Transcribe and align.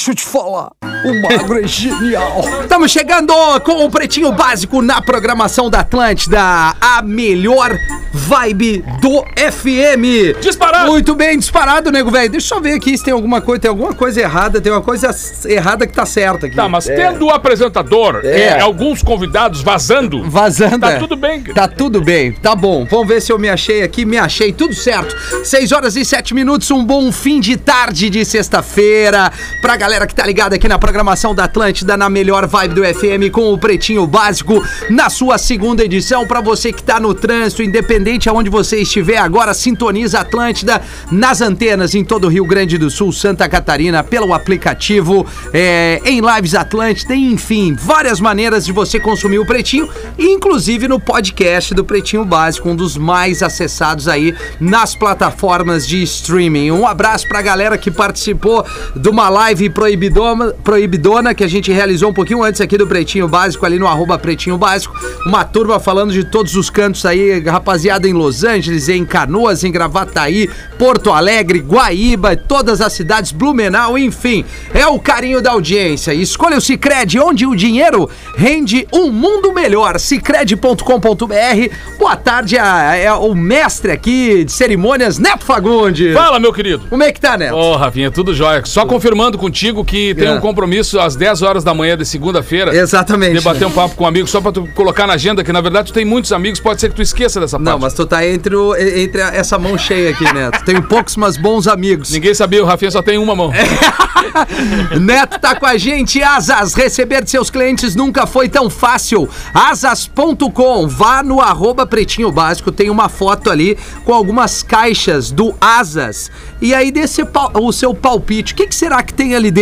Deixa 0.00 0.12
eu 0.12 0.14
te 0.14 0.24
falar, 0.24 0.70
o 1.04 1.22
magro 1.22 1.62
é 1.62 1.68
genial. 1.68 2.42
Estamos 2.62 2.90
chegando 2.90 3.34
com 3.60 3.84
o 3.84 3.90
Pretinho 3.90 4.32
Básico 4.32 4.80
na 4.80 5.02
programação 5.02 5.68
da 5.68 5.80
Atlântida, 5.80 6.40
a 6.80 7.02
melhor 7.04 7.76
vibe 8.10 8.82
do 9.02 9.22
FM. 9.36 10.40
Disparado. 10.40 10.90
Muito 10.90 11.14
bem, 11.14 11.38
disparado, 11.38 11.92
nego 11.92 12.10
velho. 12.10 12.30
Deixa 12.30 12.54
eu 12.54 12.62
ver 12.62 12.72
aqui 12.72 12.96
se 12.96 13.04
tem 13.04 13.12
alguma 13.12 13.42
coisa, 13.42 13.60
tem 13.60 13.68
alguma 13.68 13.92
coisa 13.92 14.22
errada, 14.22 14.58
tem 14.58 14.72
uma 14.72 14.80
coisa 14.80 15.14
errada 15.44 15.86
que 15.86 15.92
tá 15.92 16.06
certa 16.06 16.46
aqui. 16.46 16.56
Tá, 16.56 16.66
mas 16.66 16.86
tendo 16.86 17.26
o 17.26 17.30
apresentador 17.30 18.22
É. 18.24 18.56
e 18.56 18.60
alguns 18.60 19.02
convidados 19.02 19.60
vazando, 19.60 20.24
Vazando. 20.30 20.80
Tá 20.80 20.92
é. 20.92 20.98
tudo 20.98 21.14
bem. 21.14 21.42
Tá 21.42 21.68
tudo 21.68 22.00
bem, 22.00 22.32
tá 22.32 22.56
bom. 22.56 22.86
Vamos 22.90 23.06
ver 23.06 23.20
se 23.20 23.30
eu 23.30 23.38
me 23.38 23.50
achei 23.50 23.82
aqui. 23.82 24.06
Me 24.06 24.16
achei, 24.16 24.50
tudo 24.50 24.74
certo. 24.74 25.14
6 25.44 25.72
horas 25.72 25.94
e 25.94 26.06
7 26.06 26.32
minutos, 26.32 26.70
um 26.70 26.82
bom 26.82 27.12
fim 27.12 27.38
de 27.38 27.58
tarde 27.58 28.08
de 28.08 28.24
sexta-feira. 28.24 29.30
Pra 29.60 29.76
galera 29.76 29.89
que 29.90 30.14
tá 30.14 30.24
ligada 30.24 30.54
aqui 30.54 30.68
na 30.68 30.78
programação 30.78 31.34
da 31.34 31.44
Atlântida, 31.44 31.96
na 31.96 32.08
melhor 32.08 32.46
vibe 32.46 32.74
do 32.74 32.82
FM, 32.84 33.32
com 33.32 33.52
o 33.52 33.58
Pretinho 33.58 34.06
Básico, 34.06 34.64
na 34.88 35.10
sua 35.10 35.36
segunda 35.36 35.84
edição. 35.84 36.26
Pra 36.26 36.40
você 36.40 36.72
que 36.72 36.82
tá 36.82 37.00
no 37.00 37.12
trânsito, 37.12 37.62
independente 37.62 38.28
aonde 38.28 38.48
você 38.48 38.80
estiver, 38.80 39.16
agora 39.16 39.52
sintoniza 39.52 40.20
Atlântida 40.20 40.80
nas 41.10 41.40
antenas 41.40 41.94
em 41.94 42.04
todo 42.04 42.26
o 42.26 42.28
Rio 42.28 42.44
Grande 42.44 42.78
do 42.78 42.88
Sul, 42.88 43.12
Santa 43.12 43.48
Catarina, 43.48 44.04
pelo 44.04 44.32
aplicativo, 44.32 45.26
é, 45.52 46.00
em 46.04 46.20
Lives 46.20 46.54
Atlântida, 46.54 47.14
enfim, 47.14 47.74
várias 47.74 48.20
maneiras 48.20 48.64
de 48.64 48.72
você 48.72 49.00
consumir 49.00 49.40
o 49.40 49.44
Pretinho, 49.44 49.88
inclusive 50.16 50.86
no 50.86 51.00
podcast 51.00 51.74
do 51.74 51.84
Pretinho 51.84 52.24
Básico, 52.24 52.68
um 52.68 52.76
dos 52.76 52.96
mais 52.96 53.42
acessados 53.42 54.06
aí 54.06 54.34
nas 54.60 54.94
plataformas 54.94 55.86
de 55.86 56.00
streaming. 56.04 56.70
Um 56.70 56.86
abraço 56.86 57.26
pra 57.26 57.42
galera 57.42 57.76
que 57.76 57.90
participou 57.90 58.64
de 58.94 59.08
uma 59.08 59.28
live 59.28 59.68
proibidona, 59.84 60.52
proibidona 60.62 61.34
que 61.34 61.42
a 61.42 61.48
gente 61.48 61.72
realizou 61.72 62.10
um 62.10 62.12
pouquinho 62.12 62.42
antes 62.42 62.60
aqui 62.60 62.76
do 62.76 62.86
Pretinho 62.86 63.26
Básico, 63.26 63.64
ali 63.64 63.78
no 63.78 63.86
arroba 63.86 64.18
Pretinho 64.18 64.58
Básico. 64.58 64.94
Uma 65.24 65.42
turma 65.42 65.80
falando 65.80 66.12
de 66.12 66.22
todos 66.22 66.54
os 66.54 66.68
cantos 66.68 67.06
aí, 67.06 67.40
rapaziada 67.40 68.06
em 68.06 68.12
Los 68.12 68.44
Angeles, 68.44 68.90
em 68.90 69.06
Canoas, 69.06 69.64
em 69.64 69.72
Gravataí, 69.72 70.50
Porto 70.78 71.10
Alegre, 71.10 71.60
Guaíba, 71.60 72.36
todas 72.36 72.82
as 72.82 72.92
cidades, 72.92 73.32
Blumenau, 73.32 73.96
enfim. 73.96 74.44
É 74.74 74.86
o 74.86 74.98
carinho 74.98 75.40
da 75.40 75.52
audiência. 75.52 76.12
Escolha 76.12 76.58
o 76.58 76.60
Cicred, 76.60 77.18
onde 77.18 77.46
o 77.46 77.56
dinheiro 77.56 78.08
rende 78.36 78.86
um 78.92 79.10
mundo 79.10 79.50
melhor. 79.54 79.98
Cicred.com.br. 79.98 81.74
Boa 81.98 82.16
tarde, 82.16 82.58
a- 82.58 82.94
é 82.96 83.10
o 83.14 83.34
mestre 83.34 83.92
aqui 83.92 84.44
de 84.44 84.52
cerimônias, 84.52 85.18
Neto 85.18 85.44
Fagundes. 85.44 86.12
Fala, 86.12 86.38
meu 86.38 86.52
querido. 86.52 86.84
Como 86.90 87.02
é 87.02 87.10
que 87.10 87.20
tá, 87.20 87.38
Neto? 87.38 87.54
Ô, 87.56 87.76
Rafinha, 87.76 88.10
tudo 88.10 88.34
jóia. 88.34 88.62
Só 88.66 88.84
confirmando 88.84 89.38
contigo 89.38 89.69
que 89.84 90.14
tem 90.14 90.28
É. 90.28 90.32
um 90.32 90.40
compromisso 90.40 90.98
às 91.00 91.14
10 91.16 91.42
horas 91.42 91.62
da 91.64 91.72
manhã 91.72 91.96
de 91.96 92.04
segunda-feira. 92.04 92.74
Exatamente. 92.76 93.34
De 93.38 93.40
bater 93.40 93.66
um 93.66 93.70
papo 93.70 93.94
com 93.94 94.04
um 94.04 94.06
amigo, 94.06 94.26
só 94.28 94.40
pra 94.40 94.52
tu 94.52 94.68
colocar 94.74 95.06
na 95.06 95.14
agenda, 95.14 95.42
que 95.44 95.52
na 95.52 95.60
verdade 95.60 95.92
tu 95.92 95.94
tem 95.94 96.04
muitos 96.04 96.32
amigos, 96.32 96.58
pode 96.60 96.80
ser 96.80 96.88
que 96.90 96.96
tu 96.96 97.02
esqueça 97.02 97.38
dessa 97.40 97.58
Não, 97.58 97.64
parte. 97.72 97.80
mas 97.82 97.94
tu 97.94 98.04
tá 98.06 98.26
entre, 98.26 98.54
o- 98.56 98.74
entre 98.76 99.22
a- 99.22 99.34
essa 99.34 99.58
mão 99.58 99.78
cheia 99.78 100.10
aqui, 100.10 100.24
Neto. 100.32 100.64
Tenho 100.64 100.82
poucos, 100.82 101.16
mas 101.16 101.36
bons 101.36 101.66
amigos. 101.68 102.10
Ninguém 102.10 102.34
sabia, 102.34 102.62
o 102.62 102.66
Rafinha 102.66 102.90
só 102.90 103.00
tem 103.02 103.16
uma 103.18 103.34
mão. 103.36 103.50
Neto 105.00 105.38
tá 105.40 105.54
com 105.54 105.66
a 105.66 105.76
gente, 105.76 106.22
Asas. 106.22 106.74
Receber 106.74 107.22
de 107.24 107.30
seus 107.30 107.50
clientes 107.50 107.94
nunca 107.94 108.26
foi 108.26 108.48
tão 108.48 108.68
fácil. 108.68 109.28
Asas.com. 109.54 110.86
Vá 110.88 111.22
no 111.22 111.40
arroba 111.40 111.86
Pretinho 111.86 112.30
Básico, 112.30 112.70
tem 112.72 112.90
uma 112.90 113.08
foto 113.08 113.50
ali 113.50 113.76
com 114.04 114.12
algumas 114.14 114.62
caixas 114.62 115.30
do 115.30 115.54
Asas. 115.60 116.30
E 116.60 116.74
aí, 116.74 116.90
desse 116.90 117.24
pal- 117.24 117.52
o 117.54 117.72
seu 117.72 117.94
palpite. 117.94 118.52
O 118.52 118.56
que, 118.56 118.66
que 118.66 118.74
será 118.74 119.02
que 119.02 119.12
tem 119.14 119.34
ali 119.34 119.50
dentro? 119.50 119.59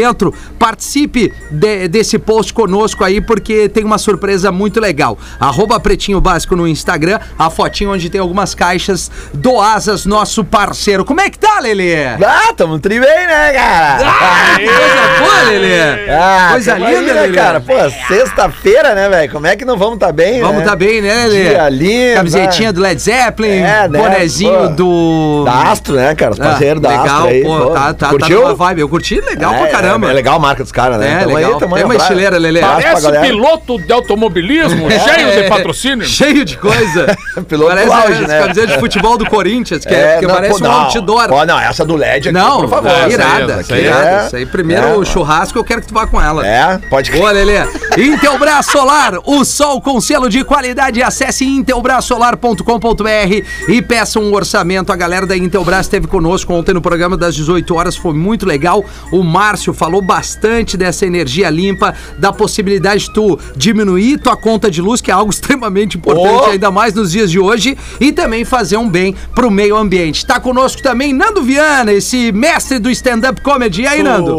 Participe 0.58 1.32
de- 1.50 1.88
desse 1.88 2.18
post 2.18 2.52
conosco 2.52 3.04
aí, 3.04 3.20
porque 3.20 3.68
tem 3.68 3.84
uma 3.84 3.98
surpresa 3.98 4.50
muito 4.52 4.80
legal. 4.80 5.18
Arroba 5.38 5.78
Pretinho 5.80 6.20
Básico 6.20 6.54
no 6.56 6.66
Instagram, 6.66 7.18
a 7.38 7.48
fotinho 7.50 7.92
onde 7.92 8.10
tem 8.10 8.20
algumas 8.20 8.54
caixas 8.54 9.10
do 9.32 9.60
Asas, 9.60 10.04
nosso 10.04 10.44
parceiro. 10.44 11.04
Como 11.04 11.20
é 11.20 11.30
que 11.30 11.38
tá, 11.38 11.58
Lelê? 11.60 12.06
Ah, 12.06 12.52
tamo 12.56 12.78
tri 12.78 12.98
bem, 13.00 13.26
né, 13.26 13.52
cara? 13.52 13.98
Ah, 14.08 14.56
coisa 14.56 15.18
boa, 15.18 15.42
Lelê! 15.50 16.10
Ah, 16.10 16.48
coisa 16.52 16.74
linda, 16.78 17.20
aí, 17.20 17.28
né, 17.30 17.34
cara? 17.34 17.60
Pô, 17.60 17.74
sexta-feira, 18.08 18.94
né, 18.94 19.08
velho? 19.08 19.32
Como 19.32 19.46
é 19.46 19.56
que 19.56 19.64
não 19.64 19.76
vamos 19.76 19.98
tá 19.98 20.10
bem, 20.12 20.40
Vamos 20.40 20.58
né? 20.58 20.64
tá 20.64 20.76
bem, 20.76 21.00
né, 21.00 21.26
Lelê? 21.26 21.48
Dia 21.50 21.68
lindo, 21.68 22.14
Camisetinha 22.14 22.68
né? 22.68 22.72
do 22.72 22.80
Led 22.80 23.00
Zeppelin, 23.00 23.48
É, 23.58 23.88
né, 23.88 23.98
bonezinho 23.98 24.58
pô. 24.60 24.68
do... 24.68 25.42
Da 25.44 25.70
Astro, 25.70 25.94
né, 25.94 26.14
cara? 26.14 26.32
Os 26.32 26.40
Ah, 26.40 26.44
parceiros 26.44 26.82
da 26.82 26.88
legal, 26.88 27.04
Astro 27.06 27.28
aí. 27.28 27.42
pô, 27.42 27.66
tá, 27.70 27.94
tá, 27.94 28.08
Curtiu? 28.10 28.40
tá 28.42 28.48
numa 28.48 28.54
vibe. 28.54 28.80
Eu 28.80 28.88
curti 28.88 29.20
legal 29.20 29.54
é, 29.54 29.58
pra 29.58 29.68
caramba. 29.68 29.87
É, 29.88 30.10
é 30.10 30.12
legal 30.12 30.36
a 30.36 30.38
marca 30.38 30.62
dos 30.62 30.72
caras, 30.72 30.98
né? 30.98 31.12
É, 31.12 31.18
Tamo 31.20 31.34
legal. 31.34 31.52
Aí, 31.52 31.58
tamo 31.58 31.74
Tem 31.74 31.84
uma 31.84 31.96
estileira, 31.96 32.38
Lelê. 32.38 32.60
Parece 32.60 33.10
piloto 33.20 33.78
de 33.78 33.92
automobilismo, 33.92 34.88
É, 34.90 34.98
cheio 34.98 35.28
é, 35.28 35.42
de 35.42 35.48
patrocínio. 35.48 36.06
Cheio 36.06 36.44
de 36.44 36.56
coisa. 36.56 37.16
Piloto 37.48 37.70
parece 37.70 37.86
do 37.86 37.92
auge, 37.92 38.26
né? 38.26 38.40
camisetas 38.40 38.74
de 38.74 38.80
futebol 38.80 39.16
do 39.16 39.26
Corinthians, 39.26 39.84
que, 39.84 39.94
é, 39.94 40.18
que 40.18 40.26
não, 40.26 40.34
parece 40.34 40.58
pô, 40.58 40.64
um 40.64 40.68
não. 40.68 40.80
outdoor. 40.84 41.28
Pô, 41.28 41.44
não, 41.46 41.58
essa 41.58 41.84
do 41.84 41.96
LED 41.96 42.28
aqui, 42.28 42.38
Não, 42.38 42.60
por 42.60 42.68
favor. 42.68 42.90
é 42.90 43.10
irada, 43.10 43.52
essa 43.54 43.74
aí 43.74 43.84
irada. 43.84 44.08
é. 44.08 44.26
Isso 44.26 44.36
aí, 44.36 44.46
primeiro 44.46 44.86
É, 44.86 44.94
o 44.96 45.04
churrasco, 45.04 45.58
eu 45.58 45.64
quero 45.64 45.80
que 45.80 45.88
tu 45.88 45.94
vá 45.94 46.06
com 46.06 46.20
ela. 46.20 46.46
É, 46.46 46.78
pode 46.90 47.10
Boa, 47.12 47.30
Lelê. 47.30 47.58
Intelbras 47.98 48.66
Solar, 48.66 49.14
o 49.24 49.44
sol 49.44 49.80
com 49.80 50.00
selo 50.00 50.28
de 50.28 50.44
qualidade. 50.44 51.02
Acesse 51.02 51.44
intelbrasolar.com.br 51.44 53.44
e 53.68 53.82
peça 53.82 54.18
um 54.18 54.32
orçamento. 54.34 54.92
A 54.92 54.96
galera 54.96 55.26
da 55.26 55.36
Intelbras 55.36 55.86
esteve 55.86 56.06
conosco 56.06 56.52
ontem 56.52 56.72
no 56.72 56.80
programa 56.80 57.16
das 57.16 57.34
18 57.34 57.74
horas, 57.74 57.96
foi 57.96 58.14
muito 58.14 58.46
legal. 58.46 58.84
O 59.12 59.22
Márcio 59.22 59.72
falou 59.78 60.02
bastante 60.02 60.76
dessa 60.76 61.06
energia 61.06 61.48
limpa, 61.48 61.94
da 62.18 62.32
possibilidade 62.32 63.04
de 63.06 63.12
tu 63.14 63.38
diminuir 63.56 64.18
tua 64.18 64.36
conta 64.36 64.70
de 64.70 64.82
luz, 64.82 65.00
que 65.00 65.10
é 65.10 65.14
algo 65.14 65.30
extremamente 65.32 65.96
importante, 65.96 66.28
Oh! 66.48 66.50
ainda 66.50 66.70
mais 66.70 66.92
nos 66.92 67.12
dias 67.12 67.30
de 67.30 67.38
hoje, 67.38 67.78
e 68.00 68.12
também 68.12 68.44
fazer 68.44 68.76
um 68.76 68.88
bem 68.88 69.14
pro 69.34 69.50
meio 69.50 69.76
ambiente. 69.76 70.26
Tá 70.26 70.40
conosco 70.40 70.82
também 70.82 71.12
Nando 71.12 71.42
Viana, 71.42 71.92
esse 71.92 72.32
mestre 72.32 72.78
do 72.78 72.90
stand-up 72.90 73.40
comedy. 73.40 73.82
E 73.82 73.86
aí, 73.86 74.02
Nando? 74.02 74.36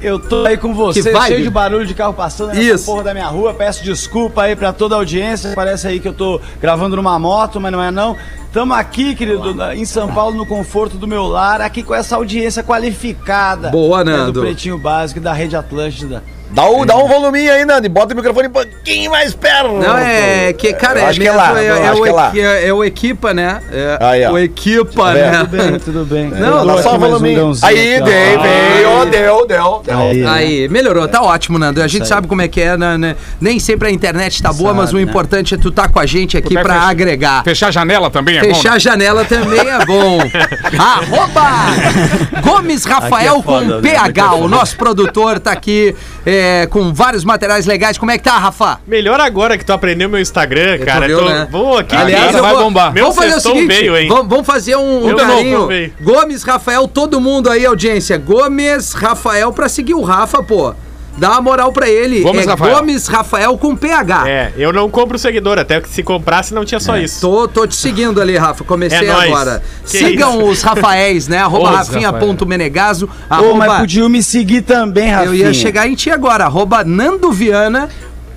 Eu 0.00 0.18
tô 0.18 0.46
aí 0.46 0.56
com 0.56 0.72
você, 0.72 1.02
cheio 1.26 1.42
de 1.42 1.50
barulho 1.50 1.86
de 1.86 1.94
carro 1.94 2.14
passando 2.14 2.48
nessa 2.48 2.60
Isso. 2.60 2.84
porra 2.84 3.02
da 3.02 3.12
minha 3.12 3.26
rua. 3.26 3.52
Peço 3.52 3.82
desculpa 3.82 4.42
aí 4.42 4.54
pra 4.54 4.72
toda 4.72 4.94
a 4.94 4.98
audiência. 4.98 5.52
Parece 5.54 5.88
aí 5.88 6.00
que 6.00 6.08
eu 6.08 6.12
tô 6.12 6.40
gravando 6.60 6.96
numa 6.96 7.18
moto, 7.18 7.60
mas 7.60 7.72
não 7.72 7.82
é 7.82 7.90
não. 7.90 8.16
Tamo 8.52 8.72
aqui, 8.72 9.14
querido, 9.14 9.54
em 9.74 9.84
São 9.84 10.08
Paulo, 10.08 10.36
no 10.36 10.46
conforto 10.46 10.96
do 10.96 11.06
meu 11.06 11.26
lar, 11.26 11.60
aqui 11.60 11.82
com 11.82 11.94
essa 11.94 12.16
audiência 12.16 12.62
qualificada. 12.62 13.68
Boa, 13.68 14.02
né, 14.02 14.16
Nando. 14.16 14.32
Do 14.32 14.40
Pretinho 14.40 14.78
Básico 14.78 15.20
da 15.20 15.32
Rede 15.32 15.54
Atlântida. 15.54 16.22
Dá 16.50 16.68
um, 16.68 16.86
dá 16.86 16.96
um 16.96 17.06
voluminho 17.06 17.52
aí, 17.52 17.64
Nando, 17.64 17.86
e 17.86 17.88
bota 17.90 18.14
o 18.14 18.16
microfone 18.16 18.48
um 18.48 18.50
pouquinho 18.50 19.10
mais 19.10 19.34
perto. 19.34 19.72
Não, 19.72 19.98
é 19.98 20.52
que, 20.54 20.72
cara, 20.72 21.00
Eu 21.00 21.04
é 21.04 21.08
acho 21.08 21.20
que 21.20 21.28
é 21.28 21.30
mesmo, 21.30 21.44
lá, 21.46 21.62
é, 21.62 21.66
é 21.66 21.88
acho 21.88 22.00
o, 22.00 22.02
que 22.02 22.08
é 22.08 22.12
lá. 22.12 22.32
é, 22.34 22.68
é 22.68 22.72
o 22.72 22.84
Equipa, 22.84 23.34
né? 23.34 23.60
É, 23.70 23.98
Aí, 24.00 24.24
ó. 24.26 24.32
o 24.32 24.38
Equipa, 24.38 25.12
né? 25.12 25.30
Tudo 25.40 25.48
bem, 25.56 25.78
tudo 25.78 26.04
bem. 26.06 26.28
Não, 26.38 26.66
dá 26.66 26.82
só 26.82 26.94
um 26.94 26.98
voluminho. 26.98 27.52
Aí, 27.62 27.74
dei, 28.02 28.38
veio, 28.38 29.04
deu, 29.10 29.46
deu. 29.46 29.82
deu. 29.84 29.98
Aí, 29.98 30.22
né? 30.22 30.30
Aí, 30.30 30.68
melhorou, 30.68 31.06
tá 31.06 31.22
ótimo, 31.22 31.58
Nando. 31.58 31.82
A 31.82 31.86
gente 31.88 32.08
sabe 32.08 32.26
como 32.26 32.40
é 32.40 32.48
que 32.48 32.60
é, 32.60 32.76
né, 32.76 32.96
né? 32.96 33.16
Nem 33.40 33.58
sempre 33.60 33.88
a 33.88 33.90
internet 33.90 34.42
tá 34.42 34.52
boa, 34.52 34.72
mas 34.72 34.88
o 34.88 34.92
Sabe, 34.92 35.04
né? 35.04 35.10
importante 35.10 35.54
é 35.54 35.58
tu 35.58 35.70
tá 35.70 35.86
com 35.88 36.00
a 36.00 36.06
gente 36.06 36.36
aqui 36.36 36.48
Puder 36.48 36.62
pra 36.62 36.74
fechar- 36.74 36.88
agregar. 36.88 37.44
Fechar 37.44 37.68
a 37.68 37.70
janela 37.70 38.10
também 38.10 38.38
é 38.38 38.40
bom. 38.40 38.46
Fechar 38.54 38.70
né? 38.70 38.76
a 38.76 38.78
janela 38.78 39.24
também 39.24 39.60
é 39.60 39.84
bom. 39.84 40.18
Arroba 40.78 42.40
Gomes 42.42 42.84
Rafael 42.84 43.38
é 43.38 43.42
com 43.42 43.60
né? 43.60 43.80
PH. 43.82 44.34
O 44.34 44.48
nosso 44.48 44.76
produtor 44.76 45.38
tá 45.38 45.52
aqui 45.52 45.94
é, 46.28 46.66
com 46.66 46.92
vários 46.92 47.24
materiais 47.24 47.64
legais. 47.64 47.96
Como 47.96 48.10
é 48.10 48.18
que 48.18 48.24
tá, 48.24 48.36
Rafa? 48.36 48.78
Melhor 48.86 49.18
agora 49.18 49.56
que 49.56 49.64
tu 49.64 49.72
aprendeu 49.72 50.10
meu 50.10 50.20
Instagram, 50.20 50.78
cara. 50.84 51.08
tô... 51.08 51.24
né? 51.24 51.48
Vou 51.50 51.78
aqui. 51.78 51.96
Aliás, 51.96 52.32
cara, 52.32 52.42
vai 52.42 52.52
vou- 52.52 52.64
bombar. 52.64 52.92
Meu 52.92 53.04
vamos 53.04 53.16
fazer 53.16 53.34
o 53.36 53.40
seguinte, 53.40 53.66
veio, 53.66 53.96
hein? 53.96 54.08
Vamos, 54.08 54.28
vamos 54.28 54.46
fazer 54.46 54.76
um, 54.76 55.08
um 55.08 55.16
carinho. 55.16 55.68
Gomes, 56.02 56.42
Rafael, 56.42 56.86
todo 56.86 57.18
mundo 57.18 57.48
aí, 57.48 57.64
audiência. 57.64 58.18
Gomes, 58.18 58.92
Rafael, 58.92 59.50
pra 59.54 59.70
seguir 59.70 59.94
o 59.94 60.02
Rafa, 60.02 60.42
pô. 60.42 60.74
Dá 61.18 61.32
uma 61.32 61.40
moral 61.40 61.72
pra 61.72 61.88
ele. 61.88 62.20
Gomes, 62.20 62.46
é 62.46 62.50
Rafael. 62.50 62.76
Gomes 62.76 63.06
Rafael 63.06 63.58
com 63.58 63.76
PH. 63.76 64.28
É, 64.28 64.52
eu 64.56 64.72
não 64.72 64.88
compro 64.88 65.18
seguidor, 65.18 65.58
até 65.58 65.80
que 65.80 65.88
se 65.88 66.02
comprasse 66.02 66.54
não 66.54 66.64
tinha 66.64 66.80
só 66.80 66.96
isso. 66.96 67.20
Tô, 67.20 67.48
tô 67.48 67.66
te 67.66 67.74
seguindo 67.74 68.20
ali, 68.20 68.36
Rafa. 68.36 68.64
Comecei 68.64 69.06
É 69.06 69.10
agora. 69.10 69.62
Que 69.84 69.98
Sigam 69.98 70.48
os 70.48 70.62
Rafaéis, 70.62 71.28
né? 71.28 71.38
Arroba 71.48 71.70
rafinha.menegaso. 71.70 73.06
Ô, 73.06 73.54
mas 73.54 73.68
Arroba... 73.68 73.80
podiam 73.80 74.08
me 74.08 74.22
seguir 74.22 74.62
também, 74.62 75.10
Rafinha. 75.10 75.30
Eu 75.30 75.34
ia 75.34 75.52
chegar 75.52 75.88
em 75.88 75.94
ti 75.94 76.10
agora. 76.10 76.44
Arroba 76.44 76.84
Nando 76.84 77.32
Viana. 77.32 77.88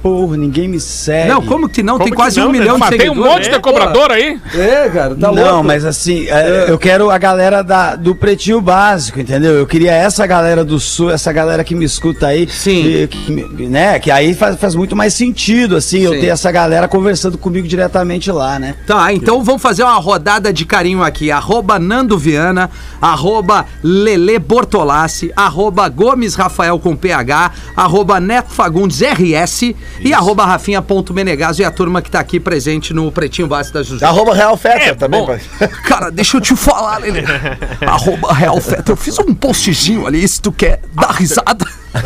Porra, 0.01 0.36
ninguém 0.38 0.68
me 0.68 0.80
segue. 0.80 1.30
Não, 1.30 1.42
como 1.42 1.69
que 1.69 1.83
não? 1.83 1.94
Como 1.94 2.06
tem 2.06 2.12
que 2.12 2.18
quase 2.18 2.39
não, 2.39 2.50
um 2.50 2.51
né? 2.51 2.59
milhão 2.59 2.74
de 2.75 2.80
Mas 2.80 2.89
tem 2.89 3.09
um 3.09 3.13
seguidores. 3.13 3.33
monte 3.33 3.50
de 3.51 3.59
cobrador 3.59 4.12
aí. 4.12 4.39
É, 4.53 4.89
cara, 4.89 5.15
tá 5.15 5.31
não, 5.31 5.33
louco. 5.33 5.63
mas 5.63 5.86
assim, 5.86 6.27
é, 6.27 6.65
eu 6.68 6.77
quero 6.77 7.09
a 7.09 7.18
galera 7.18 7.63
da, 7.63 7.95
do 7.95 8.15
Pretinho 8.15 8.59
Básico, 8.62 9.19
entendeu? 9.19 9.53
Eu 9.53 9.68
queria 9.68 9.92
essa 9.92 10.25
galera 10.25 10.65
do 10.65 10.80
Sul, 10.80 11.12
essa 11.12 11.31
galera 11.31 11.63
que 11.63 11.75
me 11.75 11.86
escuta 11.86 12.27
aí. 12.27 12.48
Sim. 12.50 12.83
Que, 12.83 13.07
que 13.07 13.68
né? 13.68 14.00
Que 14.00 14.09
aí 14.09 14.33
faz, 14.33 14.59
faz 14.59 14.75
muito 14.75 14.95
mais 14.95 15.13
sentido, 15.13 15.75
assim, 15.75 16.00
eu 16.00 16.13
Sim. 16.13 16.21
ter 16.21 16.27
essa 16.27 16.51
galera 16.51 16.88
conversando 16.88 17.38
comigo 17.38 17.68
diretamente 17.68 18.31
lá, 18.31 18.57
né? 18.57 18.75
Tá, 18.88 19.13
então 19.13 19.44
vamos 19.44 19.62
fazer 19.62 19.83
uma 19.83 19.97
rodada 19.97 20.51
de 20.51 20.65
carinho 20.65 21.04
aqui. 21.04 21.31
Arroba 21.31 21.77
Nando 21.77 22.18
Viana, 22.18 22.69
arroba 23.01 23.65
Lele 23.83 24.39
Bortolassi, 24.39 25.31
arroba 25.36 25.88
Gomes 25.89 26.36
Rafael 26.36 26.80
com 26.80 26.95
PH, 26.95 27.51
arroba 27.75 28.19
Neto 28.19 28.51
Fagundes 28.51 29.01
RS 29.01 29.74
e 30.00 30.14
arroba 30.14 30.46
Rafinha.menegaso 30.46 31.62
e 31.62 31.66
a 31.66 31.72
turma 31.72 32.02
que 32.02 32.10
tá 32.10 32.20
aqui 32.20 32.40
presente 32.40 32.94
no 32.94 33.12
Pretinho 33.12 33.48
Básico 33.48 33.78
da 33.78 33.84
Juju. 33.84 34.04
Arroba 34.06 34.34
Real 34.34 34.56
Feta 34.58 34.84
É, 34.86 34.94
também, 34.94 35.20
bom. 35.20 35.28
pai. 35.28 35.40
Cara, 35.86 36.10
deixa 36.12 36.38
eu 36.38 36.42
te 36.42 36.56
falar, 36.56 36.98
Lele. 37.00 37.24
Arroba 37.86 38.34
Real 38.34 38.60
Feta. 38.62 38.92
Eu 38.92 38.96
fiz 38.96 39.18
um 39.20 39.34
postzinho 39.34 40.08
ali, 40.08 40.28
se 40.28 40.42
tu 40.42 40.52
quer 40.52 40.80
dar 40.94 41.12
risada. 41.12 41.66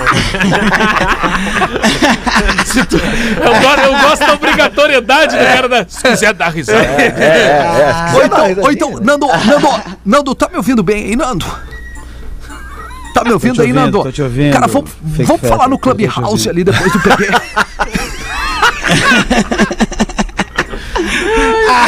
Eu, 3.45 3.61
gosto- 3.61 3.81
eu 3.81 3.91
gosto 3.99 4.25
da 4.25 4.33
obrigatoriedade 4.33 5.37
do 5.37 5.43
cara 5.43 5.69
da. 5.69 5.85
Se 5.87 6.01
quiser 6.03 6.33
dar 6.33 6.49
risada. 6.49 6.79
É, 6.83 8.11
Ou 8.13 8.23
então, 8.25 8.63
ou 8.63 8.71
então, 8.71 8.91
Nando, 9.01 9.27
Nando, 9.27 9.67
Nando, 10.05 10.35
tá 10.35 10.49
me 10.49 10.57
ouvindo 10.57 10.83
bem 10.83 11.05
aí, 11.05 11.15
Nando? 11.15 11.45
Tá 13.15 13.23
me 13.23 13.31
ouvindo 13.31 13.61
aí, 13.61 13.71
Nando? 13.73 14.03
tô 14.03 14.11
te 14.11 14.21
ouvindo, 14.21 14.51
Cara, 14.53 14.67
vamos, 14.67 14.91
vamos 15.01 15.41
falar 15.47 15.67
no 15.69 15.79
Clubhouse 15.79 16.49
ali 16.49 16.63
depois 16.65 16.91
do 16.91 16.99
PB. 16.99 17.27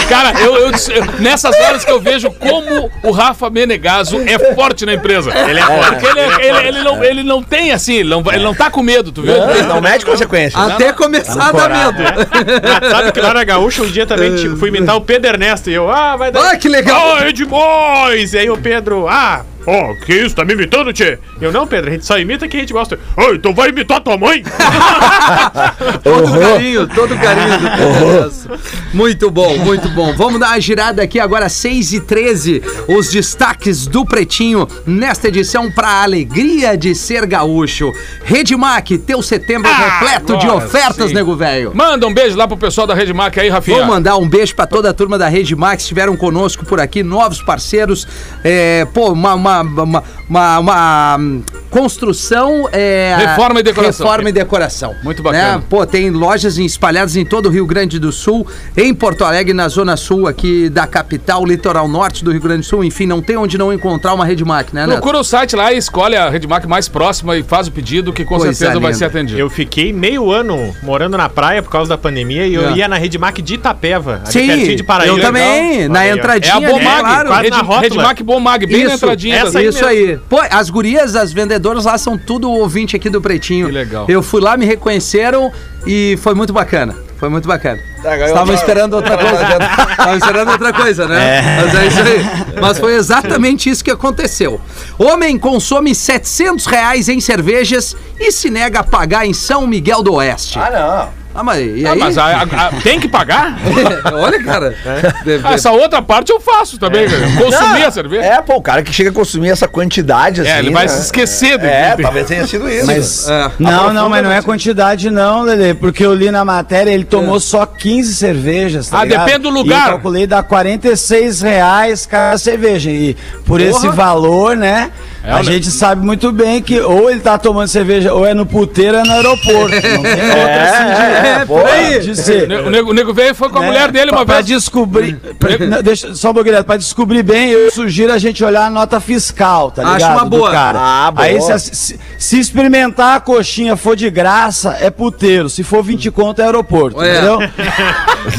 Cara, 0.09 0.39
eu, 0.39 0.55
eu- 0.55 0.71
eu- 0.71 1.05
nessas 1.19 1.53
horas 1.59 1.83
que 1.83 1.91
eu 1.91 1.99
vejo 1.99 2.31
como 2.31 2.89
o 3.03 3.11
Rafa 3.11 3.49
Menegaso 3.49 4.21
é 4.21 4.53
forte 4.55 4.85
na 4.85 4.93
empresa. 4.93 5.31
Ele 5.49 5.59
é 5.59 5.63
forte. 5.63 5.89
Porque 5.89 6.05
ele, 6.07 6.19
é- 6.19 6.47
ele- 6.47 6.67
ele 6.69 6.81
não, 6.83 7.03
ele 7.03 7.23
não 7.23 7.43
tem 7.43 7.71
assim, 7.71 7.95
ele 7.95 8.09
não, 8.09 8.23
ele 8.31 8.43
não 8.43 8.53
tá 8.55 8.69
com 8.71 8.81
medo, 8.81 9.11
tu 9.11 9.21
viu? 9.21 9.33
Não, 9.37 9.75
não 9.75 9.81
mede 9.81 10.05
consequência. 10.05 10.57
Até 10.59 10.93
começar 10.93 11.49
a 11.49 11.51
dar 11.51 11.69
medo. 11.69 12.03
Ah, 12.03 12.89
Sabe 12.89 13.11
que 13.11 13.19
lá 13.19 13.33
na 13.33 13.43
Gaúcha 13.43 13.83
um 13.83 13.87
dia 13.87 14.05
também 14.05 14.35
tipo, 14.35 14.55
fui 14.55 14.69
imitar 14.69 14.95
o 14.95 15.01
Pedro 15.01 15.29
Ernesto 15.29 15.69
e 15.69 15.73
eu, 15.73 15.91
ah, 15.91 16.15
vai 16.15 16.31
dar. 16.31 16.51
Ah, 16.51 16.57
que 16.57 16.69
legal. 16.69 17.17
Ah, 17.17 17.27
é 17.27 17.31
demais! 17.31 18.33
E 18.33 18.37
aí 18.37 18.49
o 18.49 18.57
Pedro, 18.57 19.07
ah, 19.09 19.43
ó, 19.67 19.93
que 20.05 20.13
isso, 20.13 20.35
tá 20.35 20.43
me 20.45 20.53
imitando, 20.53 20.91
tchê? 20.91 21.19
Eu, 21.39 21.51
não, 21.51 21.67
Pedro, 21.67 21.89
a 21.89 21.93
gente 21.93 22.05
só 22.05 22.17
imita 22.17 22.47
quem 22.47 22.59
a 22.59 22.63
gente 22.63 22.73
gosta. 22.73 22.97
Ah, 23.15 23.31
então 23.33 23.53
vai 23.53 23.69
imitar 23.69 24.01
tua 24.01 24.17
mãe? 24.17 24.41
Todo 26.03 26.39
carinho, 26.39 26.87
todo 26.87 27.17
carinho 27.17 27.57
do 27.59 27.69
Pedro. 27.69 28.59
Muito 28.93 29.29
bom, 29.29 29.57
muito 29.57 29.89
bom. 29.89 30.13
Vamos 30.15 30.39
dar 30.39 30.47
uma 30.49 30.59
girada 30.59 31.01
aqui 31.01 31.19
agora, 31.19 31.49
6 31.49 31.93
e 31.93 31.99
13 31.99 32.63
Os 32.87 33.09
destaques 33.09 33.85
do 33.85 34.05
Pretinho 34.05 34.67
nesta 34.85 35.27
edição 35.27 35.69
para 35.71 36.03
alegria 36.03 36.77
de 36.77 36.95
ser 36.95 37.25
gaúcho. 37.25 37.91
Redmac, 38.23 38.97
teu 38.99 39.21
setembro 39.21 39.69
Ah, 39.69 39.99
repleto 39.99 40.37
de 40.37 40.47
ofertas, 40.47 41.09
sim. 41.09 41.13
nego 41.15 41.35
velho. 41.35 41.71
Manda 41.75 42.07
um 42.07 42.13
beijo 42.13 42.37
lá 42.37 42.47
pro 42.47 42.57
pessoal 42.57 42.87
da 42.87 42.93
Rede 42.93 43.13
Mac 43.13 43.37
aí, 43.37 43.49
Rafinha. 43.49 43.77
Vou 43.77 43.85
mandar 43.87 44.17
um 44.17 44.27
beijo 44.27 44.55
pra 44.55 44.65
toda 44.65 44.89
a 44.89 44.93
turma 44.93 45.17
da 45.17 45.27
Rede 45.27 45.55
Max, 45.55 45.83
estiveram 45.83 46.15
conosco 46.15 46.65
por 46.65 46.79
aqui, 46.79 47.03
novos 47.03 47.41
parceiros. 47.41 48.07
É, 48.43 48.85
pô, 48.93 49.11
uma, 49.11 49.33
uma, 49.33 49.56
uma, 49.61 50.03
uma- 50.29 50.59
uma, 50.59 51.17
hum, 51.19 51.41
construção. 51.69 52.67
é, 52.71 53.15
Reforma 53.17 53.59
e 53.59 53.63
decoração. 53.63 54.05
Reforma 54.05 54.29
e 54.29 54.31
decoração. 54.31 54.95
Muito 55.03 55.21
bacana. 55.23 55.57
Né? 55.57 55.63
Pô, 55.69 55.85
tem 55.85 56.09
lojas 56.09 56.57
espalhadas 56.57 57.15
em 57.15 57.25
todo 57.25 57.47
o 57.47 57.49
Rio 57.49 57.65
Grande 57.65 57.99
do 57.99 58.11
Sul, 58.11 58.45
em 58.75 58.93
Porto 58.93 59.23
Alegre, 59.23 59.53
na 59.53 59.67
Zona 59.67 59.95
Sul 59.97 60.27
aqui 60.27 60.69
da 60.69 60.85
capital, 60.87 61.45
litoral 61.45 61.87
norte 61.87 62.23
do 62.23 62.31
Rio 62.31 62.41
Grande 62.41 62.61
do 62.61 62.65
Sul. 62.65 62.83
Enfim, 62.83 63.05
não 63.05 63.21
tem 63.21 63.37
onde 63.37 63.57
não 63.57 63.71
encontrar 63.73 64.13
uma 64.13 64.25
Rede 64.25 64.43
Mac, 64.43 64.71
né, 64.73 64.85
Neto? 64.85 64.93
Procura 64.97 65.19
o 65.19 65.23
site 65.23 65.55
lá 65.55 65.71
e 65.73 65.77
escolhe 65.77 66.15
a 66.15 66.29
Rede 66.29 66.47
Mac 66.47 66.65
mais 66.65 66.87
próxima 66.87 67.37
e 67.37 67.43
faz 67.43 67.67
o 67.67 67.71
pedido 67.71 68.11
que 68.13 68.23
com 68.25 68.37
Coisa 68.37 68.53
certeza 68.53 68.79
vai 68.79 68.93
ser 68.93 69.05
atendido. 69.05 69.39
Eu 69.39 69.49
fiquei 69.49 69.91
meio 69.93 70.31
ano 70.31 70.73
morando 70.83 71.17
na 71.17 71.29
praia 71.29 71.61
por 71.61 71.71
causa 71.71 71.89
da 71.89 71.97
pandemia 71.97 72.45
e 72.47 72.53
eu 72.53 72.69
É. 72.69 72.73
ia 72.73 72.87
na 72.87 72.97
Rede 72.97 73.17
Mac 73.17 73.37
de 73.37 73.53
Itapeva, 73.55 74.21
ali 74.23 74.31
Sim, 74.31 74.47
pertinho 74.47 74.75
de 74.75 74.83
Paraíba. 74.83 75.15
eu 75.17 75.21
também, 75.21 75.71
Legal. 75.81 75.89
na 75.89 75.99
Olha 75.99 76.11
entradinha 76.13 76.53
É 76.53 76.57
a 76.57 76.59
Bomag, 76.71 76.99
claro. 77.01 77.29
na 77.49 77.57
rótula. 77.57 77.81
Rede 77.81 77.97
Mac 77.97 78.21
Bomag, 78.21 78.65
bem 78.65 78.79
na 78.83 78.85
Isso, 78.93 78.95
entradinha. 78.95 79.35
essa 79.37 79.59
aí 79.59 79.67
Isso 79.67 79.85
aí. 79.85 80.17
Pô, 80.29 80.39
as 80.49 80.69
gurias, 80.69 81.15
as 81.15 81.31
vendedoras 81.33 81.56
lá 81.83 81.97
são 81.97 82.17
tudo 82.17 82.49
ouvinte 82.49 82.95
aqui 82.95 83.09
do 83.09 83.21
Pretinho. 83.21 83.67
Que 83.67 83.71
legal. 83.71 84.05
Eu 84.07 84.21
fui 84.21 84.41
lá, 84.41 84.57
me 84.57 84.65
reconheceram 84.65 85.51
e 85.85 86.17
foi 86.21 86.33
muito 86.33 86.53
bacana. 86.53 86.95
Foi 87.17 87.29
muito 87.29 87.47
bacana. 87.47 87.81
Tá, 88.03 88.15
Estavam 88.15 88.53
esperando 88.53 88.93
outra 88.93 89.17
coisa. 89.17 89.41
Estavam 89.89 90.17
esperando 90.17 90.51
outra 90.51 90.71
coisa, 90.73 91.07
né? 91.07 91.61
Mas 91.61 91.75
é 91.75 91.87
isso 91.87 91.99
aí. 91.99 92.61
Mas 92.61 92.77
foi 92.77 92.93
exatamente 92.95 93.69
isso 93.69 93.83
que 93.83 93.89
aconteceu. 93.89 94.61
Homem 94.99 95.37
consome 95.37 95.95
700 95.95 96.65
reais 96.67 97.09
em 97.09 97.19
cervejas 97.19 97.95
e 98.19 98.31
se 98.31 98.51
nega 98.51 98.81
a 98.81 98.83
pagar 98.83 99.25
em 99.25 99.33
São 99.33 99.65
Miguel 99.65 100.03
do 100.03 100.13
Oeste. 100.13 100.59
Ah, 100.59 100.69
não. 100.69 101.26
Ah, 101.39 101.43
mas 101.43 101.59
e 101.77 101.85
Ah, 101.85 101.91
aí? 101.91 101.99
mas 101.99 102.17
a- 102.17 102.25
a- 102.25 102.41
a- 102.41 102.71
tem 102.81 102.99
que 102.99 103.07
pagar? 103.07 103.55
Olha, 104.11 104.43
cara. 104.43 104.75
Deve- 105.23 105.47
Ah, 105.47 105.53
essa 105.53 105.71
outra 105.71 106.01
parte 106.01 106.31
eu 106.31 106.39
faço 106.39 106.79
também, 106.79 107.07
cara. 107.07 107.21
Consumir 107.37 107.79
Não, 107.81 107.87
a 107.87 107.91
cerveja. 107.91 108.23
É, 108.25 108.41
pô, 108.41 108.55
o 108.55 108.61
cara 108.61 108.81
que 108.81 108.91
chega 108.91 109.11
a 109.11 109.13
consumir 109.13 109.49
essa 109.51 109.67
quantidade 109.67 110.41
assim. 110.41 110.49
É, 110.49 110.57
ele 110.57 110.71
vai 110.71 110.83
né? 110.85 110.87
se 110.87 111.01
esquecer 111.03 111.59
do 111.59 111.65
É, 111.67 111.95
talvez 111.95 112.25
tenha 112.25 112.47
sido 112.47 112.67
isso. 112.67 112.87
Mas, 112.87 113.29
É. 113.29 113.51
não, 113.59 113.93
não, 113.93 114.09
mas 114.09 114.23
não 114.23 114.31
é 114.31 114.41
quantidade 114.41 115.11
não, 115.11 115.43
Lele, 115.43 115.75
porque 115.75 116.03
eu 116.03 116.15
li 116.15 116.31
na 116.31 116.43
matéria, 116.43 116.89
ele 116.89 117.05
tomou 117.05 117.39
só 117.39 117.67
15 117.67 118.15
cervejas, 118.15 118.89
tá 118.89 119.01
Ah, 119.01 119.03
ligado? 119.03 119.25
depende 119.25 119.43
do 119.43 119.49
E 119.49 119.51
lugar. 119.51 119.85
eu 119.85 119.91
calculei, 119.93 120.25
dá 120.25 120.41
46 120.41 121.41
reais 121.41 122.05
cada 122.07 122.37
cerveja, 122.39 122.89
e 122.89 123.15
por 123.45 123.61
esse 123.61 123.81
Porra. 123.81 123.91
valor, 123.91 124.57
né, 124.57 124.89
É, 125.27 125.31
a 125.33 125.43
gente 125.43 125.69
sabe 125.69 126.05
muito 126.05 126.31
bem 126.31 126.61
que 126.61 126.79
ou 126.79 127.09
ele 127.09 127.19
tá 127.19 127.37
tomando 127.37 127.67
cerveja 127.67 128.13
ou 128.13 128.25
é 128.25 128.33
no 128.33 128.45
puteiro 128.45 128.97
ou 128.97 129.03
é 129.03 129.05
no 129.07 129.13
aeroporto, 129.13 129.75
não 129.75 129.81
tem 129.81 130.29
outra 130.29 130.63
assim 130.63 130.85
de, 130.85 131.27
É, 131.27 131.45
pô. 131.45 131.57
aí, 131.65 131.99
de 131.99 132.11
O 132.11 132.15
ser. 132.15 132.47
nego, 132.47 132.91
o 132.91 133.11
o 133.11 133.13
veio 133.13 133.31
e 133.31 133.33
foi 133.33 133.49
com 133.49 133.57
a 133.57 133.61
né? 133.61 133.67
mulher 133.67 133.91
dele 133.91 134.07
pra, 134.07 134.19
uma 134.19 134.25
pra 134.25 134.35
vez. 134.35 134.45
descobrir. 134.47 135.15
pra- 135.37 135.57
não, 135.67 135.81
deixa, 135.83 136.15
só 136.15 136.31
um 136.31 136.33
pouquinho, 136.33 136.63
pra 136.63 136.77
descobrir 136.77 137.23
bem, 137.23 137.49
eu 137.49 137.69
sugiro 137.71 138.13
a 138.13 138.17
gente 138.17 138.43
olhar 138.43 138.65
a 138.65 138.69
nota 138.69 138.99
fiscal, 138.99 139.69
tá 139.71 139.81
Acho 139.83 139.93
ligado? 139.95 140.13
uma 140.13 140.23
do 140.23 140.37
boa. 140.37 140.51
cara. 140.51 140.79
Ah, 140.81 141.11
boa. 141.11 141.25
Aí 141.25 141.41
se, 141.41 141.59
se- 141.59 141.99
se 142.17 142.39
experimentar 142.39 143.17
a 143.17 143.19
coxinha 143.19 143.75
for 143.75 143.95
de 143.95 144.09
graça, 144.09 144.77
é 144.79 144.89
puteiro. 144.89 145.49
Se 145.49 145.61
for 145.63 145.83
20 145.83 146.09
conto, 146.11 146.41
é 146.41 146.45
aeroporto. 146.45 147.01
É. 147.01 147.11
Entendeu? 147.17 147.39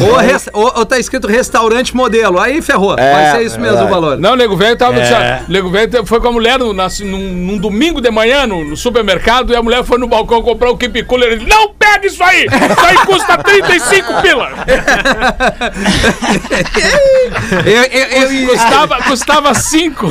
Ou, 0.00 0.16
res- 0.16 0.48
ou- 0.52 0.72
ou 0.76 0.84
tá 0.86 0.98
escrito 0.98 1.26
restaurante 1.26 1.96
modelo. 1.96 2.38
Aí 2.38 2.60
ferrou. 2.60 2.94
É, 2.98 3.12
Vai 3.12 3.30
ser 3.32 3.46
isso 3.46 3.58
mesmo 3.58 3.74
o 3.76 3.78
verdade. 3.78 3.90
valor. 3.90 4.18
Não, 4.18 4.32
o 4.32 4.36
nego 4.36 4.54
velho 4.56 4.76
tava. 4.76 4.98
É. 5.00 5.42
O 5.48 5.50
nego 5.50 5.70
velho 5.70 6.04
foi 6.06 6.20
com 6.20 6.28
a 6.28 6.32
mulher 6.32 6.58
no- 6.58 6.72
na- 6.78 6.88
num, 7.00 7.18
num 7.32 7.58
domingo 7.58 8.00
de 8.00 8.10
manhã 8.10 8.46
no, 8.46 8.64
no 8.64 8.76
supermercado 8.76 9.52
e 9.52 9.56
a 9.56 9.62
mulher 9.62 9.84
foi 9.84 9.98
no 9.98 10.06
balcão 10.06 10.40
comprar 10.42 10.70
o 10.70 10.76
keep 10.78 11.02
cooler. 11.04 11.32
Ele, 11.32 11.46
não 11.46 11.74
pega 11.74 12.06
isso 12.06 12.22
aí! 12.22 12.46
Isso 12.46 12.86
aí 12.86 12.96
custa 13.04 13.36
35 13.38 14.22
pila! 14.22 14.48
Eu, 17.64 17.82
eu, 17.84 18.32
eu, 18.42 18.48
Custava, 18.48 18.96
custava 19.02 19.54
5. 19.54 20.06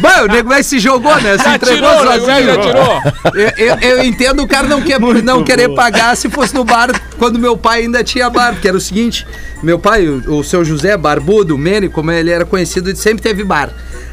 Bom, 0.00 0.24
o 0.24 0.26
nego 0.26 0.62
se 0.62 0.78
jogou, 0.78 1.14
né? 1.20 1.36
Se 1.38 1.44
Já 1.44 1.54
entregou 1.56 1.90
tirou, 1.90 2.12
sozinho. 2.12 2.44
já 2.46 2.60
tirou. 2.60 3.02
Eu, 3.34 3.52
eu- 3.66 3.78
eu 3.98 4.04
entendo 4.04 4.42
o 4.42 4.48
cara 4.48 4.66
não, 4.66 4.80
quer, 4.82 4.98
não 5.00 5.44
querer 5.44 5.68
pagar 5.74 6.16
se 6.16 6.28
fosse 6.28 6.54
no 6.54 6.64
bar 6.64 6.88
quando 7.18 7.38
meu 7.38 7.56
pai 7.56 7.82
ainda 7.82 8.02
tinha 8.04 8.28
bar. 8.30 8.52
Porque 8.52 8.68
era 8.68 8.76
o 8.76 8.80
seguinte: 8.80 9.26
meu 9.62 9.78
pai, 9.78 10.06
o, 10.08 10.38
o 10.38 10.44
seu 10.44 10.64
José 10.64 10.96
Barbudo, 10.96 11.54
o 11.54 11.58
Mene, 11.58 11.88
como 11.88 12.10
ele 12.10 12.30
era 12.30 12.44
conhecido, 12.44 12.88
ele 12.90 12.96
sempre 12.96 13.22
teve 13.22 13.44
bar. 13.44 13.70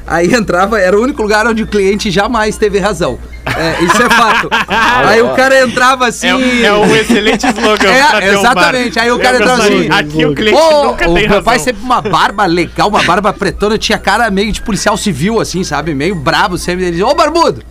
Aí 0.07 0.33
entrava, 0.33 0.79
era 0.79 0.97
o 0.97 1.01
único 1.01 1.21
lugar 1.21 1.47
onde 1.47 1.63
o 1.63 1.67
cliente 1.67 2.11
jamais 2.11 2.57
teve 2.57 2.77
razão. 2.79 3.17
É, 3.45 3.83
isso 3.83 4.01
é 4.01 4.09
fato. 4.09 4.49
Aí 5.07 5.21
o 5.21 5.29
cara 5.35 5.63
entrava 5.63 6.07
assim. 6.07 6.27
É, 6.27 6.35
um- 6.35 6.65
é 6.65 6.73
um 6.73 6.95
excelente 6.95 7.45
slogan. 7.47 7.87
É, 7.89 8.29
um 8.31 8.39
exatamente. 8.39 8.99
Aí 8.99 9.11
o 9.11 9.19
cara 9.19 9.37
entrava 9.37 9.63
assim, 9.63 9.87
assim, 9.87 9.89
Aqui 9.91 10.25
o 10.25 10.35
cliente 10.35 10.59
Ô, 10.59 10.83
nunca 10.85 11.09
o 11.09 11.13
tem 11.13 11.23
meu 11.23 11.27
razão. 11.29 11.43
pai 11.43 11.59
sempre 11.59 11.81
uma 11.83 12.01
barba 12.01 12.45
legal, 12.45 12.87
uma 12.89 13.03
barba 13.03 13.31
pretona, 13.33 13.77
tinha 13.77 13.97
cara 13.97 14.29
meio 14.29 14.51
de 14.51 14.61
policial 14.61 14.95
civil, 14.97 15.39
assim, 15.39 15.63
sabe? 15.63 15.93
Meio 15.95 16.15
brabo 16.15 16.57
sempre. 16.57 16.83
Ele 16.85 16.91
dizia, 16.91 17.07
ô 17.07 17.13
Barbudo, 17.15 17.63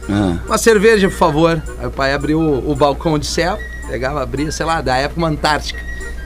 uma 0.47 0.59
cerveja, 0.59 1.09
por 1.09 1.17
favor. 1.19 1.63
Aí 1.79 1.87
o 1.87 1.91
pai 1.91 2.15
abriu 2.15 2.39
o, 2.41 2.71
o 2.71 2.75
balcão 2.75 3.19
de 3.19 3.27
céu, 3.27 3.59
pegava, 3.89 4.23
abria, 4.23 4.51
sei 4.51 4.67
lá, 4.67 4.81
da 4.81 4.97
época 4.97 5.21
uma 5.21 5.29
Antártica. 5.29 5.81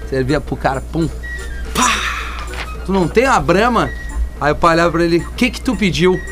Servia 0.08 0.40
pro 0.40 0.56
cara, 0.56 0.82
pum. 0.92 1.08
Pá! 1.74 1.90
Tu 2.86 2.92
não 2.92 3.06
tem 3.08 3.24
uma 3.26 3.40
brama? 3.40 3.90
Aí 4.40 4.52
o 4.52 4.56
pai 4.56 4.74
olhava 4.74 4.92
pra 4.92 5.04
ele, 5.04 5.18
o 5.18 5.30
que 5.32 5.50
que 5.50 5.60
tu 5.60 5.74
pediu? 5.76 6.18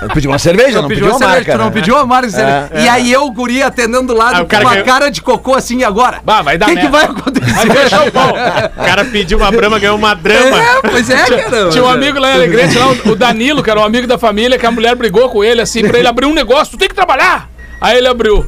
Eu 0.00 0.08
pedi 0.10 0.28
uma 0.28 0.38
cerveja, 0.38 0.80
não 0.80 0.88
pedi 0.88 1.02
uma 1.02 1.14
cerveja, 1.18 1.36
marca. 1.38 1.52
tu 1.52 1.58
não 1.58 1.64
né? 1.66 1.70
pediu 1.72 1.94
uma 1.96 2.06
marca. 2.06 2.28
de 2.28 2.32
cerveja. 2.34 2.68
E 2.74 2.88
aí 2.88 3.12
eu, 3.12 3.24
o 3.24 3.32
guri, 3.32 3.60
atendendo 3.62 4.06
do 4.08 4.14
lado 4.14 4.36
Ah, 4.36 4.42
o 4.42 4.46
com 4.46 4.56
uma 4.56 4.70
ganhou- 4.70 4.84
cara 4.86 5.10
de 5.10 5.20
cocô 5.20 5.54
assim, 5.56 5.78
e 5.78 5.84
agora? 5.84 6.20
Bah, 6.24 6.40
vai 6.40 6.54
O 6.54 6.58
dar 6.58 6.66
que, 6.66 6.76
que 6.76 6.86
vai 6.88 7.04
acontecer? 7.04 7.52
Vai 7.66 7.76
fechar 7.76 8.06
o 8.06 8.12
pau. 8.12 8.28
O 8.30 8.84
cara 8.84 9.04
pediu 9.06 9.38
uma 9.38 9.50
brama, 9.50 9.76
ganhou 9.80 9.96
uma 9.96 10.14
drama. 10.14 10.56
É, 10.56 10.80
pois 10.88 11.10
é, 11.10 11.16
cara. 11.26 11.68
Tinha 11.70 11.82
um 11.82 11.88
amigo 11.88 12.18
lá 12.20 12.30
em 12.30 12.34
Alegrete, 12.34 12.78
lá, 12.78 12.86
o- 12.88 13.08
o 13.10 13.16
Danilo, 13.16 13.60
que 13.60 13.70
era 13.70 13.80
um 13.80 13.84
amigo 13.84 14.06
da 14.06 14.16
família, 14.18 14.56
que 14.56 14.66
a 14.66 14.70
mulher 14.70 14.94
brigou 14.94 15.28
com 15.30 15.42
ele 15.42 15.60
assim, 15.60 15.82
pra 15.88 15.98
ele 15.98 16.06
abrir 16.06 16.26
um 16.26 16.34
negócio, 16.34 16.72
tu 16.72 16.78
tem 16.78 16.88
que 16.88 16.94
trabalhar! 16.94 17.48
Aí 17.80 17.98
ele 17.98 18.06
abriu. 18.08 18.46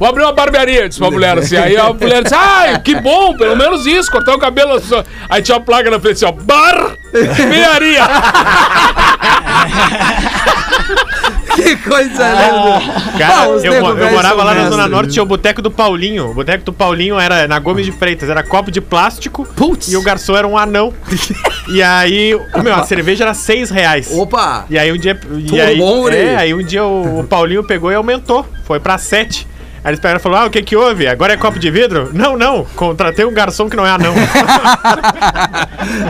Vou 0.00 0.08
abrir 0.08 0.24
uma 0.24 0.32
barbearia, 0.32 0.88
disse 0.88 0.98
pra 0.98 1.10
mulher 1.10 1.38
assim. 1.38 1.56
Aí 1.56 1.76
a 1.76 1.92
mulher 1.92 2.22
disse, 2.24 2.34
ai, 2.34 2.80
que 2.80 2.96
bom, 2.96 3.36
pelo 3.36 3.54
menos 3.56 3.86
isso, 3.86 4.10
cortar 4.10 4.34
o 4.34 4.38
cabelo. 4.38 4.80
só." 4.80 5.04
Aí 5.28 5.40
tinha 5.42 5.56
uma 5.58 5.62
placa 5.64 5.88
na 5.90 6.00
frente 6.00 6.24
assim, 6.24 6.26
ó, 6.26 6.32
barbearia. 6.32 8.02
Que 11.54 11.76
coisa 11.76 12.30
linda. 12.30 13.18
Cara, 13.18 13.42
Ah, 13.42 13.46
eu, 13.48 13.72
eu 13.74 14.10
morava 14.10 14.42
lá 14.44 14.54
na. 14.54 14.70
Zona 14.70 14.88
Norte, 14.88 15.12
tinha 15.12 15.22
o 15.22 15.26
Boteco 15.26 15.60
do 15.60 15.70
Paulinho. 15.70 16.30
O 16.30 16.34
Boteco 16.34 16.64
do 16.64 16.72
Paulinho 16.72 17.18
era 17.18 17.46
na 17.48 17.58
Gomes 17.58 17.84
de 17.84 17.92
Freitas, 17.92 18.28
era 18.30 18.42
copo 18.42 18.70
de 18.70 18.80
plástico 18.80 19.44
Putz. 19.56 19.90
e 19.92 19.96
o 19.96 20.02
garçom 20.02 20.36
era 20.36 20.46
um 20.46 20.56
anão. 20.56 20.92
e 21.68 21.82
aí, 21.82 22.38
meu, 22.62 22.74
a 22.74 22.84
cerveja 22.84 23.24
era 23.24 23.34
seis 23.34 23.68
reais. 23.70 24.08
Opa! 24.12 24.64
E 24.70 24.78
aí 24.78 24.92
um 24.92 24.96
dia. 24.96 25.18
E 25.52 25.60
aí, 25.60 25.76
bom, 25.76 26.08
é, 26.08 26.36
aí 26.36 26.54
um 26.54 26.62
dia 26.62 26.84
o, 26.84 27.20
o 27.20 27.24
Paulinho 27.24 27.64
pegou 27.64 27.90
e 27.90 27.94
aumentou. 27.94 28.46
Foi 28.64 28.78
pra 28.80 28.96
sete. 28.96 29.46
Aí 29.82 29.90
eles 29.90 30.00
pegaram 30.00 30.20
e 30.20 30.22
falaram: 30.22 30.44
Ah, 30.44 30.46
o 30.48 30.50
que 30.50 30.62
que 30.62 30.76
houve? 30.76 31.06
Agora 31.06 31.32
é 31.32 31.36
copo 31.36 31.58
de 31.58 31.70
vidro? 31.70 32.10
Não, 32.12 32.36
não. 32.36 32.64
Contratei 32.76 33.24
um 33.24 33.32
garçom 33.32 33.68
que 33.68 33.76
não 33.76 33.86
é 33.86 33.90
anão. 33.90 34.14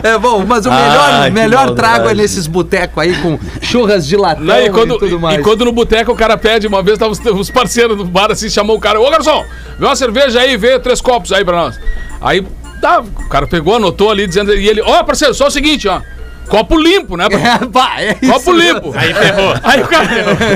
É 0.03 0.17
bom, 0.17 0.43
mas 0.45 0.65
o 0.65 0.69
melhor, 0.69 1.09
Ai, 1.11 1.29
que 1.29 1.35
melhor 1.35 1.65
maldade. 1.67 1.75
trago 1.75 2.09
é 2.09 2.13
nesses 2.13 2.47
botecos 2.47 2.97
aí 2.97 3.15
com 3.21 3.39
churras 3.61 4.05
de 4.05 4.17
latão 4.17 4.43
Não, 4.43 4.59
e, 4.61 4.69
quando, 4.69 4.95
e 4.95 4.99
tudo 4.99 5.19
mais. 5.19 5.39
e 5.39 5.43
quando 5.43 5.63
no 5.65 5.71
boteco 5.71 6.11
o 6.11 6.15
cara 6.15 6.37
pede, 6.37 6.67
uma 6.67 6.83
vez 6.83 6.97
tava 6.97 7.11
os, 7.11 7.19
os 7.19 7.49
parceiros 7.49 7.97
do 7.97 8.03
bar 8.05 8.31
assim, 8.31 8.49
chamou 8.49 8.75
o 8.75 8.79
cara, 8.79 8.99
ô 8.99 9.09
garçom, 9.09 9.45
vê 9.79 9.85
uma 9.85 9.95
cerveja 9.95 10.39
aí, 10.41 10.57
vê 10.57 10.77
três 10.79 10.99
copos 11.01 11.31
aí 11.31 11.45
pra 11.45 11.55
nós. 11.55 11.79
Aí, 12.19 12.45
tá, 12.81 12.99
o 13.01 13.29
cara 13.29 13.47
pegou, 13.47 13.75
anotou 13.77 14.09
ali, 14.11 14.27
dizendo, 14.27 14.53
e 14.53 14.67
ele, 14.67 14.81
ó, 14.81 15.03
parceiro, 15.03 15.33
só 15.33 15.47
o 15.47 15.51
seguinte, 15.51 15.87
ó, 15.87 16.01
copo 16.47 16.77
limpo, 16.77 17.17
né? 17.17 17.27
É, 17.31 17.65
pá, 17.65 17.95
é 17.99 18.17
isso 18.21 18.31
Copo 18.31 18.51
limpo. 18.51 18.93
Aí 18.95 19.13
ferrou. 19.13 19.55
Aí 19.63 19.81
o 19.81 19.87
cara, 19.87 20.07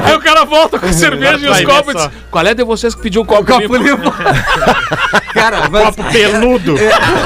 aí 0.03 0.15
o 0.15 0.19
cara 0.19 0.45
volta 0.45 0.77
com 0.77 0.85
a 0.85 0.93
cerveja 0.93 1.45
e 1.45 1.49
os 1.49 1.61
copos 1.61 1.93
e 1.93 1.97
diz, 1.97 2.09
qual 2.29 2.45
é 2.45 2.53
de 2.53 2.63
vocês 2.63 2.93
que 2.93 3.01
pediu 3.01 3.21
o 3.21 3.25
copo, 3.25 3.45
Copo 3.45 3.75
limpo? 3.75 4.03
limpo. 4.03 4.13
Cara, 5.35 5.69
mas 5.69 5.95
Copo 5.95 6.11
peludo. 6.11 6.75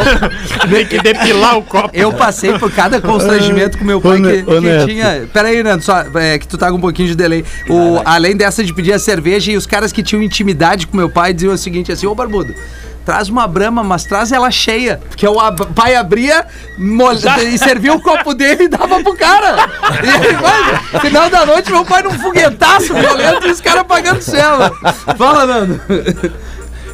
Tem 0.70 0.86
que 0.86 1.00
depilar 1.00 1.58
o 1.58 1.64
copo. 1.64 1.90
eu 1.94 2.12
passei 2.12 2.58
por 2.58 2.72
cada 2.72 3.00
constrangimento 3.00 3.78
com 3.78 3.86
meu 3.86 4.02
pai 4.02 4.20
que, 4.20 4.44
que 4.44 4.86
tinha. 4.86 5.30
Pera 5.32 5.50
aí, 5.50 5.62
Nando, 5.62 5.84
só 5.84 6.04
é, 6.16 6.40
que 6.40 6.48
tu 6.48 6.58
tá 6.58 6.70
com 6.72 6.78
um 6.78 6.82
pouquinho 6.82 7.08
de 7.08 7.16
delay. 7.16 7.46
O, 7.70 8.02
além 8.04 8.36
dessa 8.36 8.64
de 8.64 8.74
pedir 8.74 8.94
a 8.94 9.00
cerveja 9.00 9.52
e 9.52 9.58
os 9.58 9.68
caras 9.68 9.92
que 9.92 10.02
tinham 10.02 10.24
intimidade 10.24 10.88
com 10.88 10.98
meu 10.98 11.10
pai 11.10 11.34
diziam 11.34 11.54
o 11.54 11.58
seguinte 11.58 11.92
assim: 11.92 12.08
Ô 12.08 12.16
Barbudo. 12.16 12.54
Traz 13.10 13.28
uma 13.28 13.48
brama, 13.48 13.84
mas 13.84 14.04
traz 14.04 14.32
ela 14.32 14.52
cheia. 14.52 15.02
Porque 15.10 15.28
o 15.28 15.40
ab- 15.40 15.66
pai 15.74 15.96
abria 15.96 16.46
mol- 16.78 17.14
e 17.14 17.58
servia 17.58 17.92
o 17.92 18.00
copo 18.00 18.36
dele 18.36 18.66
e 18.66 18.68
dava 18.68 19.02
pro 19.02 19.16
cara. 19.16 19.68
E 20.04 20.10
aí, 20.28 20.34
vai, 20.36 21.00
final 21.02 21.28
da 21.28 21.44
noite, 21.44 21.72
meu 21.72 21.84
pai 21.84 22.04
num 22.04 22.12
foguetaço 22.12 22.94
violento 22.94 23.48
e 23.48 23.52
os 23.52 23.60
caras 23.60 23.82
apagando 23.82 24.20
o 24.20 24.22
céu. 24.22 24.60
Fala, 25.18 25.48
Nando. 25.48 25.82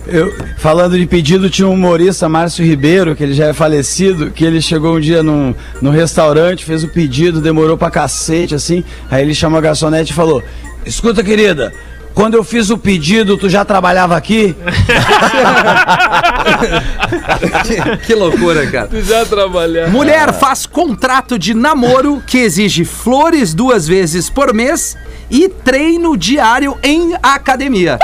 Eu, 0.07 0.34
falando 0.57 0.98
de 0.98 1.05
pedido, 1.05 1.50
tinha 1.50 1.67
um 1.67 1.74
humorista, 1.74 2.29
Márcio 2.29 2.63
Ribeiro, 2.63 3.13
que 3.13 3.22
ele 3.22 3.34
já 3.34 3.48
é 3.48 3.53
falecido, 3.53 4.31
que 4.31 4.45
ele 4.45 4.62
chegou 4.62 4.95
um 4.95 5.00
dia 5.01 5.22
num, 5.22 5.53
num 5.81 5.89
restaurante, 5.91 6.63
fez 6.63 6.81
o 6.81 6.88
pedido, 6.88 7.41
demorou 7.41 7.77
pra 7.77 7.91
cacete, 7.91 8.55
assim. 8.55 8.86
Aí 9.12 9.22
ele 9.22 9.36
chamou 9.36 9.57
a 9.57 9.62
garçonete 9.62 10.13
e 10.13 10.15
falou: 10.15 10.41
Escuta, 10.86 11.22
querida, 11.22 11.74
quando 12.15 12.36
eu 12.36 12.43
fiz 12.45 12.69
o 12.69 12.77
pedido, 12.77 13.38
tu 13.38 13.50
já 13.50 13.65
trabalhava 13.65 14.15
aqui? 14.15 14.55
que 18.07 18.15
loucura, 18.15 18.65
cara. 18.72 18.89
Já 19.03 19.25
trabalhar. 19.25 19.89
Mulher 19.89 20.31
faz 20.34 20.65
contrato 20.65 21.38
de 21.38 21.53
namoro 21.53 22.24
que 22.25 22.38
exige 22.38 22.86
flores 22.86 23.53
duas 23.53 23.86
vezes 23.86 24.29
por 24.29 24.53
mês 24.53 24.95
e 25.29 25.50
treino 25.50 26.15
diário 26.15 26.77
em 26.81 27.15
academia. 27.22 28.00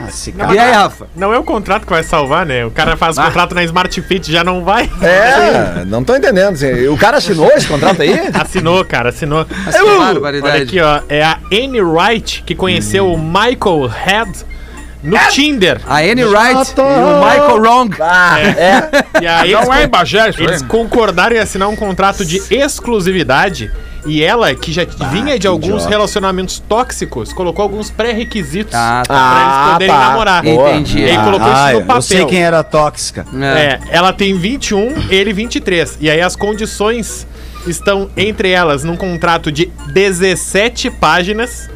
Nossa, 0.00 0.30
E 0.54 0.58
aí, 0.58 0.72
Rafa? 0.72 1.06
Não 1.14 1.32
é 1.32 1.38
o 1.38 1.44
contrato 1.44 1.84
que 1.84 1.90
vai 1.92 2.02
salvar, 2.02 2.46
né? 2.46 2.64
O 2.64 2.70
cara 2.70 2.96
faz 2.96 3.18
Ah. 3.18 3.24
contrato 3.26 3.54
na 3.54 3.62
Smart 3.64 4.00
Fit 4.02 4.30
já 4.30 4.42
não 4.42 4.64
vai. 4.64 4.90
É, 5.02 5.84
não 5.86 6.02
tô 6.02 6.14
entendendo. 6.16 6.54
assim, 6.54 6.86
O 6.88 6.96
cara 6.96 7.18
assinou 7.18 7.48
esse 7.50 7.66
contrato 7.66 8.02
aí? 8.02 8.18
Assinou, 8.34 8.84
cara, 8.84 9.10
assinou. 9.10 9.44
Que 9.44 9.54
barbaridade. 9.98 10.54
Olha 10.54 10.62
aqui, 10.62 10.80
ó. 10.80 11.00
É 11.08 11.22
a 11.22 11.38
Anne 11.52 11.80
Wright 11.80 12.42
que 12.46 12.54
conheceu 12.54 13.12
o 13.12 13.18
Michael 13.18 13.86
Head 13.88 14.30
no 15.02 15.16
Tinder. 15.30 15.80
A 15.86 15.98
Annie 15.98 16.24
Wright 16.24 16.74
e 16.76 16.80
o 16.80 17.24
Michael 17.24 17.56
Wrong. 17.60 17.96
Ah, 18.00 18.40
é. 18.40 18.90
E 19.22 19.26
aí 19.26 19.52
Não 19.52 19.60
eles, 19.62 19.70
é 19.76 19.84
em 19.84 19.88
Bagé 19.88 20.28
isso 20.30 20.42
eles 20.42 20.62
aí. 20.62 20.68
concordaram 20.68 21.36
em 21.36 21.38
assinar 21.38 21.68
um 21.68 21.76
contrato 21.76 22.24
de 22.24 22.42
exclusividade. 22.50 23.70
E 24.06 24.22
ela, 24.22 24.54
que 24.54 24.72
já 24.72 24.84
vinha 25.10 25.38
de 25.38 25.46
alguns 25.46 25.66
idiota. 25.82 25.88
relacionamentos 25.88 26.58
tóxicos, 26.68 27.32
colocou 27.32 27.62
alguns 27.62 27.90
pré-requisitos 27.90 28.74
Ah, 28.74 29.02
tá. 29.06 29.14
pra 29.14 29.40
eles 29.40 29.54
Ah, 29.54 29.70
poderem 29.72 29.94
tá. 29.94 30.00
namorar. 30.08 30.46
Entendi. 30.46 30.98
E 31.00 31.10
aí 31.10 31.16
colocou 31.18 31.46
isso 31.52 31.72
no 31.72 31.80
papel. 31.80 31.96
eu 31.96 32.02
sei 32.02 32.24
quem 32.26 32.42
era 32.42 32.62
tóxica. 32.62 33.26
É. 33.34 33.44
É, 33.60 33.80
ela 33.90 34.12
tem 34.12 34.36
21, 34.36 34.94
ele 35.10 35.32
23. 35.32 35.98
E 36.00 36.10
aí 36.10 36.20
as 36.20 36.34
condições 36.36 37.26
estão 37.66 38.08
entre 38.16 38.50
elas 38.50 38.84
num 38.84 38.96
contrato 38.96 39.52
de 39.52 39.66
17 39.92 40.90
páginas. 40.90 41.68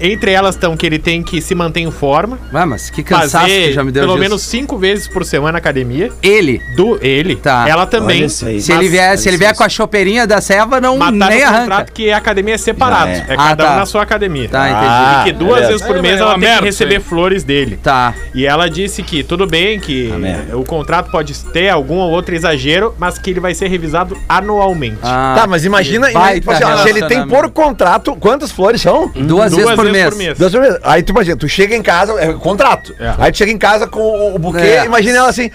Entre 0.00 0.30
elas 0.32 0.54
estão 0.54 0.76
que 0.76 0.84
ele 0.86 0.98
tem 0.98 1.22
que 1.22 1.40
se 1.40 1.54
manter 1.54 1.80
em 1.80 1.90
forma, 1.90 2.38
Ah, 2.52 2.66
mas 2.66 2.90
que 2.90 3.02
cansaço 3.02 3.30
fazer 3.46 3.68
que 3.68 3.72
já 3.72 3.84
me 3.84 3.90
deu 3.92 4.02
pelo 4.02 4.14
disso. 4.14 4.22
menos 4.22 4.42
cinco 4.42 4.76
vezes 4.78 5.06
por 5.08 5.24
semana 5.24 5.52
na 5.52 5.58
academia. 5.58 6.10
Ele. 6.22 6.60
Do 6.76 6.98
ele, 7.02 7.36
Tá. 7.36 7.64
ela 7.68 7.86
também. 7.86 8.18
Olha 8.18 8.26
isso 8.26 8.46
aí. 8.46 8.60
Se 8.60 8.72
ele 8.72 8.88
vier, 8.88 9.16
se 9.18 9.28
ele 9.28 9.36
vier 9.36 9.54
com 9.54 9.62
a 9.64 9.68
chopeirinha 9.68 10.26
da 10.26 10.40
ceva, 10.40 10.80
não 10.80 10.96
Mataram 10.98 11.34
nem 11.34 11.42
o 11.44 11.46
arranca. 11.46 11.60
contrato 11.62 11.92
que 11.92 12.10
a 12.10 12.16
academia 12.16 12.54
é 12.54 12.58
separado. 12.58 13.06
Já 13.12 13.16
é. 13.18 13.26
É, 13.28 13.34
Ah, 13.34 13.36
cada 13.48 13.64
tá. 13.64 13.72
um 13.72 13.76
na 13.76 13.86
sua 13.86 14.02
academia. 14.02 14.48
Tá, 14.48 14.68
entendi. 14.68 14.86
Ah, 14.86 15.20
E 15.20 15.24
que 15.24 15.32
duas 15.32 15.54
beleza. 15.54 15.68
vezes 15.72 15.86
por 15.86 15.96
É, 15.96 16.02
mês 16.02 16.16
é 16.16 16.20
ela 16.20 16.30
tem 16.32 16.40
que 16.40 16.46
merda 16.46 16.64
receber 16.64 17.00
flores 17.00 17.44
dele. 17.44 17.78
Tá. 17.82 18.14
E 18.34 18.44
ela 18.46 18.68
disse 18.68 19.02
que 19.02 19.22
tudo 19.22 19.46
bem, 19.46 19.78
que 19.80 20.10
o 20.52 20.64
contrato 20.64 21.10
pode 21.10 21.32
ter 21.52 21.68
algum 21.68 21.96
ou 21.96 22.10
outro 22.10 22.34
exagero, 22.34 22.94
mas 22.98 23.18
que 23.18 23.30
ele 23.30 23.40
vai 23.40 23.54
ser 23.54 23.68
revisado 23.68 24.16
anualmente. 24.28 24.98
Ah, 25.02 25.34
Tá, 25.36 25.46
mas 25.46 25.64
imagina, 25.64 26.10
baita 26.10 26.40
tipo 26.40 26.50
assim, 26.50 26.82
se 26.82 26.88
ele 26.88 27.02
tem 27.06 27.26
por 27.26 27.50
contrato, 27.50 28.14
quantas 28.16 28.50
flores 28.50 28.80
são? 28.80 29.08
duas, 29.14 29.54
vezes, 29.54 29.74
por, 29.74 29.85
mês. 29.92 30.38
Duas 30.38 30.52
vezes. 30.52 30.78
Aí 30.82 31.02
tu 31.02 31.10
imagina, 31.10 31.36
tu 31.36 31.48
chega 31.48 31.74
em 31.74 31.82
casa, 31.82 32.12
é 32.20 32.32
contrato. 32.34 32.94
É. 32.98 33.12
Aí 33.18 33.32
tu 33.32 33.38
chega 33.38 33.52
em 33.52 33.58
casa 33.58 33.86
com 33.86 34.00
o, 34.00 34.34
o 34.34 34.38
buquê, 34.38 34.58
É. 34.60 34.84
imagina 34.84 35.18
ela 35.18 35.28
assim. 35.28 35.50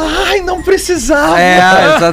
Ai, 0.00 0.40
não 0.42 0.62
precisava. 0.62 1.40
É. 1.40 1.58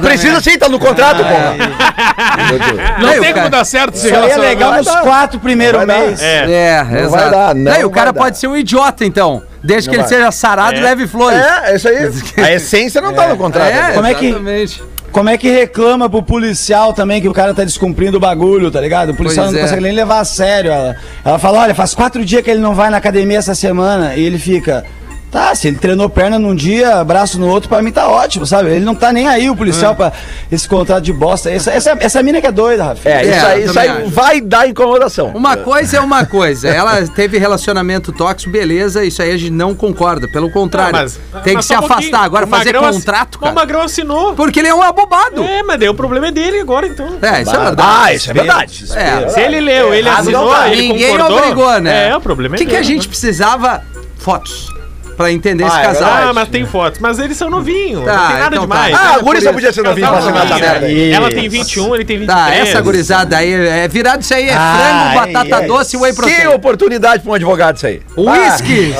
Precisa 0.00 0.40
sim, 0.40 0.58
tá 0.58 0.68
no 0.68 0.76
contrato, 0.78 1.18
pô. 1.18 3.00
Não 3.00 3.10
Aí 3.10 3.18
o 3.18 3.22
tem 3.22 3.30
cara- 3.32 3.34
como 3.34 3.50
dar 3.50 3.64
certo 3.64 3.94
esse 3.94 4.08
é 4.08 4.10
relacionamento. 4.10 4.48
legal 4.58 4.72
nos 4.74 4.90
quatro 5.00 5.38
primeiros 5.38 5.84
meses. 5.84 6.20
É. 6.22 6.50
É, 6.50 6.82
Não 6.84 6.98
exato. 6.98 7.10
vai 7.10 7.30
dar, 7.30 7.54
não 7.54 7.80
e 7.80 7.84
o 7.84 7.90
cara 7.90 8.12
dar. 8.12 8.20
pode 8.20 8.38
ser 8.38 8.48
um 8.48 8.56
idiota, 8.56 9.04
então. 9.04 9.42
Desde 9.62 9.88
que 9.90 9.96
Não 9.96 10.04
ele 10.04 10.08
vai. 10.10 10.18
seja 10.18 10.32
sarado, 10.32 10.76
É. 10.78 10.80
leve 10.80 11.06
flores. 11.06 11.38
É, 11.38 11.72
é 11.72 11.76
isso 11.76 11.88
aí. 11.88 12.10
A 12.44 12.52
essência 12.52 13.00
não 13.00 13.12
tá 13.12 13.26
no 13.28 13.36
contrato. 13.36 13.68
É, 13.68 13.92
Como 13.92 14.06
é 14.06 14.14
que- 14.14 14.26
exatamente. 14.26 14.82
Como 15.16 15.30
é 15.30 15.38
que 15.38 15.48
reclama 15.48 16.10
pro 16.10 16.22
policial 16.22 16.92
também 16.92 17.22
que 17.22 17.28
o 17.28 17.32
cara 17.32 17.54
tá 17.54 17.64
descumprindo 17.64 18.18
o 18.18 18.20
bagulho, 18.20 18.70
tá 18.70 18.78
ligado? 18.78 19.12
O 19.12 19.16
policial 19.16 19.46
Pois 19.46 19.54
não 19.54 19.60
é. 19.60 19.62
consegue 19.62 19.82
nem 19.82 19.92
levar 19.92 20.20
a 20.20 20.26
sério. 20.26 20.70
Ela, 20.70 20.94
ela 21.24 21.38
fala: 21.38 21.60
olha, 21.60 21.74
faz 21.74 21.94
quatro 21.94 22.22
dias 22.22 22.42
que 22.42 22.50
ele 22.50 22.60
não 22.60 22.74
vai 22.74 22.90
na 22.90 22.98
academia 22.98 23.38
essa 23.38 23.54
semana. 23.54 24.14
E 24.14 24.22
ele 24.22 24.38
fica. 24.38 24.84
Tá, 25.30 25.54
se 25.54 25.68
ele 25.68 25.76
treinou 25.76 26.08
perna 26.08 26.38
num 26.38 26.54
dia, 26.54 27.02
braço 27.04 27.38
no 27.38 27.48
outro, 27.48 27.68
pra 27.68 27.82
mim 27.82 27.90
tá 27.92 28.08
ótimo, 28.08 28.46
sabe? 28.46 28.70
Ele 28.70 28.84
não 28.84 28.94
tá 28.94 29.12
nem 29.12 29.26
aí, 29.28 29.50
o 29.50 29.56
policial, 29.56 29.94
pra 29.94 30.12
esse 30.50 30.66
contrato 30.68 31.02
de 31.02 31.12
bosta. 31.12 31.50
Essa, 31.50 31.72
essa, 31.72 31.96
essa 32.00 32.22
mina 32.22 32.40
que 32.40 32.46
é 32.46 32.52
doida, 32.52 32.84
Rafa. 32.84 33.08
É, 33.08 33.22
isso 33.22 33.32
É, 33.32 33.52
aí, 33.52 33.64
isso 33.64 33.78
aí 33.78 34.04
vai 34.08 34.40
dar 34.40 34.68
incomodação. 34.68 35.32
Uma 35.34 35.56
coisa 35.56 35.96
é 35.98 36.00
uma 36.00 36.24
coisa. 36.24 36.68
Ela 36.68 37.06
teve 37.08 37.36
relacionamento 37.38 38.12
tóxico, 38.12 38.50
beleza, 38.50 39.04
isso 39.04 39.20
aí 39.20 39.32
a 39.32 39.36
gente 39.36 39.50
não 39.50 39.74
concorda. 39.74 40.26
Pelo 40.28 40.48
contrário. 40.48 40.92
Não, 40.94 41.02
mas- 41.02 41.20
tem 41.44 41.54
mas 41.54 41.66
que 41.66 41.74
se 41.74 41.78
um 41.80 41.84
afastar. 41.84 42.22
Agora 42.22 42.46
O 42.46 42.48
fazer 42.48 42.74
contrato, 42.74 43.34
O 43.34 43.38
cara. 43.40 43.52
Magrão 43.52 43.82
assinou. 43.82 44.32
Porque 44.34 44.60
ele 44.60 44.68
é 44.68 44.74
um 44.74 44.82
abobado. 44.82 45.42
É, 45.42 45.62
mas 45.64 45.78
daí 45.78 45.88
o 45.88 45.94
problema 45.94 46.28
é 46.28 46.30
dele 46.30 46.60
agora, 46.60 46.86
então. 46.86 47.06
É, 47.20 47.42
isso 47.42 47.54
é 47.54 47.58
verdade. 47.64 47.82
Ah, 48.04 48.14
isso 48.14 48.30
é 48.30 48.34
verdade. 48.34 48.84
É. 48.94 49.28
Se 49.28 49.40
ele 49.40 49.60
leu, 49.60 49.92
ele 49.92 50.08
Errado 50.08 50.20
assinou, 50.22 50.66
ele 50.66 50.82
Ninguém 50.88 51.10
concordou. 51.10 51.38
obrigou, 51.38 51.80
né? 51.80 52.08
É, 52.10 52.16
o 52.16 52.20
problema 52.20 52.54
O 52.54 52.56
é 52.56 52.58
que, 52.58 52.66
que 52.66 52.76
a 52.76 52.82
gente 52.82 53.02
né? 53.02 53.08
precisava? 53.08 53.82
Fotos. 54.18 54.68
Pra 55.16 55.32
entender 55.32 55.64
esse 55.64 55.74
Ah, 55.74 55.80
é 55.80 55.84
casal. 55.86 56.10
Ah, 56.28 56.32
mas 56.34 56.48
tem 56.48 56.66
fotos. 56.66 57.00
Mas 57.00 57.18
eles 57.18 57.36
são 57.38 57.48
novinhos. 57.48 58.04
Tá, 58.04 58.16
não 58.16 58.26
tem 58.28 58.36
nada 58.38 58.56
então 58.56 58.60
demais. 58.62 58.92
tá. 58.94 59.14
Ah, 59.14 59.18
o 59.18 59.22
guri 59.24 59.40
só 59.40 59.52
podia 59.52 59.72
ser 59.72 59.82
novinho 59.82 60.06
essa 60.14 60.30
merda 60.30 60.86
aí. 60.86 61.10
Ela 61.12 61.30
tem 61.30 61.48
21, 61.48 61.94
ele 61.94 62.04
tem 62.04 62.18
23. 62.18 62.26
Tá, 62.48 62.54
essa 62.54 62.80
gurizada 62.82 63.36
aí 63.38 63.50
é 63.52 63.88
virado 63.88 64.20
isso 64.20 64.34
aí, 64.34 64.48
é 64.48 64.54
Ai, 64.54 65.12
frango, 65.14 65.32
batata 65.34 65.62
ai. 65.62 65.66
doce 65.66 65.96
e 65.96 65.98
whey 65.98 66.10
Que 66.12 66.16
protein. 66.20 66.46
oportunidade 66.48 67.22
pra 67.22 67.32
um 67.32 67.34
advogado 67.34 67.76
isso 67.76 67.86
aí. 67.86 68.02
Whisky! 68.16 68.94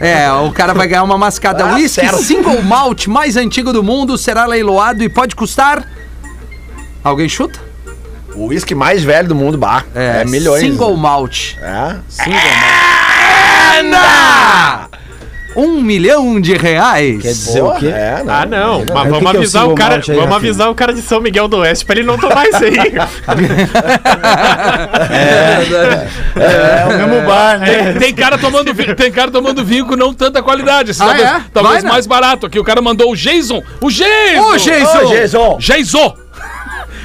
É, 0.00 0.30
o 0.32 0.52
cara 0.52 0.74
vai 0.74 0.86
ganhar 0.86 1.02
uma 1.02 1.16
mascada. 1.16 1.64
Ah, 1.64 1.74
Whisky 1.74 1.88
certo. 2.02 2.22
single 2.22 2.62
malt 2.62 3.06
mais 3.06 3.36
antigo 3.36 3.72
do 3.72 3.82
mundo 3.82 4.16
será 4.18 4.44
leiloado 4.46 5.02
e 5.02 5.08
pode 5.08 5.34
custar. 5.34 5.82
Alguém 7.02 7.28
chuta? 7.28 7.58
O 8.34 8.46
uísque 8.46 8.74
mais 8.74 9.02
velho 9.02 9.28
do 9.28 9.34
mundo, 9.34 9.58
bah. 9.58 9.82
É, 9.94 10.24
milhões. 10.24 10.60
Single 10.62 10.96
malt. 10.96 11.54
É. 11.60 11.96
Single 12.08 12.32
malt. 12.32 13.01
Um 15.54 15.82
milhão 15.82 16.40
de 16.40 16.54
reais. 16.56 17.20
Quer 17.20 17.28
dizer 17.28 17.60
o 17.62 17.72
quê? 17.74 17.88
É, 17.88 18.22
Ah, 18.26 18.46
não. 18.46 18.78
Mas 18.78 18.88
vamos 19.10 19.18
que 19.18 19.24
é 19.26 19.26
o 19.26 19.28
avisar 19.28 19.68
o 19.68 19.74
cara. 19.74 19.96
vamos 19.96 20.06
Rafinha? 20.22 20.36
avisar 20.36 20.70
o 20.70 20.74
cara 20.74 20.94
de 20.94 21.02
São 21.02 21.20
Miguel 21.20 21.46
do 21.46 21.58
Oeste 21.58 21.84
pra 21.84 21.96
ele 21.96 22.06
não 22.06 22.16
tomar 22.16 22.46
isso 22.48 22.64
aí. 22.64 22.72
É, 26.34 26.84
o 26.86 27.10
mesmo 27.10 27.26
bar, 27.26 27.58
né? 27.58 27.92
Tem, 27.92 27.98
tem 27.98 28.14
cara 28.14 28.38
tomando 28.38 28.72
vinho, 28.72 28.96
tem 28.96 29.12
cara 29.12 29.30
tomando 29.30 29.62
vinho 29.64 29.84
com 29.86 29.96
não 29.96 30.14
tanta 30.14 30.42
qualidade. 30.42 30.92
Ah, 30.92 31.04
talvez 31.04 31.28
é? 31.28 31.40
talvez 31.52 31.74
Vai, 31.74 31.82
né? 31.82 31.88
mais 31.90 32.06
barato. 32.06 32.46
Aqui 32.46 32.58
o 32.58 32.64
cara 32.64 32.80
mandou 32.80 33.12
o 33.12 33.16
Jason. 33.16 33.62
O 33.80 33.90
Jason! 33.90 34.40
Ô, 34.40 34.56
Jason! 34.56 34.98
Ô, 34.98 35.04
Jason! 35.06 35.56
Jason! 35.60 36.16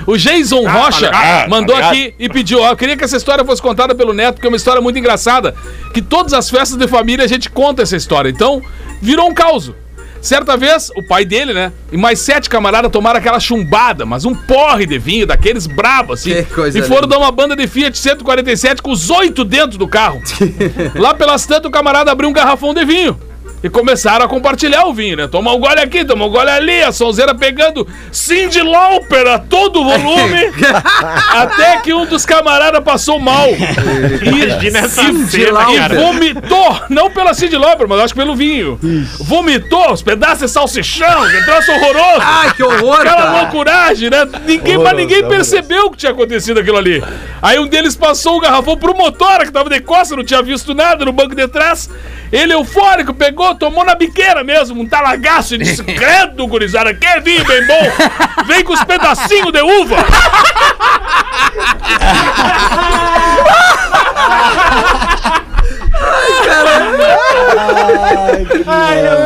O 0.07 0.17
Jason 0.17 0.65
Rocha 0.65 1.07
ligado, 1.07 1.49
mandou 1.49 1.75
tá 1.75 1.91
ligado. 1.91 1.91
aqui 1.91 2.15
e 2.17 2.29
pediu. 2.29 2.61
Ó, 2.61 2.69
eu 2.69 2.77
queria 2.77 2.95
que 2.95 3.03
essa 3.03 3.17
história 3.17 3.43
fosse 3.43 3.61
contada 3.61 3.93
pelo 3.93 4.13
Neto, 4.13 4.35
porque 4.35 4.47
é 4.47 4.49
uma 4.49 4.55
história 4.55 4.81
muito 4.81 4.97
engraçada. 4.97 5.53
Que 5.93 6.01
todas 6.01 6.31
as 6.33 6.49
festas 6.49 6.77
de 6.77 6.87
família 6.87 7.25
a 7.25 7.27
gente 7.27 7.49
conta 7.49 7.83
essa 7.83 7.97
história. 7.97 8.29
Então, 8.29 8.63
virou 9.01 9.29
um 9.29 9.33
caos. 9.33 9.73
Certa 10.21 10.57
vez, 10.57 10.89
o 10.95 11.03
pai 11.03 11.25
dele, 11.25 11.53
né? 11.53 11.71
E 11.91 11.97
mais 11.97 12.19
sete 12.19 12.49
camaradas 12.49 12.89
tomaram 12.89 13.19
aquela 13.19 13.39
chumbada, 13.39 14.05
mas 14.05 14.25
um 14.25 14.33
porre 14.33 14.85
de 14.85 14.97
vinho, 14.97 15.27
daqueles 15.27 15.67
brabos, 15.67 16.21
assim. 16.21 16.33
Que 16.33 16.43
coisa 16.53 16.79
e 16.79 16.81
foram 16.81 17.01
linda. 17.01 17.15
dar 17.15 17.17
uma 17.19 17.31
banda 17.31 17.55
de 17.55 17.67
Fiat 17.67 17.97
147 17.97 18.81
com 18.81 18.91
os 18.91 19.09
oito 19.09 19.43
dentro 19.43 19.77
do 19.77 19.87
carro. 19.87 20.21
Lá 20.95 21.13
pelas 21.13 21.45
tantas, 21.45 21.67
o 21.67 21.71
camarada 21.71 22.11
abriu 22.11 22.29
um 22.29 22.33
garrafão 22.33 22.73
de 22.73 22.83
vinho. 22.83 23.19
E 23.63 23.69
começaram 23.69 24.23
a 24.23 24.27
compartilhar 24.29 24.85
o 24.85 24.93
vinho, 24.93 25.17
né? 25.17 25.27
Tomar 25.27 25.53
um 25.53 25.59
gole 25.59 25.79
aqui, 25.79 26.05
tomar 26.05 26.25
um 26.25 26.29
gole 26.29 26.49
ali, 26.49 26.83
a 26.83 26.91
sonzeira 26.91 27.33
pegando 27.33 27.87
Cindy 28.11 28.61
Lauper 28.61 29.25
a 29.27 29.39
todo 29.39 29.83
volume, 29.83 30.51
até 31.33 31.77
que 31.81 31.91
um 31.91 32.05
dos 32.05 32.23
camaradas 32.23 32.83
passou 32.83 33.19
mal. 33.19 33.47
Essa 34.63 34.89
Cindy 34.89 35.45
cara. 35.51 35.95
Vomitou, 35.95 36.81
não 36.87 37.09
pela 37.09 37.33
Cindy 37.33 37.57
Lauper, 37.57 37.87
mas 37.87 37.99
acho 38.01 38.13
que 38.13 38.19
pelo 38.19 38.35
vinho. 38.35 38.79
Vomitou 39.19 39.91
os 39.91 40.03
pedaços 40.03 40.41
de 40.41 40.49
salsichão, 40.49 41.27
que 41.27 41.45
troço 41.45 41.71
horroroso. 41.71 42.21
Ai, 42.21 42.53
que 42.53 42.61
horror, 42.63 43.01
Aquela 43.01 43.15
cara. 43.15 43.41
loucuragem, 43.41 44.11
né? 44.11 44.27
Ninguém, 44.45 44.77
mas 44.77 44.95
ninguém 44.95 45.27
percebeu 45.27 45.89
que 45.89 45.97
tinha 45.97 46.11
acontecido 46.11 46.59
aquilo 46.59 46.77
ali. 46.77 47.03
Aí 47.41 47.57
um 47.57 47.67
deles 47.67 47.95
passou 47.95 48.37
o 48.37 48.39
garrafão 48.39 48.77
pro 48.77 48.95
motora, 48.95 49.45
que 49.45 49.51
tava 49.51 49.69
de 49.69 49.79
costa, 49.79 50.15
não 50.15 50.23
tinha 50.23 50.43
visto 50.43 50.75
nada 50.75 51.03
no 51.03 51.11
banco 51.11 51.33
de 51.33 51.47
trás. 51.47 51.89
Ele, 52.31 52.53
eufórico, 52.53 53.13
pegou, 53.13 53.55
tomou 53.55 53.85
na 53.85 53.95
biqueira 53.95 54.43
mesmo, 54.43 54.81
um 54.81 54.87
talagaço, 54.87 55.55
e 55.55 55.57
disse: 55.57 55.83
Credo, 55.95 56.45
gurizada, 56.47 56.93
que 56.93 57.19
vinho 57.21 57.45
bem 57.45 57.65
bom! 57.65 57.91
Vem 58.45 58.63
com 58.63 58.73
os 58.73 58.83
pedacinhos 58.83 59.51
de 59.51 59.61
uva! 59.61 59.97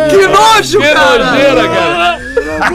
Que 0.09 0.27
nojo, 0.27 0.79
Que 0.79 0.93
cara! 0.93 1.25
nojeira, 1.25 1.67
cara! 1.69 1.90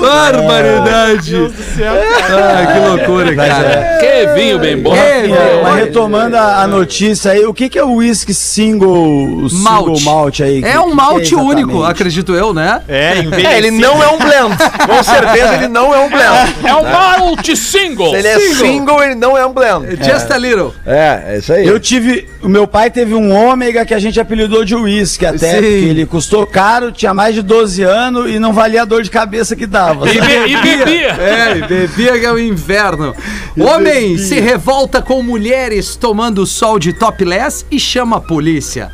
Barbaridade! 0.01 1.37
Ai, 1.79 2.73
que 2.73 2.89
loucura, 2.89 3.35
cara. 3.35 3.99
Que 4.01 4.35
vinho 4.35 4.59
bem 4.59 4.77
bom! 4.77 4.95
É, 4.95 5.63
mas 5.63 5.77
retomando 5.77 6.37
a, 6.37 6.63
a 6.63 6.67
notícia 6.67 7.33
aí, 7.33 7.45
o 7.45 7.55
que, 7.55 7.69
que 7.69 7.79
é 7.79 7.85
o 7.85 7.95
whisky 7.97 8.35
single, 8.35 9.49
Malte. 9.53 9.99
single 9.99 10.01
malt 10.01 10.41
aí? 10.41 10.63
É 10.65 10.81
um 10.81 10.95
malte 10.95 11.35
é 11.35 11.37
único, 11.37 11.83
acredito 11.85 12.35
eu, 12.35 12.53
né? 12.53 12.83
É, 12.89 13.17
É, 13.45 13.59
ele 13.59 13.71
não 13.71 14.03
é 14.03 14.09
um 14.09 14.19
blend. 14.19 14.57
Com 14.87 15.03
certeza 15.03 15.55
ele 15.55 15.69
não 15.69 15.95
é 15.95 15.99
um 15.99 16.09
blend. 16.11 16.55
É 16.65 16.75
um 16.75 16.83
malte 16.83 17.57
single! 17.57 18.11
Se 18.11 18.17
ele 18.17 18.29
é 18.29 18.39
single, 18.39 19.03
ele 19.03 19.15
não 19.15 19.37
é 19.37 19.47
um 19.47 19.53
blend. 19.53 19.97
Just 20.03 20.31
a 20.31 20.39
little. 20.39 20.75
É, 20.85 21.23
é 21.29 21.39
isso 21.39 21.53
aí. 21.53 21.67
Eu 21.67 21.79
tive. 21.81 22.29
O 22.43 22.49
meu 22.49 22.67
pai 22.67 22.91
teve 22.91 23.15
um 23.15 23.33
ômega 23.35 23.85
que 23.85 23.95
a 23.95 23.99
gente 23.99 24.21
apelidou 24.21 24.65
de 24.65 24.75
uísque 24.75 25.27
até, 25.27 25.39
Sim. 25.39 25.57
porque 25.57 25.67
ele 25.67 26.07
custou 26.07 26.47
caro, 26.47 26.93
tinha 26.93 27.13
mais 27.13 27.35
de 27.35 27.43
12 27.43 27.83
anos 27.83 28.31
e 28.31 28.39
não 28.39 28.53
valia 28.53 28.83
a 28.83 28.85
dor 28.85 29.03
de 29.03 29.11
cabeça 29.11 29.57
que 29.57 29.67
dava. 29.95 30.09
E, 30.11 30.21
be- 30.21 30.47
e 30.49 30.57
bebia! 30.63 31.09
É, 31.19 31.59
e 31.59 31.63
bebia 31.67 32.19
que 32.19 32.27
é 32.27 32.33
o 32.33 32.39
inverno. 32.39 33.15
Homem 33.59 34.19
se 34.19 34.39
revolta 34.41 35.01
com 35.03 35.23
mulheres 35.23 35.97
tomando 35.97 36.45
sol 36.47 36.79
de 36.79 36.93
topless 36.93 37.65
e 37.71 37.79
chama 37.81 38.17
a 38.17 38.21
polícia. 38.21 38.91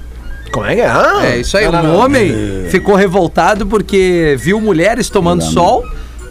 Como 0.52 0.66
é 0.66 0.74
que 0.74 0.80
é? 0.82 0.86
Ah, 0.86 1.20
É 1.24 1.38
isso 1.38 1.56
aí, 1.56 1.64
não, 1.64 1.80
um 1.80 1.82
não, 1.82 1.92
não. 1.94 1.96
homem 2.00 2.32
ficou 2.68 2.94
revoltado 2.94 3.66
porque 3.66 4.36
viu 4.38 4.60
mulheres 4.60 5.08
tomando 5.08 5.42
sol 5.42 5.82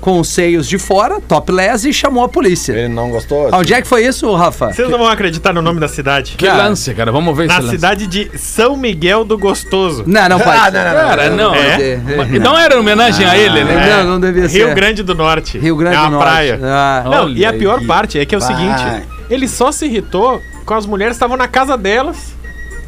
com 0.01 0.19
os 0.19 0.27
seios 0.29 0.67
de 0.67 0.77
fora, 0.79 1.21
topless, 1.21 1.87
e 1.87 1.93
chamou 1.93 2.23
a 2.23 2.27
polícia. 2.27 2.73
Ele 2.73 2.87
não 2.87 3.09
gostou? 3.11 3.49
Onde 3.53 3.73
é 3.73 3.81
que 3.81 3.87
foi 3.87 4.03
isso, 4.05 4.33
Rafa? 4.35 4.73
Vocês 4.73 4.89
não 4.89 4.97
vão 4.97 5.07
acreditar 5.07 5.53
no 5.53 5.61
nome 5.61 5.79
da 5.79 5.87
cidade. 5.87 6.33
Que 6.37 6.47
lance, 6.47 6.93
cara. 6.95 7.11
Vamos 7.11 7.37
ver 7.37 7.47
Na 7.47 7.53
esse 7.53 7.61
lance. 7.63 7.75
cidade 7.75 8.07
de 8.07 8.31
São 8.37 8.75
Miguel 8.75 9.23
do 9.23 9.37
Gostoso. 9.37 10.03
Não, 10.07 10.27
não 10.27 10.39
pode. 10.39 10.57
Ah, 10.57 10.71
não, 10.71 10.83
não, 10.83 10.93
não. 10.93 11.07
Cara, 11.09 11.29
não. 11.29 11.55
É? 11.55 11.99
Mas 12.17 12.31
Não 12.41 12.57
era 12.57 12.79
homenagem 12.79 13.25
a 13.25 13.37
ele, 13.37 13.63
né? 13.63 13.97
Não, 14.03 14.11
não 14.13 14.19
devia 14.19 14.49
ser. 14.49 14.65
Rio 14.65 14.73
Grande 14.75 15.03
do 15.03 15.13
Norte. 15.13 15.57
Rio 15.59 15.75
Grande 15.75 15.95
é 15.95 15.99
uma 15.99 16.09
do 16.09 16.15
Norte. 16.15 16.25
praia. 16.27 16.59
Ah. 16.63 17.03
Não, 17.05 17.29
e 17.29 17.45
a 17.45 17.53
pior 17.53 17.79
aí. 17.79 17.85
parte 17.85 18.17
é 18.19 18.25
que 18.25 18.33
é 18.33 18.37
o 18.37 18.41
Vai. 18.41 18.55
seguinte: 18.55 19.07
ele 19.29 19.47
só 19.47 19.71
se 19.71 19.85
irritou 19.85 20.41
com 20.65 20.73
as 20.73 20.85
mulheres 20.87 21.13
que 21.13 21.17
estavam 21.17 21.37
na 21.37 21.47
casa 21.47 21.77
delas, 21.77 22.33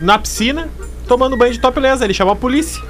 na 0.02 0.18
piscina, 0.18 0.68
tomando 1.08 1.38
banho 1.38 1.54
de 1.54 1.60
topless. 1.60 2.04
Ele 2.04 2.14
chamou 2.14 2.34
a 2.34 2.36
polícia. 2.36 2.82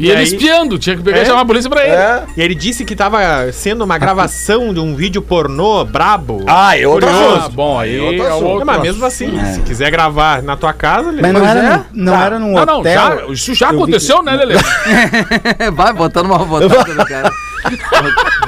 E, 0.00 0.06
E 0.06 0.10
ele 0.10 0.18
aí- 0.20 0.24
espiando, 0.24 0.78
tinha 0.78 0.96
que 0.96 1.02
pegar 1.02 1.18
É? 1.18 1.22
e 1.22 1.26
chamar 1.26 1.42
a 1.42 1.44
polícia 1.44 1.68
pra 1.68 1.82
ele. 1.84 1.92
É. 1.94 2.22
E 2.36 2.40
ele 2.42 2.54
disse 2.54 2.84
que 2.86 2.96
tava 2.96 3.18
sendo 3.52 3.84
uma 3.84 3.98
gravação 3.98 4.72
de 4.72 4.80
um 4.80 4.94
vídeo 4.96 5.20
pornô 5.20 5.84
brabo. 5.84 6.42
Ah, 6.46 6.76
eu 6.78 6.90
outro 6.92 7.06
Curioso. 7.10 7.42
Ah, 7.44 7.48
bom, 7.50 7.78
aí 7.78 8.00
Outro 8.00 8.22
é 8.24 8.28
assunto. 8.28 8.44
outro 8.46 8.66
mas 8.66 8.76
assunto. 8.76 8.86
mesmo 8.86 9.04
assim, 9.06 9.44
se 9.54 9.60
quiser 9.60 9.90
gravar 9.90 10.42
na 10.42 10.56
tua 10.56 10.72
casa, 10.72 11.12
Mas 11.12 11.32
não, 11.32 11.44
era, 11.44 11.60
é. 11.60 11.76
no- 11.76 11.84
não 11.92 12.12
Tá. 12.14 12.24
era 12.24 12.38
num 12.38 12.52
Não, 12.54 12.64
não, 12.64 12.78
hotel. 12.80 12.94
já, 12.94 13.32
isso 13.32 13.54
já 13.54 13.66
Eu 13.66 13.70
vi 13.72 13.76
aconteceu, 13.76 14.22
né, 14.22 14.32
Lele? 14.36 14.54
Vai 15.74 15.92
botando 15.92 16.26
uma 16.26 16.38
botada 16.38 16.94
no 16.94 17.04
cara. 17.06 17.30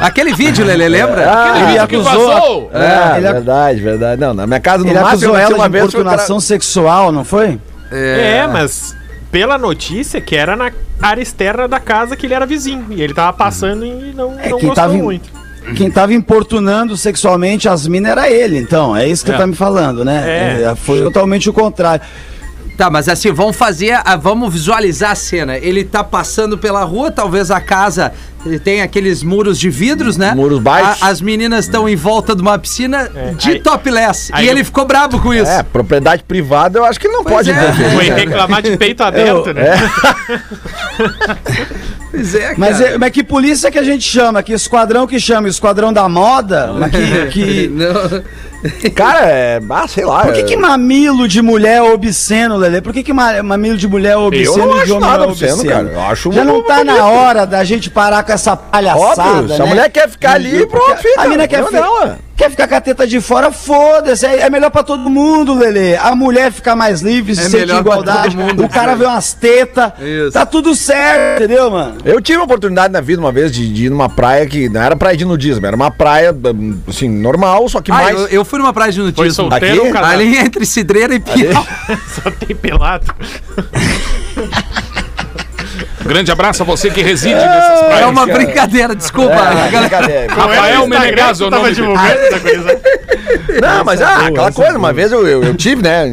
Aquele 0.00 0.32
vídeo, 0.32 0.64
Lele, 0.64 0.88
lembra? 0.88 1.30
Ah, 1.30 1.58
ele 1.58 1.66
vídeo 1.66 1.86
que 1.86 1.96
acusou- 1.96 2.28
vazou. 2.28 2.70
É, 2.72 3.18
ele 3.18 3.26
verdade, 3.32 3.80
verdade. 3.80 4.20
Não, 4.20 4.32
na 4.34 4.46
minha 4.46 4.60
casa, 4.60 4.78
no 4.84 4.90
Ele 4.90 4.94
máximo, 4.98 5.10
acusou 5.34 5.36
ela 5.36 5.48
de 5.48 5.92
foi 5.92 6.00
o 6.00 6.04
cara- 6.38 6.40
sexual, 6.40 7.12
não 7.12 7.24
foi? 7.24 7.58
É, 7.90 8.46
mas 8.50 8.96
pela 9.30 9.58
notícia 9.58 10.20
que 10.20 10.34
era 10.34 10.56
na 10.56 10.70
área 11.02 11.20
externa 11.22 11.66
da 11.68 11.80
casa 11.80 12.16
que 12.16 12.26
ele 12.26 12.34
era 12.34 12.46
vizinho. 12.46 12.86
E 12.90 13.02
ele 13.02 13.12
tava 13.12 13.32
passando 13.32 13.84
e 13.84 14.12
não, 14.14 14.38
É, 14.38 14.44
não 14.48 14.52
gostou 14.58 14.74
tava 14.74 14.94
em- 14.96 15.02
muito. 15.02 15.30
Quem 15.76 15.90
tava 15.90 16.12
importunando 16.14 16.96
sexualmente 16.96 17.68
as 17.68 17.86
minas 17.86 18.10
era 18.12 18.28
ele, 18.30 18.58
então. 18.58 18.96
É 18.96 19.06
isso 19.06 19.24
que 19.24 19.30
É. 19.30 19.34
você 19.34 19.40
tá 19.40 19.46
me 19.46 19.54
falando, 19.54 20.04
né? 20.04 20.22
É. 20.26 20.62
É, 20.70 20.74
foi 20.74 21.02
totalmente 21.02 21.48
o 21.48 21.52
contrário. 21.52 22.04
Tá, 22.76 22.90
mas 22.90 23.08
assim, 23.08 23.30
vamos 23.30 23.54
fazer, 23.54 23.92
a- 24.04 24.16
vamos 24.16 24.52
visualizar 24.52 25.10
a 25.12 25.14
cena. 25.14 25.56
Ele 25.58 25.84
tá 25.84 26.02
passando 26.02 26.56
pela 26.58 26.82
rua, 26.82 27.10
talvez 27.12 27.50
a 27.50 27.60
casa 27.60 28.12
tem 28.64 28.82
aqueles 28.82 29.22
muros 29.22 29.58
de 29.58 29.70
vidros, 29.70 30.16
né? 30.16 30.32
Muros 30.34 30.60
baixos. 30.60 31.02
A- 31.02 31.08
as 31.08 31.20
meninas 31.20 31.64
estão 31.64 31.88
em 31.88 31.94
volta 31.96 32.34
de 32.34 32.42
uma 32.42 32.58
piscina 32.58 33.08
de 33.36 33.50
aí- 33.50 33.60
topless. 33.60 34.30
aí 34.32 34.44
e 34.44 34.48
eu- 34.48 34.52
ele 34.54 34.64
ficou 34.64 34.84
brabo 34.84 35.20
com 35.20 35.32
isso. 35.32 35.50
É, 35.50 35.62
propriedade 35.62 36.24
privada, 36.24 36.78
eu 36.78 36.84
acho 36.84 36.98
que 36.98 37.06
ele 37.06 37.14
não 37.14 37.22
Pois 37.22 37.36
pode 37.46 37.50
é. 37.50 37.72
Foi 37.94 38.06
cara. 38.08 38.20
reclamar 38.20 38.62
de 38.62 38.76
peito 38.76 39.02
aberto, 39.02 39.52
né? 39.54 39.70
Pois 42.10 42.34
é, 42.34 42.54
Mas, 42.58 42.76
cara. 42.78 42.90
é, 42.90 42.98
mas 42.98 43.10
que 43.10 43.24
polícia 43.24 43.70
que 43.70 43.78
a 43.78 43.82
gente 43.82 44.04
chama? 44.06 44.42
Que 44.42 44.52
esquadrão 44.52 45.06
que 45.06 45.18
chama? 45.18 45.48
Esquadrão 45.48 45.92
da 45.94 46.06
moda? 46.10 46.70
Mas 46.78 46.90
que, 46.90 47.26
que- 47.32 47.68
Não. 47.68 48.22
Cara, 48.94 49.22
é. 49.28 49.60
Ah, 49.68 49.88
sei 49.88 50.04
lá. 50.04 50.20
Por 50.22 50.34
que, 50.34 50.44
que 50.44 50.56
mamilo 50.56 51.26
de 51.26 51.42
mulher 51.42 51.78
é 51.78 51.82
obsceno, 51.82 52.56
Lelê? 52.56 52.80
Por 52.80 52.92
que, 52.92 53.02
que 53.02 53.12
ma- 53.12 53.42
mamilo 53.42 53.76
de 53.76 53.88
mulher 53.88 54.12
é 54.12 54.16
obsceno 54.16 54.52
Eu 54.56 54.66
não 54.66 54.72
e 54.72 54.76
de 54.76 54.82
acho 54.82 54.94
homem 54.94 55.10
nada 55.10 55.24
é 55.24 55.26
obsceno, 55.26 55.64
cara. 55.64 55.88
Eu 55.92 56.00
acho 56.02 56.30
Já 56.32 56.44
não 56.44 56.62
tá 56.62 56.84
na 56.84 57.06
hora 57.06 57.44
da 57.44 57.64
gente 57.64 57.90
parar 57.90 58.22
com 58.22 58.30
essa 58.32 58.56
palhaçada, 58.56 59.22
Óbvio, 59.40 59.48
se 59.56 59.60
a 59.62 59.64
né? 59.64 59.70
mulher 59.70 59.90
quer 59.90 60.08
ficar 60.08 60.32
ali, 60.34 60.66
pronto, 60.66 60.84
Porque 60.86 61.08
fica. 61.08 61.22
A 61.22 61.28
mina 61.28 61.46
quer, 61.48 61.60
Não, 61.62 61.68
fi- 61.68 61.74
não, 61.76 62.16
quer 62.36 62.50
ficar 62.50 62.66
com 62.68 62.74
a 62.74 62.80
teta 62.80 63.06
de 63.06 63.20
fora, 63.20 63.52
foda-se. 63.52 64.26
É, 64.26 64.40
é 64.40 64.50
melhor 64.50 64.70
pra 64.70 64.82
todo 64.82 65.08
mundo, 65.08 65.54
Lelê. 65.54 65.96
A 65.96 66.14
mulher 66.14 66.50
ficar 66.50 66.74
mais 66.74 67.00
livre, 67.00 67.34
se 67.36 67.56
É 67.56 67.66
pra 67.66 67.78
igualdade. 67.78 68.36
mundo, 68.36 68.64
o 68.64 68.68
cara 68.68 68.94
vê 68.96 69.04
umas 69.04 69.32
tetas. 69.32 69.92
Tá 70.32 70.44
tudo 70.44 70.74
certo, 70.74 71.42
entendeu, 71.44 71.70
mano? 71.70 71.96
Eu 72.04 72.20
tive 72.20 72.38
a 72.40 72.42
oportunidade 72.44 72.92
na 72.92 73.00
vida 73.00 73.20
uma 73.20 73.30
vez 73.32 73.52
de, 73.52 73.72
de 73.72 73.86
ir 73.86 73.90
numa 73.90 74.08
praia 74.08 74.46
que 74.46 74.68
não 74.68 74.82
era 74.82 74.96
praia 74.96 75.16
de 75.16 75.24
nudismo, 75.24 75.64
era 75.66 75.76
uma 75.76 75.90
praia, 75.90 76.34
assim, 76.88 77.08
normal, 77.08 77.68
só 77.68 77.80
que 77.80 77.90
Ah, 77.92 77.94
mais. 77.94 78.18
eu, 78.18 78.26
eu 78.28 78.44
fui 78.44 78.58
numa 78.58 78.72
praia 78.72 78.90
de 78.90 78.98
Foi 78.98 79.06
nudismo. 79.06 79.32
solteiro 79.34 79.76
Aqui? 79.78 79.86
ou 79.86 79.92
casado? 79.92 80.12
Ali 80.12 80.36
entre 80.36 80.66
Cidreira 80.66 81.14
e 81.14 81.20
Pinhal. 81.20 81.64
Só 82.22 82.30
tem 82.30 82.56
pelado. 82.56 83.06
Um 86.00 86.08
grande 86.08 86.30
abraço 86.30 86.62
a 86.62 86.66
você 86.66 86.90
que 86.90 87.02
reside 87.02 87.34
nessas 87.34 87.80
praias. 87.80 88.00
É 88.00 88.06
uma 88.06 88.26
brincadeira, 88.26 88.94
desculpa. 88.94 89.32
É, 89.32 89.70
galera. 89.70 89.80
brincadeira. 89.80 90.34
Rafael 90.34 90.86
Menegaso 90.86 91.44
é 91.44 91.46
o 91.46 91.50
nome 91.50 91.74
dele. 91.74 91.88
Não, 93.60 93.84
mas 93.84 94.00
ah, 94.00 94.26
aquela 94.26 94.52
coisa, 94.52 94.78
uma 94.78 94.92
vez 94.92 95.12
eu, 95.12 95.26
eu, 95.26 95.42
eu 95.42 95.54
tive, 95.56 95.82
né, 95.82 96.04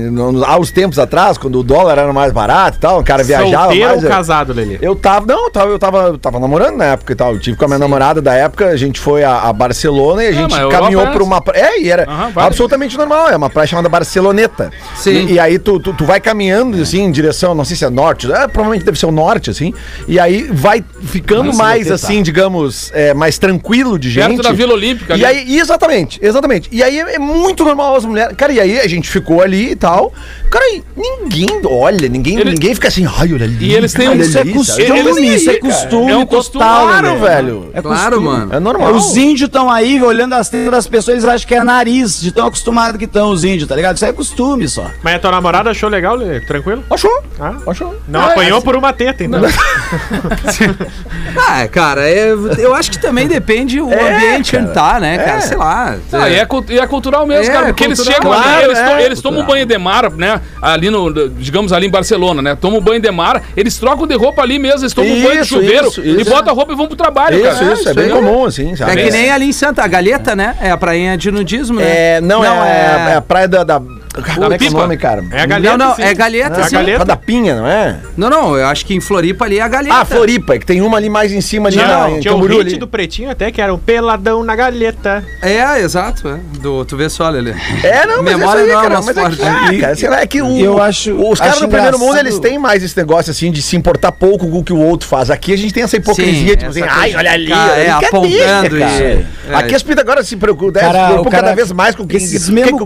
há 0.45 0.57
uns 0.57 0.71
tempos 0.71 0.99
atrás, 0.99 1.37
quando 1.37 1.59
o 1.59 1.63
dólar 1.63 1.97
era 1.97 2.13
mais 2.13 2.31
barato 2.31 2.77
e 2.77 2.79
tal, 2.79 2.99
o 2.99 3.03
cara 3.03 3.23
viajava 3.23 3.65
Solteiro 3.65 3.87
mais. 3.89 4.03
ou 4.03 4.09
casado, 4.09 4.53
Lelê? 4.53 4.77
Eu 4.81 4.95
tava, 4.95 5.25
não, 5.25 5.45
eu 5.45 5.51
tava, 5.51 5.71
eu 5.71 5.79
tava, 5.79 5.97
eu 6.07 6.17
tava 6.17 6.39
namorando 6.39 6.77
na 6.77 6.85
época 6.85 7.13
e 7.13 7.15
tal. 7.15 7.33
Eu 7.33 7.39
tive 7.39 7.57
com 7.57 7.65
a 7.65 7.67
minha 7.67 7.79
namorada 7.79 8.21
da 8.21 8.33
época, 8.33 8.67
a 8.67 8.77
gente 8.77 8.99
foi 8.99 9.23
a, 9.23 9.41
a 9.41 9.53
Barcelona 9.53 10.23
e 10.23 10.27
a 10.27 10.31
gente 10.31 10.53
a 10.53 10.67
caminhou 10.69 11.03
é 11.03 11.11
por 11.11 11.21
uma 11.21 11.41
praia. 11.41 11.59
É, 11.59 11.81
e 11.81 11.89
era 11.89 12.05
vale. 12.05 12.33
absolutamente 12.35 12.97
normal. 12.97 13.29
É 13.29 13.35
uma 13.35 13.49
praia 13.49 13.67
chamada 13.67 13.89
Barceloneta. 13.89 14.71
Sim. 14.95 15.27
E, 15.27 15.33
e 15.33 15.39
aí 15.39 15.59
tu, 15.59 15.79
tu, 15.79 15.93
tu 15.93 16.05
vai 16.05 16.19
caminhando, 16.19 16.81
assim, 16.81 17.01
em 17.03 17.11
direção, 17.11 17.53
não 17.53 17.65
sei 17.65 17.75
se 17.75 17.85
é 17.85 17.89
norte, 17.89 18.31
é, 18.31 18.47
provavelmente 18.47 18.85
deve 18.85 18.97
ser 18.99 19.05
o 19.05 19.11
norte, 19.11 19.49
assim. 19.49 19.73
E 20.07 20.19
aí 20.19 20.43
vai 20.51 20.83
ficando 21.03 21.53
mais, 21.53 21.91
assim, 21.91 22.21
digamos, 22.21 22.91
é, 22.93 23.13
mais 23.13 23.37
tranquilo 23.37 23.97
de 23.97 24.09
gente. 24.09 24.27
Perto 24.35 24.43
da 24.43 24.51
Vila 24.51 24.73
Olímpica 24.73 25.15
E 25.15 25.25
ali. 25.25 25.39
aí, 25.39 25.59
exatamente, 25.59 26.19
exatamente. 26.21 26.69
E 26.71 26.83
aí 26.83 26.99
muito 27.19 27.63
normal 27.63 27.95
as 27.95 28.05
mulheres. 28.05 28.36
Cara, 28.36 28.51
e 28.51 28.60
aí 28.60 28.79
a 28.79 28.88
gente 28.88 29.10
ficou 29.10 29.41
ali 29.41 29.71
e 29.71 29.75
tal. 29.75 30.13
Cara, 30.49 30.65
ninguém 30.97 31.62
olha, 31.65 32.09
ninguém, 32.09 32.39
Ele- 32.39 32.51
ninguém 32.51 32.73
fica 32.73 32.88
assim, 32.88 33.05
ai, 33.05 33.31
olha 33.33 33.45
ali. 33.45 33.67
E 33.67 33.73
eles 33.75 33.93
têm 33.93 34.09
um- 34.09 34.15
Isso 34.15 34.38
é 34.38 34.41
ali", 34.41 34.53
costume? 34.53 34.99
Eles- 34.99 35.17
isso 35.41 35.49
é 35.51 35.57
costume 35.59 36.12
É 36.12 36.17
um 36.17 36.25
costume, 36.25 36.63
total, 36.65 36.88
Claro, 36.88 37.07
né? 37.07 37.15
velho. 37.27 37.69
É 37.73 37.81
Claro, 37.81 38.15
costume. 38.17 38.25
mano. 38.27 38.55
É 38.55 38.59
normal. 38.59 38.93
Os 38.93 39.15
índios 39.15 39.47
estão 39.47 39.69
aí 39.69 40.01
olhando 40.01 40.33
as 40.33 40.49
tetas 40.49 40.71
das 40.71 40.88
pessoas, 40.88 41.17
eles 41.17 41.25
acham 41.29 41.47
que 41.47 41.53
é 41.53 41.63
nariz, 41.63 42.19
de 42.19 42.31
tão 42.31 42.47
acostumado 42.47 42.97
que 42.97 43.05
estão 43.05 43.29
os 43.31 43.43
índios, 43.43 43.67
tá 43.69 43.75
ligado? 43.75 43.95
Isso 43.97 44.05
é 44.05 44.12
costume 44.12 44.67
só. 44.67 44.85
Mas 45.03 45.15
a 45.15 45.19
tua 45.19 45.31
namorada 45.31 45.69
achou 45.69 45.88
legal, 45.89 46.15
Lê? 46.15 46.39
Tranquilo? 46.41 46.83
Achou? 46.89 47.23
Ah, 47.39 47.55
Achou? 47.67 47.95
não 48.07 48.19
Ah, 48.21 48.25
apanhou 48.31 48.57
assim- 48.57 48.65
por 48.65 48.75
uma 48.75 48.91
teta, 48.91 49.23
então. 49.23 49.39
Ah, 51.38 51.67
cara, 51.67 52.09
é- 52.09 52.33
eu 52.57 52.73
acho 52.73 52.91
que 52.91 52.97
também 52.99 53.27
depende 53.27 53.79
o 53.79 53.91
É, 53.91 54.15
ambiente 54.15 54.51
cara. 54.51 54.63
onde 54.63 54.73
tá, 54.73 54.99
né, 54.99 55.17
cara? 55.17 55.38
É. 55.38 55.41
Sei 55.41 55.57
lá. 55.57 55.95
Ah, 56.12 56.29
e, 56.29 56.35
é, 56.35 56.47
e 56.69 56.79
é 56.79 56.88
cultural 56.88 57.25
mesmo, 57.25 57.45
É, 57.51 57.53
cara, 57.53 57.65
porque 57.67 57.83
eles 57.83 57.99
chegam 58.03 58.21
Claro, 58.31 58.49
ali, 58.49 58.63
eles, 58.65 58.77
é, 58.79 58.89
to- 58.89 59.01
eles 59.01 59.21
tomam 59.21 59.45
banho 59.45 59.65
de 59.65 59.77
mar, 59.77 60.09
né? 60.12 60.38
Ali 60.62 60.89
no, 60.89 61.30
digamos 61.30 61.71
ali 61.73 61.88
em 61.88 61.89
Barcelona, 61.89 62.41
né? 62.41 62.56
Tomam 62.56 62.82
banho 62.82 63.02
de 63.02 63.12
mar, 63.12 63.41
eles 63.56 63.78
trocam 63.78 64.06
de 64.08 64.15
roupa 64.15 64.41
ali 64.41 64.60
mesmo, 64.60 64.82
eles 64.82 64.93
tomam 64.93 65.10
banho 65.21 65.32
de 65.32 65.38
Isso, 65.41 65.56
chuveiro 65.56 65.88
isso, 65.88 66.02
e 66.02 66.21
isso. 66.21 66.30
botam 66.30 66.52
a 66.54 66.56
roupa 66.56 66.73
e 66.73 66.75
vão 66.75 66.88
pro 66.88 66.95
trabalho, 66.95 67.36
Isso, 67.38 67.60
cara. 67.60 67.73
isso, 67.73 67.89
é 67.89 67.93
bem 67.93 68.06
aí. 68.06 68.12
comum, 68.12 68.45
assim, 68.45 68.71
É 68.73 68.75
sabe? 68.75 69.04
que 69.04 69.12
nem 69.12 69.30
ali 69.32 69.45
em 69.45 69.54
Santa, 69.54 69.84
a 69.84 69.88
Galeta, 69.88 70.36
né? 70.36 70.56
É 70.62 70.71
a 70.71 70.78
prainha 70.78 71.17
de 71.17 71.32
nudismo, 71.32 71.80
né? 71.80 72.15
É, 72.17 72.21
não, 72.21 72.43
é, 72.43 73.12
é 73.12 73.15
a 73.15 73.21
praia 73.21 73.47
da. 73.47 73.63
da... 73.63 73.82
Como 74.21 74.53
é 74.53 74.58
que 74.58 74.65
é 74.65 74.69
o 74.69 74.71
nome, 74.73 74.97
cara? 74.97 75.23
É 75.32 75.41
a 75.41 75.45
galeta, 75.45 75.77
Não, 75.77 75.88
não, 75.88 75.95
sim. 75.95 76.01
é 76.01 76.13
Galeta, 76.13 76.60
É 76.60 76.63
a 76.63 76.67
sim. 76.99 77.05
da 77.05 77.15
Pinha, 77.15 77.55
não 77.55 77.67
é? 77.67 77.97
Não, 78.17 78.29
não, 78.29 78.58
eu 78.58 78.67
acho 78.67 78.86
que 78.86 78.93
em 78.93 78.99
Floripa 78.99 79.45
ali 79.45 79.60
é 79.60 79.62
a 79.62 79.67
Galeta. 79.67 79.95
Ah, 79.95 80.05
Floripa, 80.05 80.55
é 80.55 80.60
que 80.60 80.65
tem 80.65 80.82
uma 80.82 80.97
ali 80.97 81.10
mais 81.10 81.32
em 81.32 81.41
cima 81.41 81.69
ali 81.69 81.77
Tinha, 81.77 81.88
na, 81.88 82.10
em 82.12 82.19
tinha 82.19 82.32
o 82.34 82.36
Camboriú 82.36 82.58
hit 82.60 82.67
ali. 82.71 82.77
do 82.77 82.88
Pretinho 82.88 83.29
até, 83.32 83.51
que 83.51 83.62
era 83.62 83.73
o 83.73 83.77
peladão 83.77 84.43
na 84.43 84.55
galeta. 84.55 85.23
É, 85.41 85.79
exato. 85.82 86.27
É. 86.27 86.38
Do, 86.60 86.84
tu 86.86 86.97
vê 86.97 87.10
só, 87.10 87.29
Lelê. 87.29 87.53
É, 87.84 88.05
não, 88.05 88.21
mas 88.23 88.36
Memória 88.36 88.62
é 88.62 88.63
isso 88.65 88.73
não 88.73 88.79
é 88.79 88.84
aí, 88.84 88.89
cara, 88.89 89.01
mas 89.01 89.17
é 89.17 89.29
que, 89.29 89.36
forte. 89.38 89.79
cara, 89.79 89.95
sei 89.95 90.10
lá, 90.10 90.21
é 90.21 90.27
que 90.27 90.41
o, 90.41 90.60
Eu 90.60 90.82
acho- 90.82 91.13
os 91.13 91.39
caras 91.39 91.55
acho 91.55 91.65
do 91.65 91.69
primeiro 91.69 91.97
mundo, 91.99 92.17
eles 92.17 92.39
têm 92.39 92.58
mais 92.58 92.84
esse 92.84 92.95
negócio, 92.97 93.32
assim, 93.32 93.51
de 93.51 93.62
se 93.62 93.75
importar 93.75 94.12
pouco 94.12 94.49
com 94.49 94.60
o 94.60 94.63
que 94.63 94.73
o 94.73 94.79
outro 94.79 95.08
faz. 95.08 95.29
Aqui 95.29 95.53
a 95.53 95.58
gente 95.58 95.73
tem 95.73 95.84
essa 95.84 95.95
hipocrisia, 95.97 96.49
Sim, 96.51 96.55
tipo 96.58 96.69
assim, 96.69 96.82
ai, 96.88 97.15
olha 97.15 97.29
de 97.29 97.36
ali, 97.36 97.51
é, 97.51 97.55
brincadeira, 97.55 97.95
apontando 97.97 98.77
e- 98.77 98.84
é. 98.84 99.25
Aqui 99.53 99.75
as 99.75 99.82
pintas 99.84 100.03
agora 100.03 100.23
se 100.23 100.36
preocupam, 100.38 100.79
o 101.21 101.29
cada 101.29 101.53
vez 101.55 101.71
mais 101.71 101.95
com 101.95 102.05
quem, 102.05 102.19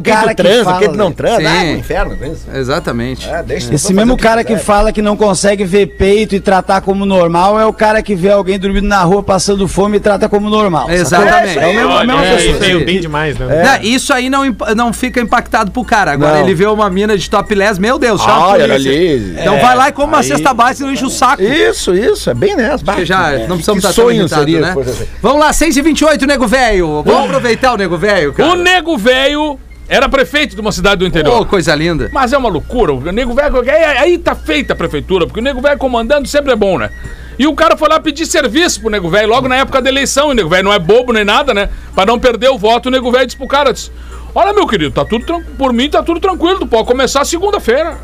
cara 0.02 0.30
que 0.34 0.44
transa, 0.44 0.64
fala, 0.64 0.80
quem 0.80 0.90
tu 0.92 0.98
não 0.98 1.12
transa. 1.12 1.23
Sim. 1.30 1.46
Ah, 1.46 1.64
é 1.66 1.74
um 1.74 1.78
inferno, 1.78 2.18
é 2.22 2.28
isso. 2.28 2.46
Exatamente. 2.54 3.30
É, 3.30 3.44
deixa 3.44 3.74
Esse 3.74 3.84
fazer 3.84 3.94
mesmo 3.94 4.14
o 4.14 4.18
que 4.18 4.24
cara 4.24 4.44
que 4.44 4.58
fala 4.58 4.92
que 4.92 5.02
não 5.02 5.16
consegue 5.16 5.64
ver 5.66 5.88
peito 5.98 6.36
e 6.36 6.40
tratar 6.40 6.82
como 6.82 7.06
normal 7.06 7.60
é 7.60 7.66
o 7.66 7.74
cara 7.74 8.02
que 8.02 8.16
vê 8.16 8.32
alguém 8.32 8.58
dormindo 8.60 8.88
na 8.88 9.02
rua 9.04 9.22
passando 9.24 9.68
fome 9.68 9.98
e 9.98 10.00
trata 10.00 10.28
como 10.30 10.50
normal. 10.50 10.90
Exatamente. 10.90 11.60
É 11.60 11.68
o 11.68 11.74
mesmo, 11.74 11.92
a 11.94 12.04
mesma 12.06 12.26
É, 12.26 12.36
pessoa. 12.36 12.52
isso 12.56 12.64
aí 12.64 12.86
bem 12.86 13.00
demais, 13.02 13.38
né? 13.38 13.64
Não, 13.64 13.84
isso 13.88 14.14
aí 14.14 14.30
não, 14.30 14.44
não 14.76 14.94
fica 14.94 15.20
impactado 15.22 15.72
pro 15.72 15.84
cara. 15.84 16.12
Agora 16.14 16.34
Não. 16.40 16.44
ele 16.44 16.54
vê 16.56 16.66
uma 16.66 16.90
mina 16.90 17.18
de 17.18 17.30
topless, 17.30 17.80
meu 17.80 17.98
Deus, 18.00 18.22
chama 18.22 18.34
a 18.34 18.52
Ai, 18.54 18.62
olha 18.64 18.74
ali. 18.76 19.36
Então 19.40 19.56
É, 19.56 19.60
vai 19.60 19.76
lá 19.76 19.90
e 19.90 19.92
come 19.92 20.08
uma 20.08 20.18
aí- 20.20 20.24
cesta 20.24 20.54
básica 20.54 20.84
e 20.84 20.86
não 20.88 20.94
enche 20.94 21.06
o 21.06 21.10
saco. 21.10 21.42
Isso, 21.44 21.94
isso, 21.94 22.30
é 22.30 22.34
bem 22.34 22.56
nessa. 22.56 22.84
Porque 22.84 23.06
já 23.06 23.32
não 23.48 23.56
precisamos 23.58 23.84
estar 23.84 23.94
tão 23.94 24.06
sonho 24.06 24.20
irritado, 24.22 24.42
seria, 24.42 24.60
né? 24.62 24.76
assim. 24.80 25.06
Vamos 25.22 25.40
lá, 25.40 25.54
6 25.54 25.78
e 25.78 25.82
28 25.82 26.26
nego 26.26 26.48
velho. 26.48 27.04
Vamos 27.04 27.26
aproveitar 27.26 27.74
o 27.74 27.78
nego 27.78 27.98
velho, 27.98 28.34
cara. 28.34 28.50
O 28.52 28.56
nego 28.56 28.98
velho 28.98 29.60
era 29.94 30.10
prefeito 30.10 30.56
de 30.56 30.62
uma 30.62 30.72
cidade 30.72 30.98
do 30.98 31.06
interior. 31.06 31.42
Ô, 31.42 31.46
coisa 31.46 31.76
linda. 31.76 32.10
Mas 32.12 32.34
é 32.34 32.38
uma 32.38 32.50
loucura. 32.50 32.92
O 32.92 33.12
nego 33.12 33.32
velho. 33.36 33.60
Aí, 33.62 33.84
aí 33.84 34.18
tá 34.18 34.34
feita 34.34 34.74
a 34.74 34.76
prefeitura, 34.76 35.28
porque 35.28 35.40
o 35.40 35.44
nego 35.44 35.62
velho 35.62 35.78
comandando 35.78 36.28
sempre 36.28 36.52
é 36.52 36.56
bom, 36.56 36.80
né? 36.80 36.90
E 37.38 37.46
o 37.46 37.54
cara 37.54 37.78
foi 37.78 37.88
lá 37.90 38.00
pedir 38.00 38.26
serviço 38.26 38.82
pro 38.82 38.90
nego 38.90 39.08
velho, 39.08 39.30
logo 39.30 39.48
na 39.48 39.58
época 39.58 39.80
da 39.80 39.90
eleição. 39.90 40.30
E 40.30 40.32
o 40.32 40.34
nego 40.34 40.50
velho 40.50 40.64
não 40.64 40.74
é 40.74 40.80
bobo 40.80 41.14
nem 41.14 41.24
nada, 41.24 41.54
né? 41.54 41.70
Pra 41.94 42.08
não 42.08 42.20
perder 42.20 42.50
o 42.50 42.58
voto, 42.58 42.88
o 42.88 42.92
nego 42.92 43.12
velho 43.12 43.28
disse 43.28 43.38
pro 43.38 43.48
cara: 43.48 43.72
disse, 43.72 43.92
Olha, 44.34 44.52
meu 44.52 44.66
querido, 44.66 44.90
tá 44.90 45.06
tudo 45.06 45.44
por 45.60 45.72
mim 45.72 45.88
tá 45.88 46.02
tudo 46.02 46.20
tranquilo, 46.20 46.62
tu 46.62 46.68
pode 46.68 46.88
começar 46.88 47.24
segunda-feira. 47.24 48.00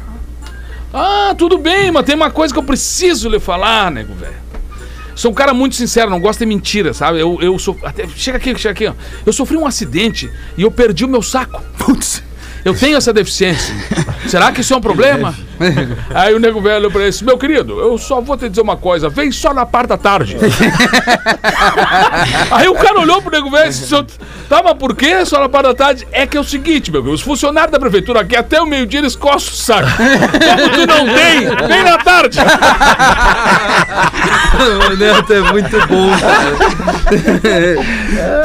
Ah, 0.93 1.33
tudo 1.35 1.57
bem, 1.57 1.91
mas 1.91 2.05
tem 2.05 2.13
uma 2.13 2.29
coisa 2.29 2.53
que 2.53 2.59
eu 2.59 2.63
preciso 2.63 3.27
lhe 3.29 3.39
falar, 3.39 3.89
nego 3.89 4.13
velho. 4.13 4.48
Sou 5.19 5.31
um 5.31 5.33
cara 5.33 5.53
muito 5.53 5.75
sincero, 5.75 6.09
não 6.09 6.21
gosto 6.21 6.39
de 6.39 6.45
mentira, 6.45 6.93
sabe? 6.93 7.19
Eu, 7.19 7.37
eu 7.41 7.59
sou. 7.59 7.77
Até, 7.83 8.07
chega 8.07 8.37
aqui, 8.37 8.57
chega 8.57 8.71
aqui, 8.71 8.87
ó. 8.87 8.93
Eu 9.25 9.33
sofri 9.33 9.57
um 9.57 9.65
acidente 9.65 10.31
e 10.57 10.61
eu 10.61 10.71
perdi 10.71 11.03
o 11.03 11.09
meu 11.09 11.21
saco. 11.21 11.61
Putz, 11.77 12.23
eu 12.63 12.73
tenho 12.73 12.97
essa 12.97 13.13
deficiência. 13.13 13.73
Será 14.27 14.51
que 14.51 14.61
isso 14.61 14.73
é 14.73 14.77
um 14.77 14.81
problema? 14.81 15.33
Aí 16.13 16.33
o 16.33 16.39
nego 16.39 16.61
velho 16.61 16.77
olhou 16.77 16.91
pra 16.91 17.01
ele 17.01 17.09
disse: 17.09 17.23
Meu 17.23 17.37
querido, 17.37 17.79
eu 17.79 17.97
só 17.97 18.21
vou 18.21 18.37
te 18.37 18.47
dizer 18.49 18.61
uma 18.61 18.77
coisa, 18.77 19.09
vem 19.09 19.31
só 19.31 19.53
na 19.53 19.65
parte 19.65 19.89
da 19.89 19.97
tarde. 19.97 20.37
Aí 22.51 22.67
o 22.67 22.75
cara 22.75 22.99
olhou 22.99 23.21
pro 23.21 23.31
nego 23.31 23.49
velho 23.49 23.65
e 23.65 23.69
disse: 23.69 23.89
Tá, 24.47 24.61
mas 24.63 24.73
por 24.73 24.95
que 24.95 25.25
só 25.25 25.39
na 25.39 25.49
parte 25.49 25.65
da 25.67 25.73
tarde? 25.73 26.07
É 26.11 26.27
que 26.27 26.37
é 26.37 26.39
o 26.39 26.43
seguinte, 26.43 26.91
meu 26.91 27.01
querido, 27.01 27.15
os 27.15 27.21
funcionários 27.21 27.71
da 27.71 27.79
prefeitura 27.79 28.21
aqui 28.21 28.35
até 28.35 28.61
o 28.61 28.65
meio-dia 28.65 28.99
eles 28.99 29.15
coçam 29.15 29.53
o 29.53 29.55
saco. 29.55 29.89
Como 29.97 30.69
tu 30.69 30.85
não 30.87 31.05
tem, 31.05 31.67
vem 31.67 31.83
na 31.83 31.97
tarde. 31.97 32.39
o 34.91 34.95
Neto 34.95 35.33
é 35.33 35.41
muito 35.51 35.87
bom, 35.87 36.09
cara. 36.19 36.55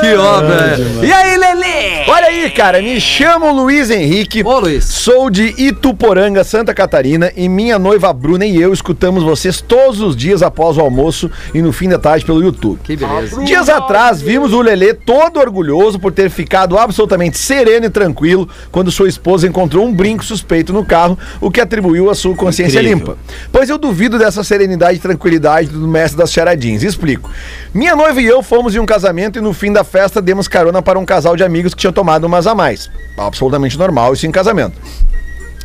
que 0.01 0.15
obra. 0.15 0.77
E 1.03 1.13
aí, 1.13 1.37
Lelê? 1.37 2.05
Olha 2.09 2.27
aí, 2.27 2.51
cara, 2.51 2.81
me 2.81 3.01
chamo 3.01 3.53
Luiz 3.53 3.91
Henrique. 3.91 4.04
Ô, 4.45 4.59
Luiz. 4.59 4.85
Sou 4.85 5.31
de 5.31 5.55
Ituporanga, 5.57 6.45
Santa 6.45 6.75
Catarina, 6.75 7.33
e 7.35 7.49
minha 7.49 7.79
noiva 7.79 8.13
Bruna 8.13 8.45
e 8.45 8.61
eu 8.61 8.71
escutamos 8.71 9.25
vocês 9.25 9.63
todos 9.63 10.03
os 10.03 10.15
dias 10.15 10.43
após 10.43 10.77
o 10.77 10.83
almoço 10.83 11.31
e 11.55 11.63
no 11.63 11.73
fim 11.73 11.89
da 11.89 11.99
tarde 11.99 12.23
pelo 12.23 12.45
YouTube. 12.45 12.79
Que 12.85 12.97
beleza. 12.97 13.43
Dias 13.43 13.67
atrás, 13.71 14.21
vimos 14.21 14.53
o 14.53 14.61
Lelê 14.61 14.93
todo 14.93 15.41
orgulhoso 15.41 15.99
por 15.99 16.13
ter 16.13 16.29
ficado 16.29 16.77
absolutamente 16.77 17.39
sereno 17.39 17.87
e 17.87 17.89
tranquilo 17.89 18.47
quando 18.71 18.91
sua 18.91 19.09
esposa 19.09 19.49
encontrou 19.49 19.87
um 19.87 19.95
brinco 19.95 20.23
suspeito 20.23 20.71
no 20.71 20.85
carro, 20.85 21.19
o 21.41 21.51
que 21.51 21.59
atribuiu 21.59 22.11
à 22.11 22.15
sua 22.15 22.37
consciência 22.37 22.81
Incrível. 22.81 22.99
limpa. 22.99 23.19
Pois 23.51 23.71
eu 23.71 23.79
duvido 23.79 24.19
dessa 24.19 24.45
serenidade 24.45 24.99
e 24.99 25.01
tranquilidade 25.01 25.69
do 25.69 25.89
mestre 25.89 26.19
das 26.19 26.31
charadinhas. 26.31 26.83
Explico. 26.83 27.31
Minha 27.73 27.97
noiva 27.97 28.21
e 28.21 28.27
eu 28.27 28.43
fomos 28.43 28.77
em 28.77 28.81
um 28.81 28.87
casamento 28.87 29.39
e 29.39 29.41
no 29.41 29.55
fim 29.55 29.73
da 29.73 29.83
festa 29.83 30.21
demos 30.21 30.47
carona 30.47 30.83
para 30.83 30.99
um 30.99 31.07
casal 31.07 31.37
de 31.37 31.43
amigos 31.43 31.73
que 31.73 31.81
tinham 31.81 31.93
tomado 31.93 32.25
umas 32.25 32.47
a 32.47 32.55
mais. 32.55 32.91
Absolutamente 33.17 33.79
normal 33.79 33.94
isso 34.13 34.27
em 34.27 34.31
casamento. 34.31 34.75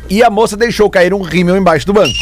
E 0.08 0.24
a 0.24 0.30
moça 0.30 0.56
deixou 0.56 0.90
cair 0.90 1.14
um 1.14 1.22
rímel 1.22 1.56
embaixo 1.56 1.86
do 1.86 1.92
banco. 1.92 2.12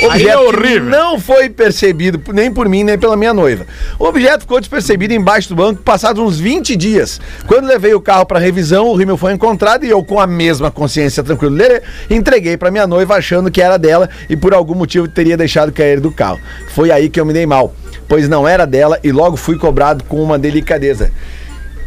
É 0.00 0.06
Objeto 0.06 0.38
que 0.38 0.44
horrível. 0.46 0.90
não 0.90 1.18
foi 1.18 1.48
percebido 1.50 2.20
nem 2.32 2.50
por 2.52 2.68
mim, 2.68 2.82
nem 2.84 2.98
pela 2.98 3.16
minha 3.16 3.32
noiva. 3.32 3.66
O 3.98 4.04
objeto 4.04 4.40
ficou 4.40 4.58
despercebido 4.60 5.12
embaixo 5.14 5.48
do 5.50 5.54
banco 5.54 5.82
passados 5.82 6.22
uns 6.22 6.38
20 6.38 6.76
dias. 6.76 7.20
Quando 7.46 7.66
levei 7.66 7.94
o 7.94 8.00
carro 8.00 8.24
para 8.26 8.38
revisão, 8.38 8.86
o 8.88 8.94
rímel 8.94 9.16
foi 9.16 9.32
encontrado 9.32 9.84
e 9.84 9.90
eu, 9.90 10.02
com 10.02 10.18
a 10.20 10.26
mesma 10.26 10.70
consciência 10.70 11.22
tranquila, 11.22 11.82
entreguei 12.10 12.56
para 12.56 12.70
minha 12.70 12.86
noiva 12.86 13.16
achando 13.16 13.50
que 13.50 13.60
era 13.62 13.78
dela 13.78 14.08
e 14.28 14.36
por 14.36 14.52
algum 14.54 14.74
motivo 14.74 15.08
teria 15.08 15.36
deixado 15.36 15.72
cair 15.72 16.00
do 16.00 16.10
carro. 16.10 16.40
Foi 16.74 16.90
aí 16.90 17.08
que 17.08 17.20
eu 17.20 17.24
me 17.26 17.32
dei 17.32 17.46
mal, 17.46 17.74
pois 18.08 18.28
não 18.28 18.46
era 18.46 18.66
dela 18.66 18.98
e 19.02 19.12
logo 19.12 19.36
fui 19.36 19.58
cobrado 19.58 20.04
com 20.04 20.22
uma 20.22 20.38
delicadeza. 20.38 21.10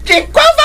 De 0.03 0.21
qual 0.23 0.58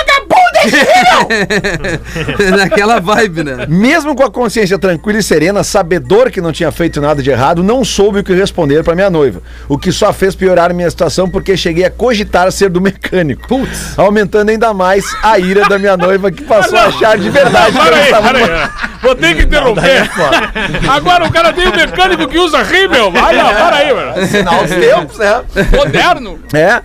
é? 0.72 2.50
Naquela 2.56 3.00
vibe, 3.00 3.44
né? 3.44 3.66
Mesmo 3.68 4.14
com 4.14 4.22
a 4.22 4.30
consciência 4.30 4.78
tranquila 4.78 5.18
e 5.18 5.22
serena, 5.22 5.62
sabedor 5.62 6.30
que 6.30 6.40
não 6.40 6.52
tinha 6.52 6.70
feito 6.72 7.00
nada 7.00 7.22
de 7.22 7.30
errado, 7.30 7.62
não 7.62 7.84
soube 7.84 8.20
o 8.20 8.24
que 8.24 8.32
responder 8.32 8.82
para 8.82 8.94
minha 8.94 9.10
noiva. 9.10 9.42
O 9.68 9.78
que 9.78 9.92
só 9.92 10.12
fez 10.12 10.34
piorar 10.34 10.72
minha 10.74 10.88
situação 10.90 11.28
porque 11.28 11.56
cheguei 11.56 11.84
a 11.84 11.90
cogitar 11.90 12.50
ser 12.52 12.70
do 12.70 12.80
mecânico. 12.80 13.46
Putz. 13.48 13.98
Aumentando 13.98 14.50
ainda 14.50 14.72
mais 14.72 15.04
a 15.22 15.38
ira 15.38 15.68
da 15.68 15.78
minha 15.78 15.96
noiva 15.96 16.30
que 16.30 16.42
passou 16.42 16.78
a 16.78 16.86
achar 16.86 17.18
de 17.18 17.30
verdade 17.30 17.72
que 17.72 17.78
eu 17.78 17.84
Para 17.84 17.96
aí, 17.96 18.04
estava 18.04 18.28
para 18.28 18.38
aí. 18.38 18.70
Vou 19.02 19.14
ter 19.14 19.36
que 19.36 19.42
interromper. 19.42 20.10
Agora 20.88 21.26
o 21.26 21.32
cara 21.32 21.52
tem 21.52 21.68
um 21.68 21.76
mecânico 21.76 22.26
que 22.28 22.38
usa 22.38 22.62
rímel. 22.62 23.10
Vai 23.10 23.36
lá, 23.36 23.52
para 23.52 23.76
aí, 23.76 23.92
mano. 23.92 24.26
Sinal 24.26 24.62
dos 24.64 24.74
tempos, 24.74 25.18
né? 25.18 25.42
Moderno. 25.76 26.38
É. 26.52 26.82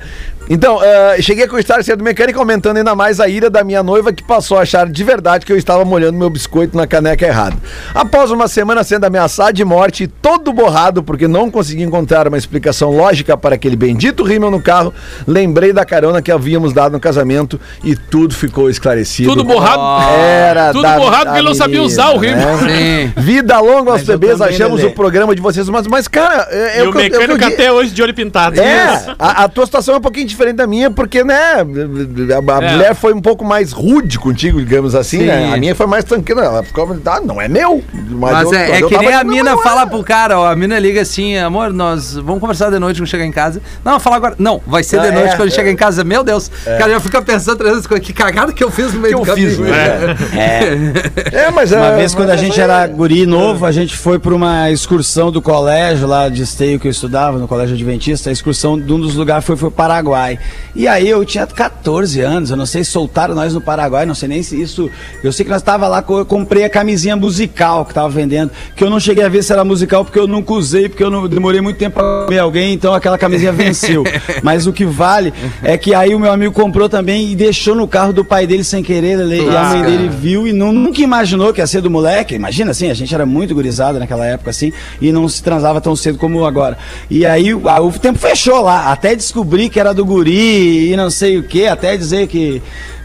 Então, 0.50 0.80
eh, 0.84 1.22
cheguei 1.22 1.46
a 1.46 1.48
cogitar 1.48 1.84
ser 1.84 1.96
do 1.96 2.04
mecânico, 2.04 2.40
aumentando 2.40 2.78
ainda 2.78 2.96
mais 2.96 3.20
a 3.20 3.28
ira 3.28 3.50
da 3.52 3.64
minha 3.64 3.84
noiva, 3.84 4.12
que 4.12 4.24
passou 4.24 4.58
a 4.58 4.62
achar 4.62 4.90
de 4.90 5.04
verdade 5.04 5.46
que 5.46 5.52
eu 5.54 5.58
estava 5.58 5.86
molhando 5.86 6.18
meu 6.18 6.30
biscoito 6.30 6.76
na 6.76 6.88
caneca 6.88 7.24
errada. 7.26 7.56
Após 7.94 8.32
uma 8.32 8.48
semana 8.48 8.84
sendo 8.84 9.04
ameaçado 9.06 9.54
de 9.54 9.64
morte 9.64 10.04
e 10.06 10.08
todo 10.08 10.52
borrado 10.52 11.04
porque 11.04 11.28
não 11.28 11.52
consegui 11.52 11.84
encontrar 11.84 12.28
uma 12.28 12.38
explicação 12.38 12.90
lógica 12.90 13.38
para 13.38 13.54
aquele 13.56 13.76
bendito 13.76 14.24
rímel 14.24 14.50
no 14.50 14.60
carro, 14.62 14.92
lembrei 15.28 15.72
da 15.72 15.86
carona 15.86 16.20
que 16.22 16.32
havíamos 16.32 16.74
dado 16.74 16.94
no 16.94 17.00
casamento 17.00 17.60
e 17.84 17.96
tudo 17.96 18.34
ficou 18.34 18.70
esclarecido. 18.72 19.30
Tudo 19.30 19.44
borrado. 19.44 19.82
Era 20.18 20.72
Tudo 20.72 20.82
da- 20.82 20.98
borrado 20.98 21.26
porque 21.26 21.38
ele 21.40 21.48
não 21.48 21.54
sabia 21.56 21.82
usar 21.84 22.10
o 22.10 22.18
rímel. 22.18 22.58
né? 22.58 23.14
Vida 23.16 23.60
longa 23.60 23.92
aos 23.92 24.02
eu 24.02 24.18
bebês, 24.18 24.42
achamos 24.42 24.84
o 24.84 24.90
programa 24.92 25.36
de 25.36 25.42
vocês, 25.42 25.70
mas, 25.70 25.86
mas 25.86 26.08
cara, 26.08 26.48
é, 26.50 26.80
é 26.80 26.84
e 26.84 26.88
o 26.88 26.92
que 26.92 26.98
eu- 26.98 27.02
é 27.02 27.10
que 27.10 27.16
eu 27.16 27.20
mecânico 27.22 27.38
di- 27.48 27.54
até 27.54 27.72
hoje 27.72 27.92
de 27.92 28.02
olho 28.02 28.16
pintado. 28.16 28.60
é, 28.60 29.14
a, 29.20 29.44
a 29.44 29.48
tua 29.48 29.66
situação 29.68 29.94
é 29.94 29.98
um 29.98 30.02
pouquinho 30.02 30.26
diferente, 30.26 30.39
diferente 30.40 30.56
da 30.56 30.66
minha, 30.68 30.90
porque, 30.90 31.24
né, 31.24 31.36
a, 31.36 31.60
a 31.60 32.64
É. 32.64 32.72
mulher 32.72 32.96
foi 32.96 33.14
um 33.14 33.22
pouco 33.22 33.44
mais 33.44 33.72
rude 33.74 34.18
contigo, 34.18 34.60
digamos 34.60 34.96
assim, 34.96 35.20
Sim. 35.20 35.26
né? 35.26 35.52
A 35.54 35.58
minha 35.58 35.76
foi 35.76 35.86
mais 35.86 36.04
tranquila. 36.06 36.44
Ela 36.44 36.64
ficou, 36.64 36.98
ah, 37.06 37.20
não 37.22 37.42
é 37.42 37.48
meu. 37.48 37.84
Mas 38.10 38.44
eu- 38.52 38.58
é, 38.58 38.72
é 38.72 38.84
eu 38.84 38.88
que 38.88 38.98
nem 38.98 39.14
a 39.14 39.24
mina 39.24 39.58
fala 39.58 39.84
é. 39.84 39.86
pro 39.86 40.04
cara, 40.04 40.40
ó. 40.40 40.48
A 40.50 40.56
mina 40.56 40.80
liga 40.80 41.02
assim, 41.02 41.38
amor, 41.38 41.74
nós 41.74 42.14
vamos 42.16 42.40
conversar 42.40 42.70
de 42.70 42.80
noite 42.80 43.00
quando 43.02 43.10
chegar 43.10 43.26
em 43.26 43.32
casa. 43.32 43.62
Não, 43.84 44.00
fala 44.00 44.16
agora. 44.16 44.36
Não, 44.40 44.62
vai 44.66 44.84
ser 44.84 45.00
de 45.02 45.08
Ah, 45.08 45.12
noite 45.12 45.34
é, 45.34 45.36
quando 45.36 45.50
é. 45.50 45.52
chegar 45.52 45.70
em 45.72 45.76
casa. 45.76 46.04
Meu 46.04 46.24
Deus. 46.24 46.50
Cara, 46.64 46.90
já 46.92 47.00
fica 47.00 47.22
pensando 47.22 47.58
três 47.58 47.72
vezes, 47.74 47.88
que 47.88 48.14
cagada 48.14 48.54
que 48.54 48.64
eu 48.64 48.72
fiz 48.72 48.94
no 48.94 49.00
meio 49.00 49.18
Que 49.20 49.26
do 49.26 49.30
eu 49.32 49.36
caminho. 49.36 49.50
fiz, 49.50 49.60
né? 49.60 50.16
É. 51.34 51.46
É, 51.48 51.52
mas 51.52 51.72
Uma 51.72 51.88
é, 51.88 51.96
vez, 51.98 52.14
quando 52.16 52.30
a 52.30 52.34
mas 52.34 52.42
gente 52.42 52.60
é- 52.60 52.64
era 52.64 52.88
guri 52.88 53.26
novo, 53.26 53.66
a 53.66 53.72
gente 53.72 53.98
foi 53.98 54.20
para 54.20 54.34
uma 54.34 54.70
excursão 54.72 55.32
do 55.32 55.42
colégio 55.42 56.08
lá 56.08 56.30
de 56.30 56.42
esteio 56.44 56.80
que 56.80 56.88
eu 56.88 56.92
estudava, 56.92 57.38
no 57.38 57.48
colégio 57.48 57.76
adventista. 57.76 58.30
A 58.30 58.34
excursão 58.34 58.80
de 58.80 58.92
um 58.92 59.00
dos 59.00 59.16
lugares 59.16 59.46
foi 59.46 59.56
pro 59.56 59.72
Paraguai. 59.72 60.29
E 60.76 60.88
aí 60.88 61.08
eu 61.10 61.24
tinha 61.26 61.46
14 61.48 62.22
anos, 62.22 62.52
eu 62.52 62.58
não 62.58 62.66
sei, 62.66 62.84
soltaram 62.84 63.34
nós 63.36 63.54
no 63.54 63.62
Paraguai, 63.62 64.06
não 64.06 64.16
sei 64.16 64.28
nem 64.30 64.44
se 64.44 64.62
isso. 64.62 64.90
Eu 65.24 65.32
sei 65.32 65.46
que 65.46 65.52
nós 65.52 65.62
tava 65.62 65.88
lá, 65.88 66.04
eu 66.10 66.26
comprei 66.26 66.64
a 66.64 66.70
camisinha 66.70 67.16
musical 67.16 67.86
que 67.86 67.94
tava 67.94 68.10
vendendo, 68.10 68.52
que 68.76 68.84
eu 68.84 68.90
não 68.90 69.00
cheguei 69.00 69.24
a 69.24 69.30
ver 69.30 69.44
se 69.44 69.52
era 69.54 69.64
musical 69.64 70.04
porque 70.04 70.20
eu 70.20 70.28
nunca 70.28 70.54
usei, 70.54 70.88
porque 70.90 71.04
eu 71.04 71.10
não 71.10 71.28
demorei 71.28 71.62
muito 71.62 71.78
tempo 71.78 71.96
pra 71.96 72.26
comer 72.26 72.40
alguém, 72.40 72.74
então 72.74 72.94
aquela 72.94 73.18
camisinha 73.18 73.52
venceu. 73.52 74.04
Mas 74.44 74.68
o 74.68 74.74
que 74.74 74.86
vale 74.86 75.34
é 75.64 75.78
que 75.78 75.94
aí 75.94 76.14
o 76.14 76.20
meu 76.20 76.32
amigo 76.32 76.54
comprou 76.54 76.88
também 76.90 77.32
e 77.32 77.36
deixou 77.36 77.76
no 77.76 77.88
carro 77.88 78.14
do 78.14 78.24
pai 78.26 78.46
dele 78.46 78.64
sem 78.64 78.84
querer, 78.84 79.20
ele- 79.20 79.42
e 79.44 79.56
a 79.56 79.64
mãe 79.64 79.82
dele 79.84 80.10
viu 80.10 80.48
e 80.48 80.54
não, 80.54 80.72
nunca 80.72 81.02
imaginou 81.02 81.54
que 81.54 81.62
ia 81.62 81.68
ser 81.68 81.82
do 81.82 81.90
moleque. 81.90 82.36
Imagina 82.36 82.72
assim, 82.72 82.90
a 82.90 82.94
gente 82.94 83.14
era 83.14 83.26
muito 83.26 83.54
gurizada 83.56 84.00
naquela 84.00 84.26
época 84.26 84.50
assim 84.50 84.72
e 85.02 85.12
não 85.12 85.28
se 85.28 85.42
transava 85.42 85.80
tão 85.82 85.96
cedo 85.96 86.18
como 86.18 86.46
agora. 86.46 86.78
E 87.10 87.26
aí 87.26 87.54
o, 87.54 87.62
o 87.68 87.92
tempo 87.94 88.20
fechou 88.20 88.62
lá, 88.62 88.92
até 88.92 89.16
descobrir 89.16 89.70
que 89.70 89.80
era 89.80 89.94
do 89.94 90.06
guri 90.06 90.19
e 90.28 90.96
não 90.96 91.10
sei 91.10 91.38
o 91.38 91.44
que, 91.44 91.68
até 91.68 91.96
dizer 91.96 92.28
que. 92.28 92.62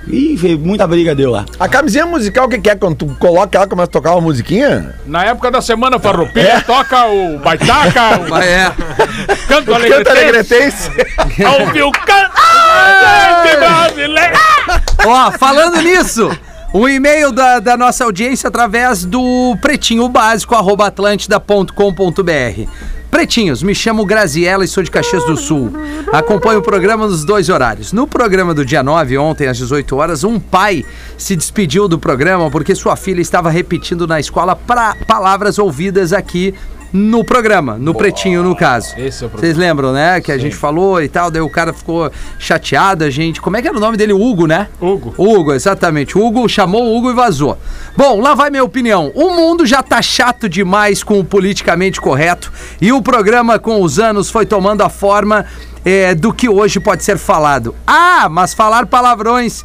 Ih, 0.06 0.58
muita 0.58 0.86
briga 0.86 1.14
deu 1.14 1.30
lá. 1.30 1.46
A 1.58 1.66
camisinha 1.66 2.04
musical, 2.04 2.44
o 2.44 2.48
que, 2.48 2.58
que 2.58 2.68
é? 2.68 2.74
Quando 2.74 2.94
tu 2.94 3.06
coloca 3.18 3.56
ela, 3.56 3.66
começa 3.66 3.88
a 3.88 3.92
tocar 3.92 4.12
uma 4.12 4.20
musiquinha? 4.20 4.94
Na 5.06 5.24
época 5.24 5.50
da 5.50 5.62
semana 5.62 5.98
farroupilha, 5.98 6.60
toca 6.66 7.06
o 7.06 7.38
baitaca, 7.38 8.20
o 8.30 8.36
é. 8.36 8.70
canto 9.48 9.72
Canta 9.72 9.74
alegretense, 9.76 10.10
alegretense. 10.10 10.90
ouve 11.58 11.82
o 11.82 11.90
canto 11.90 12.34
brasileiro. 13.58 14.38
Ó, 15.06 15.30
falando 15.32 15.80
nisso, 15.80 16.30
um 16.74 16.88
e-mail 16.88 17.30
da, 17.30 17.60
da 17.60 17.76
nossa 17.76 18.02
audiência 18.02 18.48
através 18.48 19.04
do 19.04 19.56
pretinho 19.62 20.08
básico, 20.08 20.56
arroba 20.56 20.88
atlântida.com.br. 20.88 22.68
Pretinhos, 23.12 23.62
me 23.62 23.72
chamo 23.72 24.04
Graziella 24.04 24.64
e 24.64 24.68
sou 24.68 24.82
de 24.82 24.90
Caxias 24.90 25.24
do 25.24 25.36
Sul. 25.36 25.70
Acompanho 26.12 26.58
o 26.58 26.62
programa 26.62 27.06
nos 27.06 27.24
dois 27.24 27.48
horários. 27.48 27.92
No 27.92 28.08
programa 28.08 28.52
do 28.52 28.66
dia 28.66 28.82
9, 28.82 29.16
ontem 29.18 29.46
às 29.46 29.56
18 29.56 29.96
horas, 29.96 30.24
um 30.24 30.40
pai 30.40 30.84
se 31.16 31.36
despediu 31.36 31.86
do 31.86 31.96
programa 31.96 32.50
porque 32.50 32.74
sua 32.74 32.96
filha 32.96 33.20
estava 33.20 33.50
repetindo 33.50 34.04
na 34.04 34.18
escola 34.18 34.56
pra, 34.56 34.96
palavras 35.06 35.60
ouvidas 35.60 36.12
aqui 36.12 36.52
no 36.94 37.24
programa, 37.24 37.76
no 37.76 37.92
Pretinho 37.92 38.44
no 38.44 38.54
caso. 38.54 38.94
Esse 38.96 39.24
é 39.24 39.26
o 39.26 39.28
problema. 39.28 39.40
Vocês 39.40 39.56
lembram, 39.56 39.92
né? 39.92 40.20
Que 40.20 40.30
a 40.30 40.38
gente 40.38 40.54
falou 40.54 41.02
e 41.02 41.08
tal, 41.08 41.28
daí 41.28 41.42
o 41.42 41.50
cara 41.50 41.72
ficou 41.72 42.08
chateado, 42.38 43.02
a 43.02 43.10
gente. 43.10 43.40
Como 43.40 43.56
é 43.56 43.62
que 43.62 43.66
era 43.66 43.76
o 43.76 43.80
nome 43.80 43.96
dele? 43.96 44.12
Hugo, 44.12 44.46
né? 44.46 44.68
Hugo. 44.80 45.12
Hugo, 45.18 45.52
exatamente. 45.52 46.16
Hugo 46.16 46.48
chamou 46.48 46.84
o 46.84 46.96
Hugo 46.96 47.10
e 47.10 47.14
vazou. 47.14 47.58
Bom, 47.96 48.20
lá 48.20 48.36
vai 48.36 48.48
minha 48.48 48.62
opinião. 48.62 49.10
O 49.12 49.30
mundo 49.30 49.66
já 49.66 49.82
tá 49.82 50.00
chato 50.00 50.48
demais 50.48 51.02
com 51.02 51.18
o 51.18 51.24
politicamente 51.24 52.00
correto 52.00 52.52
e 52.80 52.92
o 52.92 53.02
programa 53.02 53.58
com 53.58 53.82
os 53.82 53.98
anos 53.98 54.30
foi 54.30 54.46
tomando 54.46 54.82
a 54.82 54.88
forma 54.88 55.44
é, 55.84 56.14
do 56.14 56.32
que 56.32 56.48
hoje 56.48 56.78
pode 56.78 57.02
ser 57.02 57.18
falado. 57.18 57.74
Ah, 57.84 58.28
mas 58.30 58.54
falar 58.54 58.86
palavrões. 58.86 59.64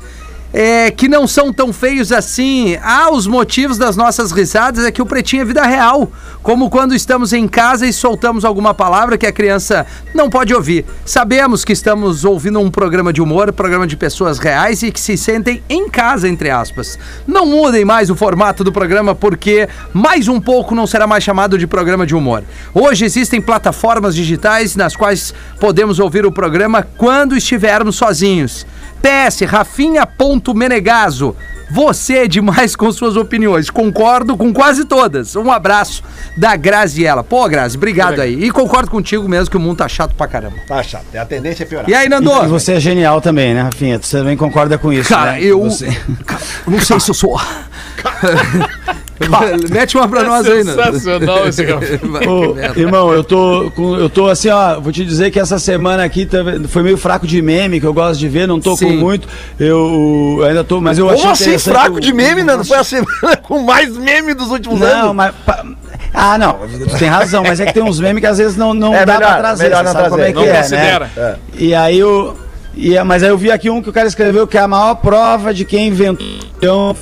É, 0.53 0.89
que 0.91 1.07
não 1.07 1.27
são 1.27 1.53
tão 1.53 1.71
feios 1.71 2.11
assim. 2.11 2.77
Ah, 2.81 3.09
os 3.11 3.27
motivos 3.27 3.77
das 3.77 3.95
nossas 3.95 4.31
risadas 4.31 4.85
é 4.85 4.91
que 4.91 5.01
o 5.01 5.05
pretinho 5.05 5.43
é 5.43 5.45
vida 5.45 5.65
real. 5.65 6.11
Como 6.41 6.69
quando 6.69 6.95
estamos 6.95 7.33
em 7.33 7.47
casa 7.47 7.85
e 7.85 7.93
soltamos 7.93 8.45
alguma 8.45 8.73
palavra 8.73 9.17
que 9.17 9.27
a 9.27 9.31
criança 9.31 9.85
não 10.13 10.29
pode 10.29 10.53
ouvir. 10.53 10.85
Sabemos 11.05 11.63
que 11.63 11.73
estamos 11.73 12.25
ouvindo 12.25 12.59
um 12.59 12.71
programa 12.71 13.13
de 13.13 13.21
humor, 13.21 13.51
programa 13.51 13.85
de 13.85 13.95
pessoas 13.95 14.39
reais 14.39 14.81
e 14.81 14.91
que 14.91 14.99
se 14.99 15.17
sentem 15.17 15.61
em 15.69 15.89
casa, 15.89 16.27
entre 16.27 16.49
aspas. 16.49 16.97
Não 17.27 17.45
mudem 17.45 17.85
mais 17.85 18.09
o 18.09 18.15
formato 18.15 18.63
do 18.63 18.71
programa 18.71 19.13
porque 19.13 19.67
mais 19.93 20.27
um 20.27 20.39
pouco 20.39 20.73
não 20.73 20.87
será 20.87 21.05
mais 21.05 21.23
chamado 21.23 21.57
de 21.57 21.67
programa 21.67 22.05
de 22.05 22.15
humor. 22.15 22.43
Hoje 22.73 23.05
existem 23.05 23.41
plataformas 23.41 24.15
digitais 24.15 24.75
nas 24.75 24.95
quais 24.95 25.33
podemos 25.59 25.99
ouvir 25.99 26.25
o 26.25 26.31
programa 26.31 26.87
quando 26.97 27.35
estivermos 27.35 27.95
sozinhos. 27.95 28.65
PS, 29.01 29.41
Rafinha.menegaso. 29.47 31.35
Você 31.71 32.19
é 32.19 32.27
demais 32.27 32.75
com 32.75 32.91
suas 32.91 33.15
opiniões. 33.15 33.69
Concordo 33.69 34.35
com 34.35 34.51
quase 34.51 34.85
todas. 34.85 35.35
Um 35.35 35.51
abraço 35.51 36.01
da 36.35 36.55
Graziella. 36.55 37.23
Pô, 37.23 37.47
Grazi, 37.47 37.77
obrigado 37.77 38.19
aí. 38.21 38.43
E 38.43 38.49
concordo 38.49 38.89
contigo 38.89 39.29
mesmo 39.29 39.51
que 39.51 39.57
o 39.57 39.59
mundo 39.59 39.77
tá 39.77 39.87
chato 39.87 40.15
pra 40.15 40.27
caramba. 40.27 40.55
Tá 40.67 40.81
chato, 40.81 41.05
a 41.15 41.25
tendência 41.25 41.63
é 41.63 41.67
piorar. 41.67 41.87
E 41.87 41.93
aí, 41.93 42.09
Nando? 42.09 42.31
E 42.43 42.47
você 42.47 42.73
é 42.73 42.79
genial 42.79 43.21
também, 43.21 43.53
né, 43.53 43.61
Rafinha? 43.61 43.99
Você 44.01 44.17
também 44.17 44.35
concorda 44.35 44.79
com 44.79 44.91
isso, 44.91 45.09
Cara, 45.09 45.33
né? 45.33 45.43
eu. 45.43 45.61
Você- 45.61 45.95
Não 46.65 46.79
sei 46.79 46.99
se 46.99 47.11
eu 47.11 47.15
sou. 47.15 47.39
Mete 49.69 49.97
uma 49.97 50.07
pra 50.07 50.23
nós 50.23 50.45
aí, 50.47 50.63
Nando. 50.63 50.81
Sensacional 50.83 51.47
esse 51.47 51.61
Ô, 52.27 52.53
merda. 52.53 52.79
irmão, 52.79 53.11
eu 53.11 53.23
tô, 53.23 53.71
com- 53.75 53.95
eu 53.95 54.09
tô 54.09 54.27
assim, 54.27 54.49
ó, 54.49 54.79
vou 54.79 54.91
te 54.91 55.03
dizer 55.05 55.29
que 55.31 55.39
essa 55.39 55.59
semana 55.59 56.03
aqui 56.03 56.25
teve- 56.25 56.67
foi 56.67 56.83
meio 56.83 56.97
fraco 56.97 57.27
de 57.27 57.41
meme, 57.41 57.79
que 57.79 57.85
eu 57.85 57.93
gosto 57.93 58.19
de 58.19 58.27
ver, 58.29 58.47
não 58.47 58.59
tô 58.59 58.71
com 58.71 58.77
Sim. 58.77 58.97
muito. 58.97 59.27
Eu 59.59 60.41
ainda 60.47 60.63
tô, 60.63 60.79
mas 60.79 60.97
eu 60.97 61.05
Como 61.05 61.17
achei 61.17 61.31
assim, 61.31 61.43
interessante 61.43 61.73
fraco 61.73 61.97
o- 61.97 61.99
de 61.99 62.13
meme, 62.13 62.43
Nando? 62.43 62.63
Foi 62.63 62.77
a 62.77 62.83
semana 62.83 63.35
com 63.43 63.59
mais 63.63 63.95
meme 63.97 64.33
dos 64.33 64.49
últimos 64.51 64.79
Não, 64.79 64.87
anos. 64.87 65.15
mas. 65.15 65.35
pa- 65.45 65.65
Ah, 66.13 66.37
não, 66.37 66.53
tu 66.89 66.97
tem 66.97 67.07
razão, 67.07 67.43
mas 67.43 67.59
é 67.59 67.65
que 67.67 67.73
tem 67.73 67.83
uns 67.83 67.99
memes 67.99 68.19
que 68.21 68.25
às 68.27 68.37
vezes 68.39 68.57
não, 68.57 68.73
não 68.73 68.93
É 68.95 69.05
dá 69.05 69.15
melhor, 69.15 69.29
pra 69.31 69.37
trazer, 69.39 69.63
melhor 69.65 69.83
não 69.83 69.91
sabe 69.91 70.09
como 70.09 70.21
é 70.21 70.31
trazer. 70.31 70.33
que 70.33 70.45
Não 70.49 70.55
é, 70.55 70.57
considera. 70.61 71.11
né? 71.15 71.35
E 71.57 71.75
aí 71.75 71.99
eu. 71.99 72.35
E, 72.75 72.95
é- 72.97 73.03
mas 73.03 73.21
aí 73.21 73.29
eu 73.29 73.37
vi 73.37 73.51
aqui 73.51 73.69
um 73.69 73.81
que 73.81 73.89
o 73.89 73.93
cara 73.93 74.07
escreveu 74.07 74.47
que 74.47 74.57
é 74.57 74.61
a 74.61 74.67
maior 74.67 74.95
prova 74.95 75.53
de 75.53 75.65
quem 75.65 75.87
inventou 75.89 76.95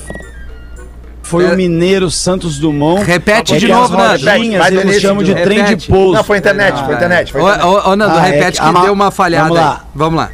foi 1.27 1.45
É. 1.45 1.51
o 1.53 1.55
mineiro 1.57 2.09
Santos 2.09 2.57
Dumont. 2.57 3.03
Repete 3.03 3.55
É 3.55 3.57
de 3.57 3.67
novo, 3.67 3.95
Nando. 3.95 4.29
eles 4.79 5.01
chamam 5.01 5.21
de 5.23 5.35
trem 5.35 5.63
de 5.75 5.87
pouso. 5.87 6.13
Não, 6.13 6.23
foi 6.23 6.37
internet, 6.37 6.83
foi 6.85 6.95
internet. 6.95 7.31
Foi 7.31 7.41
Ô, 7.41 7.47
internet. 7.49 7.65
ô, 7.67 7.89
ô, 7.91 7.95
Nando, 7.95 8.17
Ah, 8.17 8.21
repete 8.21 8.61
que 8.61 8.81
deu 8.81 8.93
uma 8.93 9.11
falhada 9.11 9.43
Vamos 9.49 9.57
aí. 9.59 9.63
lá. 9.65 9.85
Vamos 9.93 10.17
lá. 10.19 10.29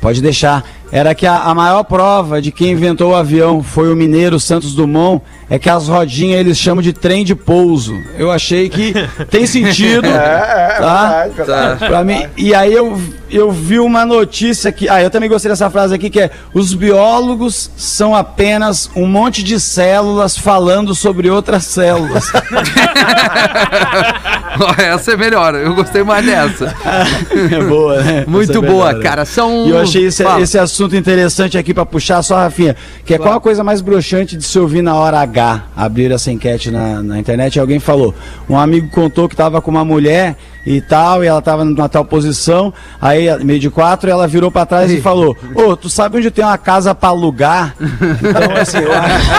Pode 0.00 0.20
deixar. 0.22 0.64
Era 0.92 1.14
que 1.14 1.26
a, 1.26 1.38
a 1.38 1.54
maior 1.54 1.82
prova 1.84 2.42
de 2.42 2.52
quem 2.52 2.72
inventou 2.72 3.12
o 3.12 3.14
avião 3.14 3.62
foi 3.62 3.90
o 3.90 3.96
mineiro 3.96 4.38
Santos 4.38 4.74
Dumont, 4.74 5.22
é 5.48 5.58
que 5.58 5.70
as 5.70 5.88
rodinhas 5.88 6.38
eles 6.38 6.58
chamam 6.58 6.82
de 6.82 6.92
trem 6.92 7.24
de 7.24 7.34
pouso. 7.34 7.98
Eu 8.18 8.30
achei 8.30 8.68
que 8.68 8.92
tem 9.30 9.46
sentido. 9.46 10.02
É, 10.12 10.14
é, 10.14 10.78
tá? 10.78 11.24
verdade, 11.24 11.34
verdade. 11.34 11.86
Pra 11.86 12.04
mim, 12.04 12.26
e 12.36 12.54
aí 12.54 12.72
eu, 12.72 13.00
eu 13.30 13.50
vi 13.50 13.78
uma 13.78 14.04
notícia 14.04 14.70
que. 14.70 14.88
Ah, 14.88 15.02
eu 15.02 15.08
também 15.10 15.28
gostei 15.28 15.50
dessa 15.50 15.70
frase 15.70 15.94
aqui, 15.94 16.10
que 16.10 16.20
é: 16.20 16.30
os 16.52 16.74
biólogos 16.74 17.70
são 17.76 18.14
apenas 18.14 18.90
um 18.94 19.06
monte 19.06 19.42
de 19.42 19.58
células 19.58 20.36
falando 20.36 20.94
sobre 20.94 21.30
outras 21.30 21.64
células. 21.64 22.30
Essa 24.78 25.12
é 25.12 25.16
melhor, 25.16 25.54
eu 25.54 25.74
gostei 25.74 26.02
mais 26.02 26.24
dessa. 26.26 26.74
é 27.50 27.62
boa, 27.64 28.02
né? 28.02 28.24
Muito 28.26 28.52
é 28.52 28.60
boa, 28.60 28.86
melhor, 28.86 28.94
né? 28.94 29.02
cara. 29.02 29.24
São. 29.24 29.66
E 29.66 29.70
eu 29.70 29.80
achei 29.80 30.06
esse, 30.06 30.22
esse 30.40 30.58
assunto 30.58 30.81
interessante 30.96 31.56
aqui 31.58 31.72
pra 31.72 31.86
puxar 31.86 32.22
só, 32.22 32.36
Rafinha, 32.36 32.76
que 33.04 33.14
é 33.14 33.18
qual 33.18 33.34
a 33.34 33.40
coisa 33.40 33.62
mais 33.62 33.80
broxante 33.80 34.36
de 34.36 34.44
se 34.44 34.58
ouvir 34.58 34.82
na 34.82 34.94
hora 34.94 35.20
H? 35.20 35.64
Abrir 35.76 36.10
essa 36.12 36.30
enquete 36.30 36.70
na, 36.70 37.02
na 37.02 37.18
internet 37.18 37.56
e 37.56 37.60
alguém 37.60 37.78
falou. 37.78 38.14
Um 38.48 38.58
amigo 38.58 38.88
contou 38.90 39.28
que 39.28 39.36
tava 39.36 39.60
com 39.60 39.70
uma 39.70 39.84
mulher 39.84 40.36
e 40.64 40.80
tal, 40.80 41.24
e 41.24 41.26
ela 41.26 41.42
tava 41.42 41.64
numa 41.64 41.88
tal 41.88 42.04
posição, 42.04 42.72
aí 43.00 43.26
meio 43.44 43.58
de 43.58 43.68
quatro, 43.68 44.08
ela 44.08 44.28
virou 44.28 44.50
pra 44.50 44.64
trás 44.64 44.90
e 44.90 45.00
falou: 45.00 45.36
Ô, 45.54 45.76
tu 45.76 45.88
sabe 45.88 46.18
onde 46.18 46.30
tem 46.30 46.44
uma 46.44 46.58
casa 46.58 46.94
pra 46.94 47.08
alugar? 47.10 47.74
Então, 48.22 48.56
assim, 48.60 48.78
eu 48.78 48.92
acho. 48.92 49.32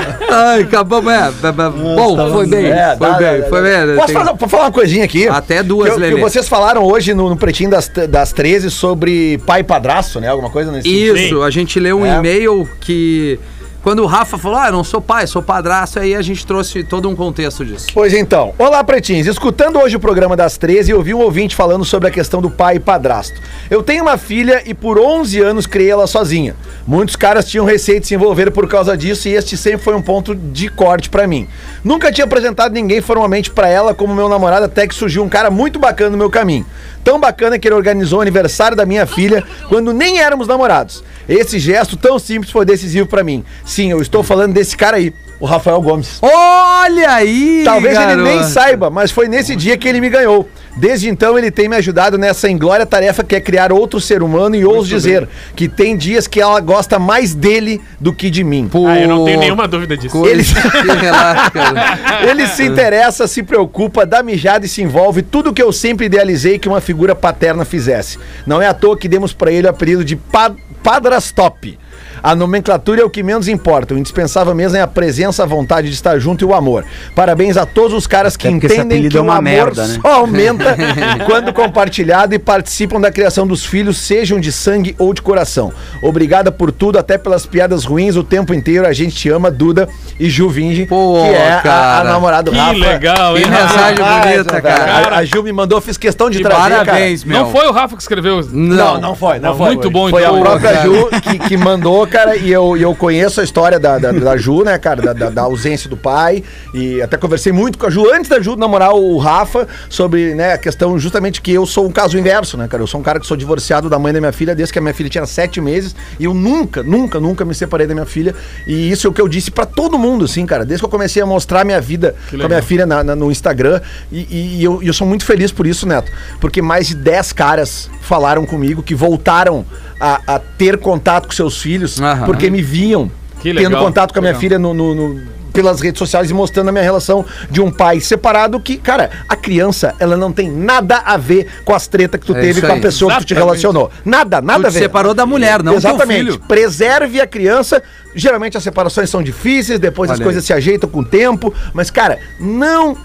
Ai, 0.31 0.61
acabamos. 0.61 1.11
É, 1.13 1.31
bom, 1.51 2.15
tá 2.15 2.29
foi 2.29 2.47
bem. 2.47 2.65
É, 2.67 2.95
foi 2.97 3.07
dá, 3.09 3.13
bem, 3.17 3.41
dá, 3.41 3.47
foi 3.49 3.61
bem. 3.61 3.95
Posso 3.95 4.13
falar, 4.13 4.37
falar 4.37 4.63
uma 4.63 4.71
coisinha 4.71 5.03
aqui? 5.05 5.27
Até 5.27 5.61
duas, 5.61 5.89
eu- 5.89 5.95
que 5.95 5.99
Lelê. 6.01 6.21
vocês 6.21 6.47
falaram 6.47 6.83
hoje 6.83 7.13
no, 7.13 7.29
no 7.29 7.37
Pretinho 7.37 7.69
das, 7.69 7.87
das 8.09 8.31
13 8.31 8.69
sobre 8.71 9.37
pai 9.45 9.63
padrasto, 9.63 10.19
né? 10.19 10.27
Alguma 10.29 10.49
coisa 10.49 10.71
nesse 10.71 10.87
Isso, 10.87 11.41
a 11.43 11.49
gente 11.49 11.79
leu 11.79 11.99
um 11.99 12.05
É. 12.05 12.17
e-mail 12.17 12.67
que 12.79 13.39
Quando 13.83 14.03
o 14.03 14.05
Rafa 14.05 14.37
falou, 14.37 14.59
ah, 14.59 14.67
eu 14.67 14.73
não 14.73 14.83
sou 14.83 15.01
pai, 15.01 15.25
sou 15.25 15.41
padrasto, 15.41 15.97
aí 15.97 16.13
a 16.13 16.21
gente 16.21 16.45
trouxe 16.45 16.83
todo 16.83 17.09
um 17.09 17.15
contexto 17.15 17.65
disso. 17.65 17.87
Pois 17.91 18.13
então. 18.13 18.53
Olá, 18.59 18.83
pretinhos. 18.83 19.25
Escutando 19.25 19.79
hoje 19.79 19.95
o 19.95 19.99
programa 19.99 20.35
das 20.35 20.55
13, 20.55 20.91
eu 20.91 21.01
vi 21.01 21.15
um 21.15 21.19
ouvinte 21.19 21.55
falando 21.55 21.83
sobre 21.83 22.07
a 22.07 22.11
questão 22.11 22.43
do 22.43 22.51
pai 22.51 22.75
e 22.75 22.79
padrasto. 22.79 23.41
Eu 23.71 23.81
tenho 23.81 24.03
uma 24.03 24.19
filha 24.19 24.61
e 24.67 24.75
por 24.75 24.99
11 24.99 25.41
anos 25.41 25.65
criei 25.65 25.89
ela 25.89 26.05
sozinha. 26.05 26.55
Muitos 26.85 27.15
caras 27.15 27.49
tinham 27.49 27.65
receio 27.65 27.99
de 27.99 28.05
se 28.05 28.13
envolver 28.13 28.51
por 28.51 28.67
causa 28.67 28.95
disso 28.95 29.27
e 29.27 29.33
este 29.33 29.57
sempre 29.57 29.83
foi 29.83 29.95
um 29.95 30.01
ponto 30.01 30.35
de 30.35 30.69
corte 30.69 31.09
pra 31.09 31.25
mim. 31.25 31.47
Nunca 31.83 32.11
tinha 32.11 32.25
apresentado 32.25 32.73
ninguém 32.73 33.01
formalmente 33.01 33.49
pra 33.49 33.67
ela 33.67 33.95
como 33.95 34.13
meu 34.13 34.29
namorado 34.29 34.65
até 34.65 34.87
que 34.87 34.93
surgiu 34.93 35.23
um 35.23 35.29
cara 35.29 35.49
muito 35.49 35.79
bacana 35.79 36.11
no 36.11 36.17
meu 36.17 36.29
caminho. 36.29 36.67
Tão 37.03 37.19
bacana 37.19 37.57
que 37.57 37.67
ele 37.67 37.73
organizou 37.73 38.19
o 38.19 38.21
aniversário 38.21 38.77
da 38.77 38.85
minha 38.85 39.07
filha 39.07 39.43
quando 39.69 39.91
nem 39.91 40.19
éramos 40.19 40.47
namorados. 40.47 41.03
Esse 41.27 41.59
gesto 41.59 41.95
tão 41.95 42.19
simples 42.19 42.51
foi 42.51 42.65
decisivo 42.65 43.07
pra 43.07 43.23
mim. 43.23 43.43
Sim, 43.71 43.89
eu 43.89 44.01
estou 44.01 44.21
falando 44.21 44.51
desse 44.51 44.75
cara 44.75 44.97
aí, 44.97 45.13
o 45.39 45.45
Rafael 45.45 45.81
Gomes. 45.81 46.19
Olha 46.21 47.09
aí! 47.09 47.61
Talvez 47.63 47.97
ele 47.97 48.17
nem 48.17 48.35
garoto. 48.35 48.49
saiba, 48.51 48.89
mas 48.89 49.11
foi 49.11 49.29
nesse 49.29 49.55
dia 49.55 49.77
que 49.77 49.87
ele 49.87 50.01
me 50.01 50.09
ganhou. 50.09 50.45
Desde 50.75 51.07
então 51.07 51.37
ele 51.37 51.49
tem 51.49 51.69
me 51.69 51.77
ajudado 51.77 52.17
nessa 52.17 52.49
inglória 52.49 52.85
tarefa 52.85 53.23
que 53.23 53.33
é 53.33 53.39
criar 53.39 53.71
outro 53.71 54.01
ser 54.01 54.21
humano 54.23 54.57
e 54.57 54.65
ouso 54.65 54.89
dizer 54.89 55.25
que 55.55 55.69
tem 55.69 55.95
dias 55.95 56.27
que 56.27 56.41
ela 56.41 56.59
gosta 56.59 56.99
mais 56.99 57.33
dele 57.33 57.79
do 57.97 58.11
que 58.11 58.29
de 58.29 58.43
mim. 58.43 58.67
Pô, 58.69 58.87
Ah, 58.87 58.99
eu 58.99 59.07
não 59.07 59.23
tenho 59.23 59.39
nenhuma 59.39 59.69
dúvida 59.69 59.95
disso. 59.95 60.25
Ele-. 60.25 60.43
Ele 62.29 62.45
se 62.47 62.65
interessa, 62.65 63.25
se 63.25 63.41
preocupa, 63.41 64.05
dá 64.05 64.21
mijada 64.21 64.65
e 64.65 64.69
se 64.69 64.81
envolve, 64.81 65.21
tudo 65.21 65.53
que 65.53 65.63
eu 65.63 65.71
sempre 65.71 66.07
idealizei 66.07 66.59
que 66.59 66.67
uma 66.67 66.81
figura 66.81 67.15
paterna 67.15 67.63
fizesse. 67.63 68.19
Não 68.45 68.61
é 68.61 68.67
à 68.67 68.73
toa 68.73 68.97
que 68.97 69.07
demos 69.07 69.31
pra 69.31 69.49
ele 69.49 69.67
o 69.67 69.69
apelido 69.69 70.03
de 70.03 70.17
pa 70.17 70.51
Padrastop. 70.83 71.77
A 72.23 72.35
nomenclatura 72.35 73.01
é 73.01 73.03
o 73.03 73.09
que 73.09 73.23
menos 73.23 73.47
importa. 73.47 73.93
O 73.93 73.97
indispensável 73.97 74.53
mesmo 74.55 74.77
é 74.77 74.81
a 74.81 74.87
presença, 74.87 75.43
a 75.43 75.45
vontade 75.45 75.87
de 75.87 75.93
estar 75.93 76.17
junto 76.19 76.43
e 76.43 76.45
o 76.47 76.53
amor. 76.53 76.85
Parabéns 77.15 77.57
a 77.57 77.65
todos 77.65 77.93
os 77.95 78.07
caras 78.07 78.35
que 78.37 78.47
Até 78.47 78.55
entendem 78.57 79.09
que 79.09 79.17
é 79.17 79.19
o 79.19 79.23
uma 79.23 79.33
amor 79.33 79.43
merda, 79.43 79.87
né? 79.87 79.99
só 80.01 80.07
aumenta 80.13 80.75
quando 81.25 81.53
compartilhado 81.53 82.33
e 82.35 82.39
participam 82.39 82.99
da 82.99 83.11
criação 83.11 83.45
dos 83.47 83.65
filhos, 83.65 83.97
sejam 83.97 84.39
de 84.39 84.51
sangue 84.51 84.95
ou 84.97 85.13
de 85.13 85.21
coração. 85.21 85.71
Obrigada 86.01 86.51
por 86.51 86.71
tudo, 86.71 86.97
até 86.97 87.17
pelas 87.17 87.45
piadas 87.45 87.85
ruins 87.85 88.15
o 88.15 88.23
tempo 88.23 88.53
inteiro. 88.53 88.85
A 88.87 88.93
gente 88.93 89.15
te 89.15 89.29
ama, 89.29 89.49
Duda 89.51 89.87
e 90.19 90.29
Ju 90.29 90.49
Vinge, 90.49 90.85
Pô, 90.85 91.21
que 91.23 91.29
é 91.29 91.51
a, 91.53 91.57
a 91.59 91.61
cara. 91.61 92.03
namorada 92.11 92.43
do 92.43 92.51
Que 92.51 92.57
Rafa. 92.57 92.73
legal, 92.77 93.37
hein? 93.37 93.43
Que 93.43 93.49
mensagem 93.49 94.03
Rapaz, 94.03 94.31
bonita, 94.31 94.51
velho, 94.61 94.63
cara. 94.63 95.15
A, 95.15 95.17
a 95.17 95.25
Gil 95.25 95.43
me 95.43 95.51
mandou, 95.51 95.79
fiz 95.81 95.97
questão 95.97 96.29
de 96.29 96.37
Que 96.37 96.43
trazer, 96.43 96.69
Parabéns, 96.85 97.23
meu. 97.23 97.39
Não 97.39 97.51
foi 97.51 97.67
o 97.67 97.71
Rafa 97.71 97.95
que 97.95 98.01
escreveu. 98.01 98.41
Não, 98.51 98.99
não 98.99 99.15
foi, 99.15 99.39
não 99.39 99.55
foi. 99.55 99.67
Muito 99.67 99.89
bom, 99.89 100.09
Foi 100.09 100.21
então. 100.23 100.35
a 100.37 100.39
própria 100.41 100.71
cara. 100.73 100.83
Ju 100.83 101.09
que, 101.21 101.39
que 101.39 101.57
mandou, 101.57 102.05
cara, 102.11 102.35
e 102.35 102.51
eu, 102.51 102.75
e 102.77 102.81
eu 102.81 102.93
conheço 102.93 103.41
a 103.41 103.43
história 103.43 103.79
da, 103.79 103.97
da, 103.97 104.11
da 104.11 104.37
Ju, 104.37 104.63
né, 104.63 104.77
cara, 104.77 105.01
da, 105.01 105.13
da, 105.13 105.29
da 105.29 105.41
ausência 105.43 105.89
do 105.89 105.95
pai, 105.97 106.43
e 106.73 107.01
até 107.01 107.17
conversei 107.17 107.51
muito 107.51 107.77
com 107.77 107.87
a 107.87 107.89
Ju 107.89 108.11
antes 108.13 108.29
da 108.29 108.39
Ju 108.39 108.55
namorar 108.55 108.93
o 108.93 109.17
Rafa 109.17 109.67
sobre, 109.89 110.35
né, 110.35 110.53
a 110.53 110.57
questão 110.57 110.99
justamente 110.99 111.41
que 111.41 111.51
eu 111.51 111.65
sou 111.65 111.87
um 111.87 111.91
caso 111.91 112.17
inverso, 112.19 112.57
né, 112.57 112.67
cara, 112.67 112.83
eu 112.83 112.87
sou 112.87 112.99
um 112.99 113.03
cara 113.03 113.19
que 113.19 113.25
sou 113.25 113.37
divorciado 113.37 113.89
da 113.89 113.97
mãe 113.97 114.11
da 114.13 114.19
minha 114.19 114.31
filha 114.31 114.53
desde 114.53 114.73
que 114.73 114.79
a 114.79 114.81
minha 114.81 114.93
filha 114.93 115.09
tinha 115.09 115.25
sete 115.25 115.61
meses, 115.61 115.95
e 116.19 116.25
eu 116.25 116.33
nunca, 116.33 116.83
nunca, 116.83 117.19
nunca 117.19 117.45
me 117.45 117.55
separei 117.55 117.87
da 117.87 117.93
minha 117.93 118.05
filha, 118.05 118.35
e 118.67 118.91
isso 118.91 119.07
é 119.07 119.09
o 119.09 119.13
que 119.13 119.21
eu 119.21 119.27
disse 119.27 119.49
pra 119.49 119.65
todo 119.65 119.97
mundo, 119.97 120.25
assim, 120.25 120.45
cara, 120.45 120.65
desde 120.65 120.81
que 120.81 120.85
eu 120.85 120.89
comecei 120.91 121.21
a 121.21 121.25
mostrar 121.25 121.63
minha 121.65 121.79
vida 121.79 122.13
com 122.29 122.35
a 122.45 122.47
minha 122.49 122.61
filha 122.61 122.85
na- 122.85 123.03
na- 123.03 123.15
no 123.15 123.31
Instagram, 123.31 123.79
e, 124.11 124.19
e- 124.29 124.55
e 124.59 124.63
eu, 124.63 124.83
e 124.83 124.87
eu 124.87 124.93
sou 124.93 125.07
muito 125.07 125.23
feliz 125.25 125.51
por 125.51 125.65
isso, 125.65 125.87
Neto, 125.87 126.11
porque 126.39 126.61
mais 126.61 126.87
de 126.87 126.95
10 126.95 127.31
caras 127.31 127.89
falaram 128.01 128.45
comigo 128.45 128.83
que 128.83 128.93
voltaram 128.93 129.65
a, 130.01 130.35
a 130.35 130.39
ter 130.39 130.77
contato 130.79 131.27
com 131.27 131.31
seus 131.33 131.61
filhos, 131.61 132.01
Aham. 132.01 132.25
porque 132.25 132.49
me 132.49 132.61
viam 132.61 133.09
Que 133.39 133.53
tendo 133.53 133.69
legal, 133.69 133.83
contato 133.85 134.11
com 134.11 134.19
a 134.19 134.21
minha 134.21 134.31
legal. 134.31 134.41
filha 134.41 134.57
no- 134.59 134.73
no- 134.73 134.95
no- 134.95 135.41
pelas 135.53 135.81
redes 135.81 135.99
sociais 135.99 136.29
e 136.29 136.33
mostrando 136.33 136.69
a 136.69 136.71
minha 136.71 136.83
relação 136.83 137.25
de 137.49 137.59
um 137.61 137.69
pai 137.69 137.99
separado 137.99 138.57
que, 138.57 138.77
cara, 138.77 139.09
a 139.27 139.35
criança, 139.35 139.93
ela 139.99 140.15
não 140.15 140.31
tem 140.31 140.49
nada 140.49 140.99
a 141.05 141.17
ver 141.17 141.45
com 141.65 141.75
as 141.75 141.87
tretas 141.87 142.21
que 142.21 142.25
tu 142.25 142.33
É 142.33 142.39
teve 142.39 142.61
com 142.61 142.71
a 142.71 142.77
pessoa 142.79 143.11
que 143.11 143.17
tu 143.19 143.25
te 143.25 143.33
Exatamente. 143.33 143.57
relacionou. 143.61 143.91
Nada, 144.05 144.39
nada 144.41 144.61
Tu 144.61 144.67
a 144.67 144.69
te 144.69 144.73
ver. 144.75 144.79
separou 144.79 145.13
da 145.13 145.25
mulher, 145.25 145.61
não 145.61 145.73
teu 145.73 145.89
Exatamente. 145.91 146.19
filho. 146.31 146.39
Preserve 146.47 147.19
a 147.19 147.27
criança. 147.27 147.83
Geralmente 148.15 148.55
as 148.55 148.63
separações 148.63 149.09
são 149.09 149.21
difíceis, 149.21 149.77
depois 149.77 150.09
as 150.09 150.17
Olha 150.19 150.23
coisas 150.23 150.45
se 150.45 150.53
ajeitam 150.53 150.89
com 150.89 151.01
o 151.01 151.05
tempo, 151.05 151.53
mas, 151.73 151.91
cara, 151.91 152.17
não. 152.39 152.95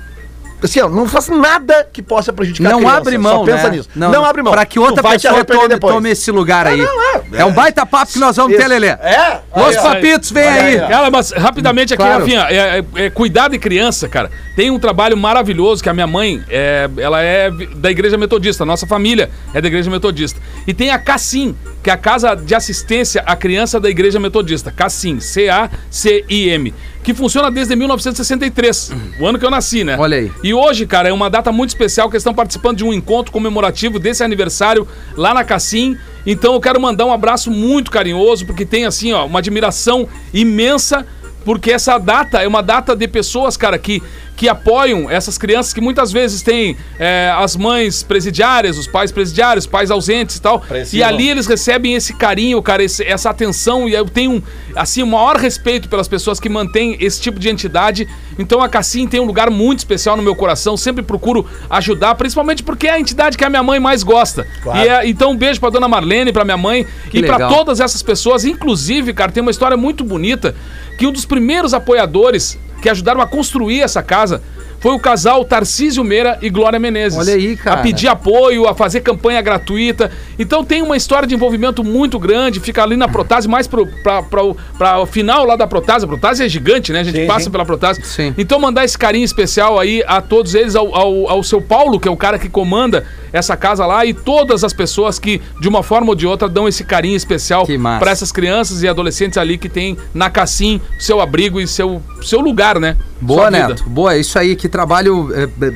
Assim, 0.67 0.81
ó, 0.81 0.89
não 0.89 1.07
faça 1.09 1.35
nada 1.35 1.89
que 1.93 2.03
possa 2.03 2.33
prejudicar 2.33 2.69
a 2.69 2.73
Não 2.73 2.79
criança. 2.81 2.97
abre 2.99 3.19
mão, 3.19 3.39
Só 3.39 3.45
pensa 3.45 3.69
né? 3.71 3.77
nisso. 3.77 3.89
Não, 3.97 4.25
abre 4.25 4.43
mão. 4.43 4.53
Pra 4.53 4.67
que 4.67 4.79
outra 4.79 5.03
pessoa 5.03 5.45
tome, 5.45 5.69
depois. 5.69 5.95
tome 5.95 6.11
esse 6.11 6.31
lugar 6.31 6.67
aí. 6.67 6.77
não, 6.83 7.03
é. 7.03 7.23
é. 7.35 7.45
um 7.45 7.53
baita 7.53 7.87
papo 7.87 8.13
que 8.13 8.19
nós 8.19 8.37
vamos 8.37 8.57
ter. 8.57 8.67
Lelê. 8.67 8.89
É? 8.89 9.41
Ó. 9.53 9.71
papitos, 9.83 10.31
vem 10.31 10.45
aí. 10.45 10.81
aí. 10.81 10.89
Cara, 10.89 11.11
mas 11.11 11.31
rapidamente 11.31 11.95
aqui, 11.95 12.03
Claro. 12.03 12.21
Rafinha, 12.21 12.47
é, 12.51 12.85
é- 12.97 13.05
é 13.07 13.11
cuidar 13.11 13.49
de 13.49 13.59
criança, 13.59 14.09
cara. 14.09 14.31
Tem 14.55 14.71
um 14.71 14.79
trabalho 14.79 15.17
maravilhoso 15.17 15.83
que 15.83 15.89
a 15.89 15.95
minha 15.95 16.07
mãe, 16.07 16.43
é, 16.49 16.89
ela 16.99 17.23
é 17.23 17.51
da 17.51 17.91
Igreja 17.91 18.19
Metodista, 18.19 18.65
nossa 18.65 18.87
família 18.87 19.31
é 19.55 19.61
da 19.61 19.69
Igreja 19.69 19.91
Metodista. 19.91 20.41
E 20.67 20.75
tem 20.75 20.91
a 20.91 20.99
CACIM, 20.99 21.55
que 21.83 21.91
é 21.91 21.93
a 21.93 21.97
Casa 21.97 22.35
de 22.35 22.55
Assistência 22.55 23.23
à 23.27 23.37
Criança 23.37 23.79
da 23.79 23.89
Igreja 23.89 24.19
Metodista. 24.19 24.71
CACIM, 24.73 25.21
C-A-C-I-M. 25.21 26.75
Que 27.03 27.15
funciona 27.15 27.51
desde 27.53 27.77
1963, 27.77 28.93
o 29.21 29.27
ano 29.27 29.39
que 29.39 29.45
eu 29.47 29.51
nasci, 29.51 29.85
né? 29.85 29.97
Olha 29.97 30.17
aí. 30.17 30.33
E 30.43 30.53
hoje, 30.57 30.87
cara, 30.87 31.09
é 31.09 31.13
uma 31.13 31.31
data 31.31 31.53
muito 31.53 31.71
especial 31.71 32.11
que 32.11 32.17
estão 32.17 32.35
participando 32.35 32.79
de 32.79 32.85
um 32.85 32.93
encontro 32.93 33.33
comemorativo 33.33 33.99
desse 33.99 34.25
aniversário 34.25 34.87
lá 35.17 35.33
na 35.35 35.45
Cassim. 35.45 35.97
Então 36.27 36.55
eu 36.55 36.61
quero 36.61 36.81
mandar 36.81 37.05
um 37.07 37.13
abraço 37.13 37.51
muito 37.51 37.91
carinhoso, 37.91 38.47
porque 38.47 38.65
tem 38.65 38.85
assim, 38.87 39.13
ó, 39.13 39.27
uma 39.27 39.39
admiração 39.39 40.09
imensa, 40.33 41.07
porque 41.45 41.71
essa 41.71 41.99
data 41.99 42.43
é 42.43 42.49
uma 42.49 42.63
data 42.63 42.97
de 42.97 43.07
pessoas, 43.07 43.57
cara, 43.57 43.79
que, 43.79 44.03
que 44.37 44.49
apoiam 44.49 45.11
essas 45.11 45.39
crianças 45.39 45.73
que 45.73 45.81
muitas 45.81 46.13
vezes 46.13 46.43
têm 46.43 46.77
é, 46.99 47.33
as 47.37 47.57
mães 47.57 48.03
presidiárias, 48.03 48.77
os 48.77 48.87
pais 48.87 49.11
presidiários, 49.11 49.67
pais 49.67 49.91
ausentes 49.91 50.37
e 50.37 50.43
tal. 50.43 50.63
E 50.99 51.03
ali 51.03 51.29
eles 51.31 51.47
recebem 51.47 51.95
esse 51.95 52.13
carinho, 52.15 52.61
cara, 52.63 52.83
esse- 52.85 53.03
essa 53.03 53.31
atenção, 53.31 53.89
e 53.89 53.95
eu 53.95 54.05
tenho, 54.05 54.43
assim, 54.75 55.03
o 55.03 55.07
maior 55.07 55.37
respeito 55.37 55.89
pelas 55.89 56.07
pessoas 56.07 56.39
que 56.39 56.49
mantêm 56.51 56.97
esse 57.01 57.21
tipo 57.21 57.41
de 57.41 57.49
entidade. 57.49 58.07
Então 58.39 58.61
a 58.61 58.69
Cassim 58.69 59.07
tem 59.07 59.19
um 59.21 59.25
lugar 59.25 59.51
muito 59.51 59.79
especial 59.79 60.17
no 60.17 60.23
meu 60.23 60.37
coração, 60.37 60.77
sempre 60.77 61.03
procuro 61.03 61.47
ajudar, 61.71 62.15
principalmente 62.17 62.63
porque 62.63 62.87
é 62.87 62.91
a 62.93 63.01
entidade 63.01 63.39
que 63.39 63.45
a 63.45 63.49
minha 63.49 63.63
mãe 63.63 63.81
mais 63.81 64.03
gosta. 64.03 64.47
E 64.75 64.87
é- 64.89 65.09
então 65.09 65.31
um 65.31 65.37
beijo 65.37 65.59
pra 65.61 65.71
dona 65.71 65.89
Marlene, 65.89 66.31
pra 66.33 66.45
minha 66.45 66.59
mãe 66.59 66.87
Que 67.11 67.19
e 67.19 67.21
legal. 67.23 67.49
todas 67.49 67.81
essas 67.81 68.03
pessoas. 68.03 68.45
Inclusive, 68.45 69.15
cara, 69.15 69.33
tem 69.33 69.41
uma 69.41 69.51
história 69.51 69.77
muito 69.79 70.05
bonita 70.05 70.55
que 70.99 71.07
um 71.07 71.13
dos 71.13 71.25
primeiros 71.25 71.73
apoiadores 71.73 72.59
que 72.81 72.89
ajudaram 72.89 73.21
a 73.21 73.27
construir 73.27 73.81
essa 73.81 74.03
casa 74.03 74.43
foi 74.87 74.95
o 74.95 74.99
casal 74.99 75.45
Tarcísio 75.45 76.05
Meira 76.05 76.39
e 76.41 76.51
Glória 76.51 76.79
Menezes. 76.79 77.19
Olha 77.19 77.35
aí, 77.35 77.57
cara. 77.57 77.81
A 77.81 77.83
pedir 77.83 78.09
apoio, 78.09 78.69
a 78.69 78.75
fazer 78.75 79.01
campanha 79.01 79.41
gratuita. 79.41 80.11
Então 80.39 80.65
tem 80.65 80.83
uma 80.83 80.97
história 80.97 81.27
de 81.27 81.35
envolvimento 81.35 81.83
muito 81.83 82.19
grande, 82.19 82.61
fica 82.61 82.83
ali 82.83 82.97
na 82.97 83.09
Protase, 83.09 83.49
mais 83.49 83.67
pra 83.67 85.01
o 85.01 85.07
final 85.07 85.45
lá 85.45 85.57
da 85.57 85.67
Protase. 85.67 86.05
A 86.05 86.09
Protase 86.09 86.45
é 86.45 86.49
gigante, 86.49 86.93
né? 86.93 87.01
A 87.01 87.05
gente 87.05 87.21
Sim, 87.21 87.27
passa 87.27 87.47
sim. 87.47 87.51
pela 87.51 87.65
Protase. 87.65 88.01
Sim. 88.05 88.35
Então 88.37 88.61
mandar 88.61 88.85
esse 88.85 88.97
carinho 88.97 89.25
especial 89.25 89.79
aí 89.79 90.05
a 90.07 90.21
todos 90.21 90.55
eles, 90.55 90.77
ao, 90.77 90.95
ao, 90.95 91.29
ao 91.31 91.43
seu 91.43 91.61
Paulo, 91.61 91.99
que 91.99 92.07
é 92.07 92.11
o 92.11 92.17
cara 92.17 92.39
que 92.39 92.49
comanda 92.49 93.05
essa 93.37 93.57
casa 93.57 93.87
lá, 93.87 94.05
e 94.05 94.13
todas 94.13 94.65
as 94.65 94.73
pessoas 94.73 95.19
que, 95.19 95.41
de 95.61 95.69
uma 95.69 95.83
forma 95.83 96.09
ou 96.09 96.15
de 96.15 96.27
outra, 96.27 96.49
dão 96.49 96.67
esse 96.67 96.85
carinho 96.85 97.17
especial 97.17 97.67
para 97.99 98.11
essas 98.11 98.33
crianças 98.33 98.83
e 98.83 98.89
adolescentes 98.89 99.39
ali 99.39 99.59
que 99.59 99.69
tem 99.69 99.97
na 100.15 100.31
Cassim 100.31 100.81
seu 100.99 101.21
abrigo 101.21 101.61
e 101.61 101.67
seu, 101.67 102.03
seu 102.23 102.41
lugar, 102.41 102.79
né? 102.81 102.97
Boa, 103.21 103.43
Sua 103.43 103.51
vida. 103.51 103.69
Neto. 103.69 103.85
Boa, 103.89 104.15
é 104.15 104.19
isso 104.19 104.39
aí, 104.39 104.55
que 104.57 104.69
trabalho 104.69 105.33
é, 105.35 105.45
é, 105.45 105.71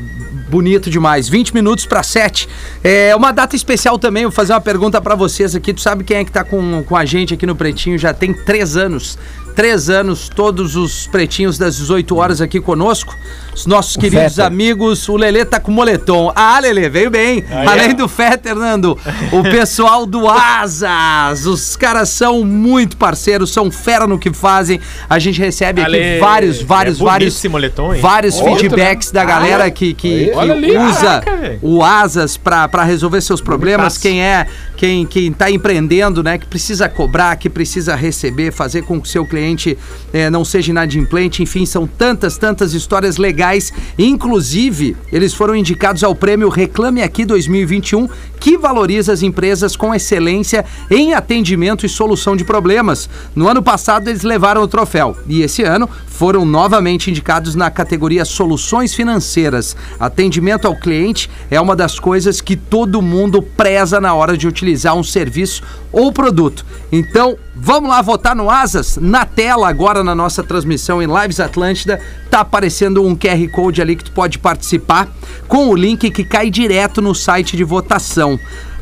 bonito 0.50 0.90
demais. 0.90 1.28
20 1.28 1.54
minutos 1.54 1.86
para 1.86 2.02
7. 2.02 2.48
É 2.82 3.14
uma 3.14 3.32
data 3.32 3.56
especial 3.56 3.98
também, 3.98 4.24
vou 4.24 4.32
fazer 4.32 4.52
uma 4.52 4.60
pergunta 4.60 5.00
para 5.00 5.14
vocês 5.14 5.54
aqui. 5.54 5.72
Tu 5.72 5.80
sabe 5.80 6.04
quem 6.04 6.18
é 6.18 6.24
que 6.24 6.32
tá 6.32 6.44
com, 6.44 6.82
com 6.84 6.96
a 6.96 7.04
gente 7.04 7.34
aqui 7.34 7.46
no 7.46 7.54
Pretinho? 7.54 7.96
Já 7.96 8.12
tem 8.12 8.32
três 8.32 8.76
anos. 8.76 9.18
Três 9.54 9.90
anos, 9.90 10.28
todos 10.28 10.76
os 10.76 11.06
pretinhos 11.06 11.58
das 11.58 11.76
18 11.76 12.16
horas 12.16 12.40
aqui 12.40 12.60
conosco. 12.60 13.14
Os 13.54 13.66
nossos 13.66 13.96
queridos 13.96 14.36
Fetter. 14.36 14.44
amigos. 14.46 15.08
O 15.08 15.16
Lelê 15.16 15.44
tá 15.44 15.60
com 15.60 15.70
moletom. 15.70 16.32
Ah, 16.34 16.58
Lelê, 16.60 16.88
veio 16.88 17.10
bem. 17.10 17.44
Além 17.66 17.94
do 17.94 18.08
Fetter, 18.08 18.54
Nando, 18.54 18.96
o 19.32 19.42
pessoal 19.42 20.06
do 20.06 20.26
Asas. 20.28 21.46
Os 21.46 21.76
caras 21.76 22.08
são 22.08 22.44
muito 22.44 22.96
parceiros, 22.96 23.50
são 23.52 23.70
fera 23.70 24.06
no 24.06 24.18
que 24.18 24.32
fazem. 24.32 24.80
A 25.08 25.18
gente 25.18 25.38
recebe 25.40 25.82
aqui 25.82 25.96
Ale. 25.96 26.18
vários, 26.20 26.62
vários, 26.62 27.00
É 27.00 27.04
vários 27.04 27.36
esse 27.36 27.48
moletom, 27.48 27.94
hein? 27.94 28.00
vários 28.00 28.36
Outro, 28.36 28.60
feedbacks 28.60 29.10
da 29.10 29.24
galera 29.24 29.70
que, 29.70 29.92
que, 29.94 30.26
que 30.26 30.32
Olha 30.34 30.54
ali. 30.54 30.76
usa 30.76 31.20
Caraca, 31.20 31.58
o 31.60 31.82
Asas 31.82 32.36
pra 32.36 32.68
pra 32.68 32.84
resolver 32.84 33.20
seus 33.20 33.40
problemas. 33.40 33.98
Quem 33.98 34.22
é, 34.22 34.46
quem, 34.76 35.04
quem 35.04 35.32
tá 35.32 35.50
empreendendo, 35.50 36.22
né? 36.22 36.38
Que 36.38 36.46
precisa 36.46 36.88
cobrar, 36.88 37.36
que 37.36 37.50
precisa 37.50 37.94
receber, 37.94 38.52
fazer 38.52 38.82
com 38.82 39.00
que 39.00 39.08
o 39.08 39.10
seu 39.10 39.26
cliente 39.26 39.39
cliente 39.40 39.78
eh, 40.12 40.28
não 40.28 40.44
seja 40.44 40.70
inadimplente. 40.70 41.42
Enfim, 41.42 41.64
são 41.64 41.86
tantas, 41.86 42.36
tantas 42.36 42.74
histórias 42.74 43.16
legais. 43.16 43.72
Inclusive, 43.98 44.96
eles 45.10 45.32
foram 45.32 45.56
indicados 45.56 46.04
ao 46.04 46.14
prêmio 46.14 46.48
Reclame 46.48 47.02
Aqui 47.02 47.24
2021, 47.24 48.08
que 48.38 48.58
valoriza 48.58 49.12
as 49.12 49.22
empresas 49.22 49.74
com 49.74 49.94
excelência 49.94 50.64
em 50.90 51.14
atendimento 51.14 51.86
e 51.86 51.88
solução 51.88 52.36
de 52.36 52.44
problemas. 52.44 53.08
No 53.34 53.48
ano 53.48 53.62
passado, 53.62 54.08
eles 54.08 54.22
levaram 54.22 54.62
o 54.62 54.68
troféu 54.68 55.16
e 55.26 55.42
esse 55.42 55.62
ano 55.62 55.88
foram 56.20 56.44
novamente 56.44 57.10
indicados 57.10 57.54
na 57.54 57.70
categoria 57.70 58.26
Soluções 58.26 58.92
Financeiras. 58.92 59.74
Atendimento 59.98 60.66
ao 60.66 60.76
cliente 60.76 61.30
é 61.50 61.58
uma 61.58 61.74
das 61.74 61.98
coisas 61.98 62.42
que 62.42 62.56
todo 62.56 63.00
mundo 63.00 63.40
preza 63.40 63.98
na 64.02 64.12
hora 64.12 64.36
de 64.36 64.46
utilizar 64.46 64.94
um 64.94 65.02
serviço 65.02 65.62
ou 65.90 66.12
produto. 66.12 66.62
Então, 66.92 67.38
vamos 67.56 67.88
lá 67.88 68.02
votar 68.02 68.36
no 68.36 68.50
Asas? 68.50 68.98
Na 68.98 69.24
tela 69.24 69.66
agora 69.66 70.04
na 70.04 70.14
nossa 70.14 70.42
transmissão 70.42 71.00
em 71.00 71.06
Lives 71.06 71.40
Atlântida, 71.40 71.98
tá 72.30 72.40
aparecendo 72.40 73.02
um 73.02 73.16
QR 73.16 73.48
Code 73.50 73.80
ali 73.80 73.96
que 73.96 74.04
tu 74.04 74.12
pode 74.12 74.38
participar 74.38 75.08
com 75.48 75.68
o 75.68 75.74
link 75.74 76.10
que 76.10 76.22
cai 76.22 76.50
direto 76.50 77.00
no 77.00 77.14
site 77.14 77.56
de 77.56 77.64
votação. 77.64 78.38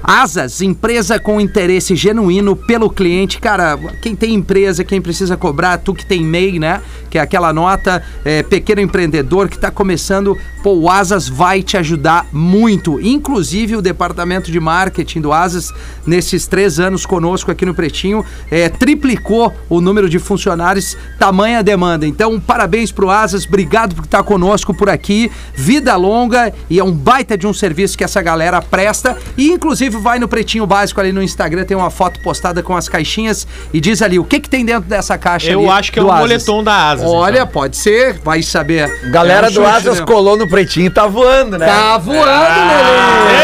Asas, 0.08 0.62
empresa 0.62 1.18
com 1.18 1.38
interesse 1.38 1.94
genuíno 1.94 2.56
pelo 2.56 2.88
cliente. 2.88 3.38
Cara, 3.38 3.78
quem 4.00 4.16
tem 4.16 4.32
empresa, 4.32 4.82
quem 4.82 5.02
precisa 5.02 5.36
cobrar, 5.36 5.76
tu 5.76 5.92
que 5.92 6.06
tem 6.06 6.22
MEI, 6.22 6.58
né? 6.58 6.80
Que 7.10 7.18
é 7.18 7.20
aquela 7.20 7.52
nota, 7.52 8.02
é, 8.24 8.42
pequeno 8.42 8.80
empreendedor 8.80 9.50
que 9.50 9.56
está 9.56 9.70
começando, 9.70 10.34
pô, 10.62 10.72
o 10.72 10.88
Asas 10.88 11.28
vai 11.28 11.62
te 11.62 11.76
ajudar 11.76 12.26
muito. 12.32 12.98
Inclusive, 13.02 13.76
o 13.76 13.82
departamento 13.82 14.50
de 14.50 14.58
marketing 14.58 15.20
do 15.20 15.30
Asas, 15.30 15.70
nesses 16.06 16.46
três 16.46 16.80
anos 16.80 17.04
conosco 17.04 17.50
aqui 17.50 17.66
no 17.66 17.74
Pretinho, 17.74 18.24
é, 18.50 18.70
triplicou 18.70 19.52
o 19.68 19.78
número 19.78 20.08
de 20.08 20.18
funcionários, 20.18 20.96
tamanha 21.18 21.62
demanda. 21.62 22.06
Então, 22.06 22.40
parabéns 22.40 22.90
pro 22.90 23.10
Asas, 23.10 23.44
obrigado 23.44 23.94
por 23.94 24.04
estar 24.04 24.22
conosco 24.22 24.72
por 24.72 24.88
aqui. 24.88 25.30
Vida 25.54 25.94
longa 25.96 26.50
e 26.70 26.78
é 26.78 26.84
um 26.84 26.92
baita 26.92 27.36
de 27.36 27.46
um 27.46 27.52
serviço 27.52 27.98
que 27.98 28.04
essa 28.04 28.22
galera 28.22 28.62
presta. 28.62 29.14
E, 29.36 29.50
inclusive, 29.50 29.97
vai 29.98 30.18
no 30.18 30.28
Pretinho 30.28 30.66
Básico 30.66 31.00
ali 31.00 31.12
no 31.12 31.22
Instagram, 31.22 31.64
tem 31.64 31.76
uma 31.76 31.90
foto 31.90 32.20
postada 32.20 32.62
com 32.62 32.76
as 32.76 32.88
caixinhas 32.88 33.46
e 33.72 33.80
diz 33.80 34.02
ali 34.02 34.18
o 34.18 34.24
que, 34.24 34.40
que 34.40 34.48
tem 34.48 34.64
dentro 34.64 34.88
dessa 34.88 35.16
caixa 35.18 35.50
Eu 35.50 35.60
ali 35.60 35.68
acho 35.70 35.92
que 35.92 35.98
é 35.98 36.02
o 36.02 36.10
Asas. 36.10 36.20
moletom 36.20 36.64
da 36.64 36.90
Asas. 36.90 37.06
Olha, 37.06 37.38
então. 37.40 37.46
pode 37.48 37.76
ser, 37.76 38.18
vai 38.24 38.42
saber. 38.42 38.88
Galera 39.10 39.46
É 39.46 39.50
um 39.50 39.52
do 39.52 39.56
chute, 39.56 39.68
Asas 39.68 40.00
né? 40.00 40.06
colou 40.06 40.36
no 40.36 40.48
pretinho 40.48 40.86
e 40.86 40.90
tá 40.90 41.06
voando, 41.06 41.58
né? 41.58 41.66
Tá 41.66 41.98
voando, 41.98 42.24
Lelê! 42.24 43.38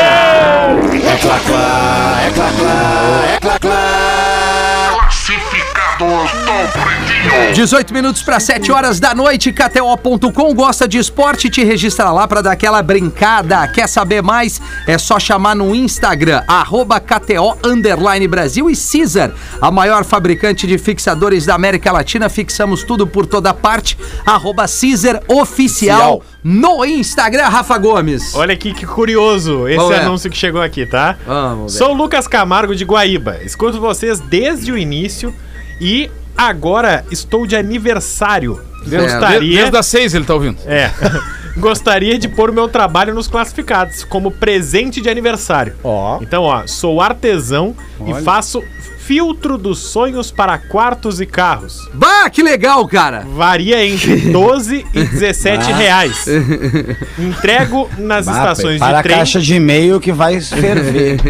18 7.54 7.94
minutos 7.94 8.20
para 8.20 8.40
7 8.40 8.72
horas 8.72 8.98
da 8.98 9.14
noite, 9.14 9.52
KTO.com 9.52 10.52
gosta 10.54 10.88
de 10.88 10.98
esporte, 10.98 11.48
te 11.48 11.62
registra 11.62 12.10
lá 12.10 12.26
para 12.26 12.42
dar 12.42 12.50
aquela 12.50 12.82
brincada. 12.82 13.68
Quer 13.68 13.88
saber 13.88 14.24
mais? 14.24 14.60
É 14.88 14.98
só 14.98 15.20
chamar 15.20 15.54
no 15.54 15.72
Instagram, 15.72 16.42
arroba 16.48 16.98
KTO 16.98 17.56
Underline 17.64 18.26
Brasil 18.26 18.68
e 18.68 18.74
Caesar, 18.74 19.30
a 19.60 19.70
maior 19.70 20.04
fabricante 20.04 20.66
de 20.66 20.76
fixadores 20.78 21.46
da 21.46 21.54
América 21.54 21.92
Latina. 21.92 22.28
Fixamos 22.28 22.82
tudo 22.82 23.06
por 23.06 23.24
toda 23.24 23.54
parte, 23.54 23.96
arroba 24.26 24.64
Caesar 24.66 25.22
Oficial 25.28 26.24
no 26.42 26.84
Instagram, 26.84 27.46
Rafa 27.46 27.78
Gomes. 27.78 28.34
Olha 28.34 28.54
aqui 28.54 28.74
que 28.74 28.84
curioso 28.84 29.68
esse 29.68 29.92
é? 29.92 30.00
anúncio 30.00 30.28
que 30.28 30.36
chegou 30.36 30.60
aqui, 30.60 30.86
tá? 30.86 31.16
Vamos 31.24 31.72
ver. 31.72 31.78
Sou 31.78 31.92
o 31.92 31.94
Lucas 31.94 32.26
Camargo 32.26 32.74
de 32.74 32.84
Guaíba. 32.84 33.38
Escuto 33.44 33.80
vocês 33.80 34.18
desde 34.18 34.72
o 34.72 34.76
início 34.76 35.32
e 35.80 36.10
agora 36.36 37.04
estou 37.10 37.46
de 37.46 37.56
aniversário. 37.56 38.60
Gostaria. 38.86 39.60
Desde 39.60 39.76
as 39.76 39.86
seis 39.86 40.14
ele 40.14 40.24
tá 40.24 40.34
ouvindo. 40.34 40.58
É. 40.66 40.90
Gostaria 41.56 42.18
de 42.18 42.28
pôr 42.28 42.50
meu 42.50 42.68
trabalho 42.68 43.14
nos 43.14 43.28
classificados 43.28 44.02
como 44.04 44.30
presente 44.30 45.00
de 45.00 45.08
aniversário. 45.08 45.74
Ó. 45.84 46.18
Então, 46.20 46.42
ó, 46.42 46.66
sou 46.66 47.00
artesão 47.00 47.76
e 48.04 48.22
faço 48.22 48.60
filtro 48.98 49.56
dos 49.56 49.78
sonhos 49.78 50.30
para 50.32 50.58
quartos 50.58 51.20
e 51.20 51.26
carros. 51.26 51.88
Bah, 51.92 52.28
que 52.30 52.42
legal, 52.42 52.86
cara! 52.88 53.20
Varia 53.20 53.84
entre 53.86 54.16
12 54.32 54.84
e 54.94 55.04
17 55.04 55.70
reais. 55.72 56.26
Entrego 57.18 57.88
nas 57.98 58.26
estações 58.26 58.78
para 58.80 58.92
de 58.94 58.98
a 58.98 59.02
trem. 59.02 59.16
caixa 59.16 59.40
de 59.40 59.54
e-mail 59.54 60.00
que 60.00 60.10
vai 60.10 60.40
ferver. 60.40 61.20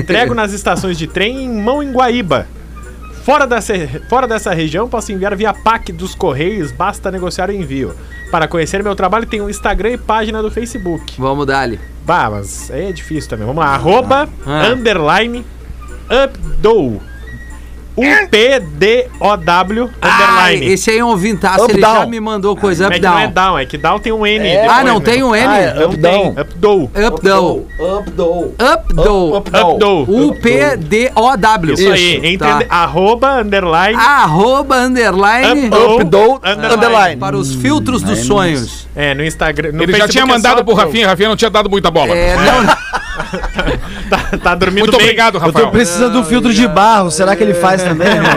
Entrego 0.00 0.34
nas 0.34 0.52
estações 0.52 0.98
de 0.98 1.06
trem 1.06 1.44
em 1.44 1.62
Mão 1.62 1.82
em 1.82 1.92
Guaíba. 1.92 2.46
Fora 3.24 3.46
dessa, 3.46 3.72
fora 4.08 4.26
dessa 4.26 4.52
região, 4.52 4.88
posso 4.88 5.12
enviar 5.12 5.34
via 5.36 5.54
PAC 5.54 5.92
dos 5.92 6.14
Correios, 6.14 6.72
basta 6.72 7.10
negociar 7.10 7.48
o 7.50 7.52
envio. 7.52 7.94
Para 8.30 8.48
conhecer 8.48 8.82
meu 8.82 8.96
trabalho, 8.96 9.26
tem 9.26 9.40
o 9.40 9.48
Instagram 9.48 9.90
e 9.90 9.98
página 9.98 10.42
do 10.42 10.50
Facebook. 10.50 11.14
Vamos 11.20 11.46
dar-lhe. 11.46 11.78
Bah, 12.04 12.28
mas 12.30 12.70
aí 12.70 12.86
é 12.88 12.92
difícil 12.92 13.30
também. 13.30 13.46
Vamos 13.46 13.62
lá. 13.62 13.70
Arroba, 13.70 14.28
Ah. 14.44 14.66
underline, 14.68 15.44
updow. 16.10 17.00
U-P-D-O-W, 17.96 19.90
Ah, 20.00 20.08
underline. 20.08 20.66
esse 20.72 20.90
aí 20.90 20.98
é 20.98 21.04
um 21.04 21.08
ouvintaço, 21.08 21.64
ele 21.70 21.80
já 21.80 21.94
down. 22.00 22.08
me 22.08 22.20
mandou 22.20 22.56
coisa 22.56 22.84
é 22.84 22.86
up 22.88 22.96
que 22.96 23.02
não 23.02 23.18
é 23.18 23.26
down. 23.28 23.32
down, 23.32 23.58
é 23.58 23.66
que 23.66 23.76
down 23.78 23.98
tem 23.98 24.12
um 24.12 24.26
N. 24.26 24.46
É. 24.46 24.66
Ah, 24.66 24.82
não 24.84 24.98
né? 24.98 25.04
tem 25.04 25.22
um 25.22 25.34
N? 25.34 25.46
Ah, 25.46 25.58
é 25.60 25.84
up, 25.84 25.96
down. 25.96 26.34
Updow. 26.38 26.84
Up 26.84 27.22
down. 27.22 27.66
Up, 27.78 28.10
down. 28.12 28.54
Up 28.58 28.94
down. 28.94 29.34
Up, 29.36 29.50
down. 29.50 29.72
Updow. 29.72 30.02
U-P-D-O-W. 30.08 31.74
Isso 31.74 31.92
aí. 31.92 32.20
Entre 32.22 32.42
Tá. 32.42 32.62
arroba, 32.68 33.40
underline, 33.40 33.94
Arroba 33.96 34.76
underline 34.76 35.66
Updow, 35.66 35.94
Up, 35.96 36.04
down, 36.04 36.40
underline. 36.44 36.74
underline. 36.74 37.16
para 37.20 37.36
os 37.36 37.54
filtros 37.54 38.02
dos 38.02 38.20
sonhos. 38.20 38.88
É, 38.96 39.14
no 39.14 39.24
Instagram. 39.24 39.72
No 39.72 39.82
Ele 39.84 39.92
já 39.92 39.98
Facebook 39.98 40.12
tinha 40.12 40.24
é 40.24 40.26
mandado 40.26 40.64
pro. 40.64 40.74
Rafinha, 40.74 41.06
Rafinha 41.06 41.28
não 41.28 41.36
tinha 41.36 41.50
dado 41.50 41.70
muita 41.70 41.90
bola. 41.90 42.14
É, 42.14 42.36
não, 42.36 42.62
Tá, 44.12 44.38
tá 44.38 44.54
dormindo 44.54 44.80
Muito 44.80 44.96
bem. 44.98 45.06
obrigado, 45.06 45.36
Eu 45.36 45.40
tô 45.40 45.46
Rafael. 45.46 45.70
precisando 45.70 46.12
de 46.12 46.18
um 46.18 46.24
filtro 46.24 46.52
de 46.52 46.68
barro. 46.68 47.10
Será 47.10 47.34
que 47.34 47.42
ele 47.42 47.54
faz 47.54 47.82
também, 47.82 48.08
irmão? 48.08 48.30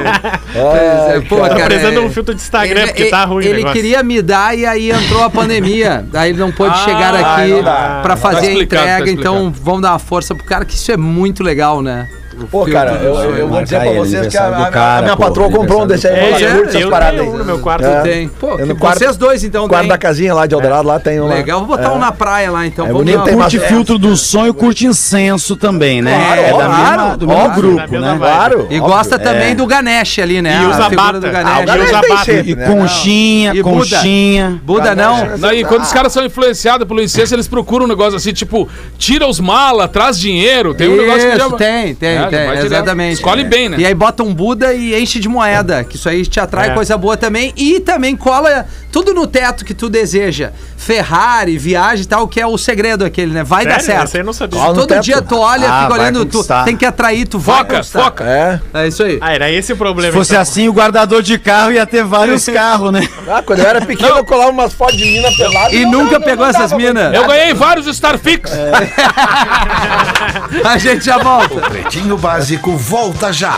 é, 0.55 1.19
pô, 1.28 1.38
Tá 1.41 1.49
cara, 1.49 1.65
precisando 1.65 1.91
de 1.91 1.97
é- 1.97 2.01
um 2.01 2.09
filtro 2.11 2.34
de 2.34 2.41
Instagram, 2.41 2.82
ele, 2.82 2.88
porque 2.88 3.05
tá 3.05 3.26
ruim 3.26 3.45
Ele 3.45 3.65
queria 3.65 4.01
me 4.01 4.21
dar 4.21 4.57
e 4.57 4.65
aí 4.65 4.91
entrou 4.91 5.23
a 5.23 5.30
pandemia. 5.30 6.05
Daí 6.11 6.30
ele 6.32 6.39
não 6.39 6.51
pôde 6.51 6.73
Ah, 6.73 6.86
chegar 6.86 7.13
aqui 7.13 7.61
dá. 7.61 7.99
pra 8.01 8.15
fazer 8.15 8.41
Tá 8.41 8.47
a 8.47 8.63
entrega. 8.63 9.05
tá 9.05 9.11
então 9.11 9.53
vamos 9.61 9.82
dar 9.82 9.91
uma 9.91 9.99
força 9.99 10.34
pro 10.34 10.45
cara, 10.45 10.63
que 10.65 10.76
isso 10.76 10.91
é 10.91 10.97
muito 10.97 11.43
legal, 11.43 11.82
né? 11.82 12.07
Pô, 12.51 12.65
cara, 12.65 12.91
eu, 13.01 13.13
eu- 13.15 13.38
eu 13.38 13.47
vou 13.47 13.61
dizer 13.63 13.77
pra 13.79 13.88
ele, 13.88 13.99
vocês 13.99 14.27
que 14.27 14.38
a, 14.38 14.43
a- 14.45 14.67
a 14.67 14.71
cara, 14.71 15.01
minha 15.03 15.15
pô, 15.17 15.23
patroa 15.23 15.49
comprou 15.49 15.83
um 15.83 15.88
desse 15.88 16.07
aí. 16.07 16.15
É, 16.15 16.27
ela 16.31 16.38
é, 16.39 16.51
curte 16.55 16.67
essas 16.69 16.81
eu 16.81 16.89
paradas 16.89 17.19
tenho 17.19 17.31
aí. 17.31 17.36
um 17.36 17.38
no 17.39 17.45
meu 17.45 17.59
quarto. 17.59 17.86
É. 17.86 18.01
Tem. 18.01 18.27
Pô, 18.27 18.51
Eu 18.51 18.57
que 18.57 18.65
no 18.65 18.75
quarto- 18.75 18.99
vocês 18.99 19.17
dois 19.17 19.43
então 19.43 19.67
Quarto 19.67 19.81
tem. 19.83 19.89
da 19.89 19.97
casinha 19.97 20.33
lá 20.33 20.45
de 20.45 20.53
Eldorado, 20.55 20.88
lá 20.88 20.99
tem 20.99 21.19
um 21.19 21.27
lá. 21.27 21.36
Legal, 21.36 21.59
vou 21.65 21.67
botar 21.77 21.91
um 21.93 21.99
na 21.99 22.11
praia 22.11 22.51
lá 22.51 22.65
então. 22.65 22.86
É 22.86 22.88
Vamos 22.89 23.03
bonito, 23.05 23.23
tem 23.23 23.36
Curte 23.36 23.59
filtro 23.59 23.97
do 23.97 24.15
sonho, 24.17 24.53
curte 24.53 24.86
incenso 24.86 25.55
também, 25.55 26.01
né? 26.01 26.13
Claro, 26.15 26.41
é 26.41 26.43
da 26.45 26.51
claro, 26.65 27.01
mesma, 27.01 27.17
do 27.17 27.27
mesmo 27.27 27.49
grupo, 27.51 27.99
né? 27.99 28.15
Claro. 28.17 28.67
E 28.69 28.79
gosta 28.79 29.17
também 29.19 29.55
do 29.55 29.65
Ganesh 29.65 30.19
ali, 30.19 30.41
né? 30.41 30.59
E 30.61 30.65
A 30.65 30.69
usa 30.69 30.89
bata. 30.89 31.19
do 31.19 31.27
Ah, 31.27 31.31
Ganesh. 31.31 32.27
E 32.45 32.55
né? 32.55 32.65
conchinha, 32.67 33.53
E 33.55 33.61
conchinha. 33.63 34.59
Buda 34.63 34.93
não? 34.95 35.53
E 35.53 35.63
quando 35.63 35.83
os 35.83 35.91
caras 35.93 36.11
são 36.11 36.25
influenciados 36.25 36.88
pelo 36.88 37.01
incenso, 37.01 37.33
eles 37.33 37.47
procuram 37.47 37.86
um 37.86 37.88
negócio 37.88 38.15
assim, 38.15 38.33
tipo, 38.33 38.67
tira 38.97 39.27
os 39.27 39.39
mala, 39.39 39.88
traz 39.88 40.19
dinheiro. 40.19 40.73
Tem 40.73 40.89
um 40.89 40.95
negócio 40.97 41.31
que 41.31 41.57
tem, 41.57 41.95
tem, 41.95 42.24
É, 42.28 42.32
já 42.32 42.38
tem, 42.38 42.45
vai 42.47 42.55
direto. 42.57 42.73
exatamente. 42.73 43.13
Escolhe 43.15 43.43
bem, 43.43 43.69
né? 43.69 43.78
E 43.80 43.86
aí 43.86 43.93
bota 43.93 44.23
um 44.23 44.34
Buda 44.34 44.73
e 44.73 44.99
enche 45.01 45.19
de 45.19 45.28
moeda, 45.30 45.84
que 45.84 45.95
isso 45.95 46.07
aí 46.09 46.26
te 46.26 46.39
atrai 46.39 46.69
É. 46.69 46.73
coisa 46.73 46.97
boa 46.97 47.15
também. 47.17 47.53
E 47.55 47.80
também 47.80 48.15
cola 48.15 48.65
tudo 48.91 49.13
no 49.13 49.26
teto 49.28 49.63
que 49.65 49.73
tu 49.73 49.89
deseja. 49.89 50.51
Ferrari, 50.78 51.57
viagem 51.57 52.03
e 52.03 52.07
tal, 52.07 52.28
que 52.28 52.39
é 52.39 52.45
o 52.45 52.57
segredo 52.57 53.03
aquele, 53.05 53.34
né? 53.34 53.43
Vai 53.43 53.65
dar 53.65 53.80
Sério? 53.82 53.86
certo. 53.86 54.07
Esse 54.07 54.17
aí 54.17 54.23
não 54.23 54.34
sabia. 54.34 54.59
Cola 54.59 54.73
Todo 54.76 54.99
dia 54.99 55.21
tu 55.21 55.38
olha, 55.38 55.67
Ah, 55.69 55.82
fica 55.84 55.93
olhando, 56.01 56.26
tu 56.26 56.43
tem 56.63 56.76
que 56.78 56.86
atrair, 56.86 57.28
tu 57.28 57.39
vai 57.39 57.57
Foca, 57.59 57.84
foca. 57.84 58.23
É. 58.23 58.59
É 58.73 58.88
isso 58.88 59.01
aí. 59.03 59.17
Ah, 59.21 59.34
era 59.34 59.49
esse 59.51 59.73
o 59.73 59.78
problema. 59.78 60.11
Se 60.11 60.17
fosse 60.17 60.32
então. 60.34 60.41
assim, 60.41 60.67
o 60.67 60.73
guardador 60.73 61.21
de 61.23 61.39
carro 61.39 61.71
ia 61.71 61.86
ter 61.88 62.03
vários 62.03 62.45
carros, 62.49 62.91
né? 62.91 63.07
Ah, 63.28 63.41
quando 63.43 63.59
eu 63.59 63.65
era 63.67 63.82
pequeno, 63.82 64.17
eu 64.17 64.26
colava 64.26 64.51
umas 64.51 64.73
fotos 64.73 64.97
de 64.97 65.05
mina 65.05 65.30
pelada. 65.36 65.73
E 65.73 65.84
não 65.86 65.91
nunca 66.03 66.11
dava- 66.19 66.26
pegou 66.26 66.45
não 66.45 66.49
essas 66.51 66.71
minas? 66.73 67.13
Eu 67.15 67.26
ganhei 67.28 67.53
vários 67.53 67.88
Starfix. 67.88 68.51
A 70.63 70.78
gente 70.78 71.05
já 71.05 71.17
volta. 71.17 71.55
Pretinho 72.16 72.18
Básico 72.18 72.78
volta 72.78 73.34
já. 73.34 73.57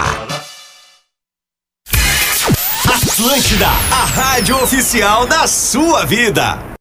Atlântida, 2.86 3.68
a 3.68 4.06
rádio 4.06 4.56
oficial 4.64 5.28
da 5.28 5.48
sua 5.48 6.06
vida. 6.06 6.78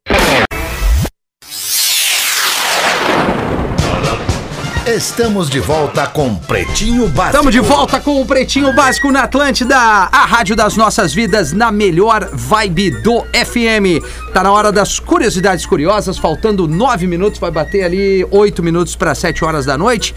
Estamos 4.87 5.49
de 5.49 5.59
volta 5.59 6.07
com 6.07 6.33
Pretinho 6.33 7.09
Básico. 7.09 7.35
Estamos 7.35 7.51
de 7.51 7.59
volta 7.59 7.99
com 7.99 8.21
o 8.21 8.25
Pretinho 8.25 8.73
Básico 8.73 9.11
na 9.11 9.23
Atlântida, 9.23 9.75
a 9.75 10.25
rádio 10.25 10.55
das 10.55 10.77
nossas 10.77 11.13
vidas 11.13 11.51
na 11.51 11.73
melhor 11.73 12.29
vibe 12.31 12.91
do 13.01 13.21
FM. 13.33 14.01
Tá 14.33 14.43
na 14.43 14.51
hora 14.51 14.71
das 14.71 14.97
curiosidades 14.97 15.65
curiosas, 15.65 16.17
faltando 16.17 16.69
nove 16.69 17.05
minutos, 17.05 17.37
vai 17.37 17.51
bater 17.51 17.83
ali 17.83 18.25
oito 18.31 18.63
minutos 18.63 18.95
para 18.95 19.13
sete 19.13 19.43
horas 19.43 19.65
da 19.65 19.77
noite. 19.77 20.15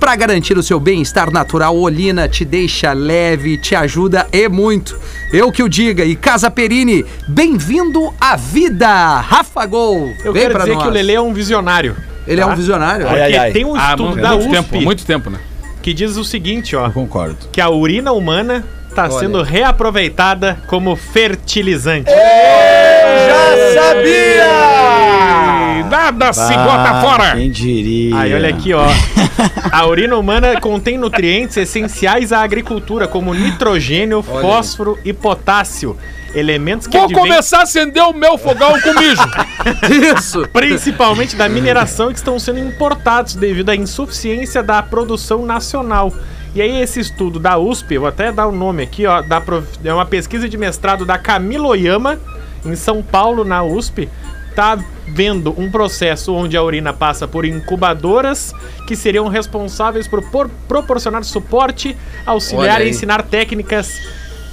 Pra 0.00 0.16
garantir 0.16 0.56
o 0.56 0.62
seu 0.62 0.80
bem-estar 0.80 1.30
natural, 1.30 1.76
Olina 1.76 2.26
te 2.26 2.42
deixa 2.44 2.92
leve, 2.94 3.58
te 3.58 3.74
ajuda 3.76 4.26
e 4.32 4.48
muito. 4.48 4.98
Eu 5.30 5.52
que 5.52 5.62
o 5.62 5.68
diga. 5.68 6.04
E 6.04 6.16
Casa 6.16 6.50
Perini, 6.50 7.04
bem-vindo 7.28 8.12
à 8.18 8.34
vida. 8.34 9.20
Rafa 9.20 9.66
Gol, 9.66 10.10
Eu 10.24 10.32
vem 10.32 10.42
quero 10.42 10.54
pra 10.54 10.62
dizer 10.64 10.74
nós. 10.74 10.82
que 10.84 10.88
o 10.88 10.92
Lelê 10.92 11.12
é 11.14 11.20
um 11.20 11.34
visionário. 11.34 11.94
Ele 12.26 12.40
é 12.40 12.44
tá? 12.44 12.50
um 12.50 12.56
visionário. 12.56 13.06
Ai, 13.06 13.12
Porque 13.12 13.22
ai, 13.24 13.36
ai. 13.36 13.52
tem 13.52 13.64
um 13.66 13.74
Ah, 13.76 13.90
estudo 13.90 14.04
muito, 14.08 14.22
da 14.22 14.30
muito 14.30 14.40
USP 14.48 14.50
tempo, 14.70 14.80
muito 14.84 15.04
tempo, 15.04 15.30
né? 15.30 15.38
que 15.82 15.92
diz 15.94 16.16
o 16.16 16.24
seguinte, 16.24 16.74
ó, 16.76 16.90
Concordo. 16.90 17.36
que 17.52 17.60
a 17.60 17.68
urina 17.70 18.12
humana 18.12 18.64
está 18.88 19.04
Olha. 19.04 19.18
sendo 19.18 19.42
reaproveitada 19.42 20.58
como 20.66 20.96
fertilizante. 20.96 22.10
Já 22.10 23.80
sabia! 23.80 25.39
Nada 25.84 26.32
se 26.32 26.52
bota 26.54 27.00
fora. 27.00 27.36
Quem 27.36 27.50
diria? 27.50 28.18
Aí 28.18 28.34
olha 28.34 28.48
aqui, 28.48 28.72
ó. 28.74 28.86
A 29.72 29.86
urina 29.86 30.16
humana 30.16 30.60
contém 30.60 30.98
nutrientes 30.98 31.56
essenciais 31.56 32.32
à 32.32 32.42
agricultura, 32.42 33.06
como 33.08 33.32
nitrogênio, 33.34 34.22
fósforo 34.22 34.98
e 35.04 35.12
potássio. 35.12 35.96
Elementos 36.34 36.86
que 36.86 36.96
Vou 36.96 37.06
advêm 37.06 37.18
começar 37.22 37.58
a 37.58 37.62
acender 37.62 38.02
o 38.04 38.12
meu 38.12 38.38
fogão 38.38 38.80
com 38.80 38.94
mijo. 39.00 39.22
Isso. 40.16 40.46
principalmente 40.52 41.34
da 41.34 41.48
mineração 41.48 42.08
que 42.10 42.18
estão 42.18 42.38
sendo 42.38 42.60
importados 42.60 43.34
devido 43.34 43.70
à 43.70 43.76
insuficiência 43.76 44.62
da 44.62 44.80
produção 44.82 45.44
nacional. 45.44 46.12
E 46.54 46.62
aí 46.62 46.80
esse 46.80 47.00
estudo 47.00 47.38
da 47.40 47.58
USP, 47.58 47.94
eu 47.94 48.00
vou 48.02 48.08
até 48.08 48.30
dar 48.30 48.46
o 48.46 48.52
nome 48.52 48.82
aqui, 48.82 49.06
ó, 49.06 49.22
da 49.22 49.40
prof- 49.40 49.66
é 49.84 49.92
uma 49.92 50.06
pesquisa 50.06 50.48
de 50.48 50.56
mestrado 50.56 51.04
da 51.04 51.16
Camilo 51.18 51.68
Oyama, 51.68 52.18
em 52.64 52.74
São 52.76 53.02
Paulo, 53.02 53.44
na 53.44 53.62
USP, 53.62 54.08
tá 54.54 54.78
vendo 55.08 55.54
um 55.58 55.70
processo 55.70 56.34
onde 56.34 56.56
a 56.56 56.62
urina 56.62 56.92
passa 56.92 57.26
por 57.26 57.44
incubadoras 57.44 58.52
que 58.86 58.94
seriam 58.94 59.28
responsáveis 59.28 60.06
por, 60.06 60.22
por 60.30 60.48
proporcionar 60.68 61.24
suporte, 61.24 61.96
auxiliar 62.24 62.84
e 62.84 62.90
ensinar 62.90 63.22
técnicas 63.22 64.00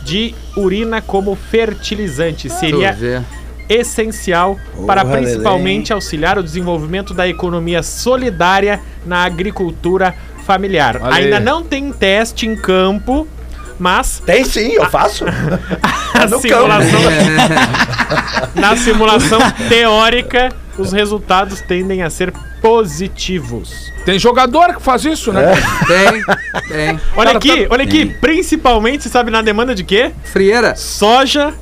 de 0.04 0.34
urina 0.56 1.02
como 1.02 1.36
fertilizante. 1.36 2.48
Tu 2.48 2.56
Seria 2.56 3.26
essencial 3.70 4.58
para 4.86 5.04
principalmente 5.04 5.92
auxiliar 5.92 6.38
o 6.38 6.44
desenvolvimento 6.44 7.14
da 7.14 7.28
economia 7.28 7.84
solidária 7.84 8.80
na 9.06 9.24
agricultura 9.24 10.16
familiar. 10.46 11.00
Olha 11.02 11.16
Ainda 11.16 11.38
aí. 11.38 11.44
não 11.44 11.62
tem 11.62 11.92
teste 11.92 12.48
em 12.48 12.56
campo, 12.56 13.28
mas 13.78 14.22
Tem 14.26 14.46
sim, 14.46 14.72
eu 14.72 14.86
faço. 14.90 15.26
a 16.24 16.28
no 16.28 16.40
simulação, 16.42 17.02
na 18.56 18.76
simulação 18.78 19.40
teórica, 19.70 20.50
os 20.78 20.92
resultados 20.92 21.62
tendem 21.62 22.04
a 22.04 22.10
ser 22.10 22.32
positivos. 22.62 23.92
Tem 24.06 24.18
jogador 24.18 24.74
que 24.76 24.82
faz 24.82 25.04
isso, 25.06 25.32
né? 25.34 25.54
Tem, 25.86 26.24
tem. 26.70 27.00
Olha 27.16 27.28
Cara, 27.34 27.38
aqui, 27.38 27.64
tá- 27.64 27.68
olha 27.74 27.84
aqui, 27.84 28.06
principalmente, 28.06 29.10
sabe 29.10 29.30
na 29.32 29.42
demanda 29.42 29.76
de 29.76 29.84
quê? 29.84 30.12
Frieira. 30.24 30.76
Soja, 30.76 31.54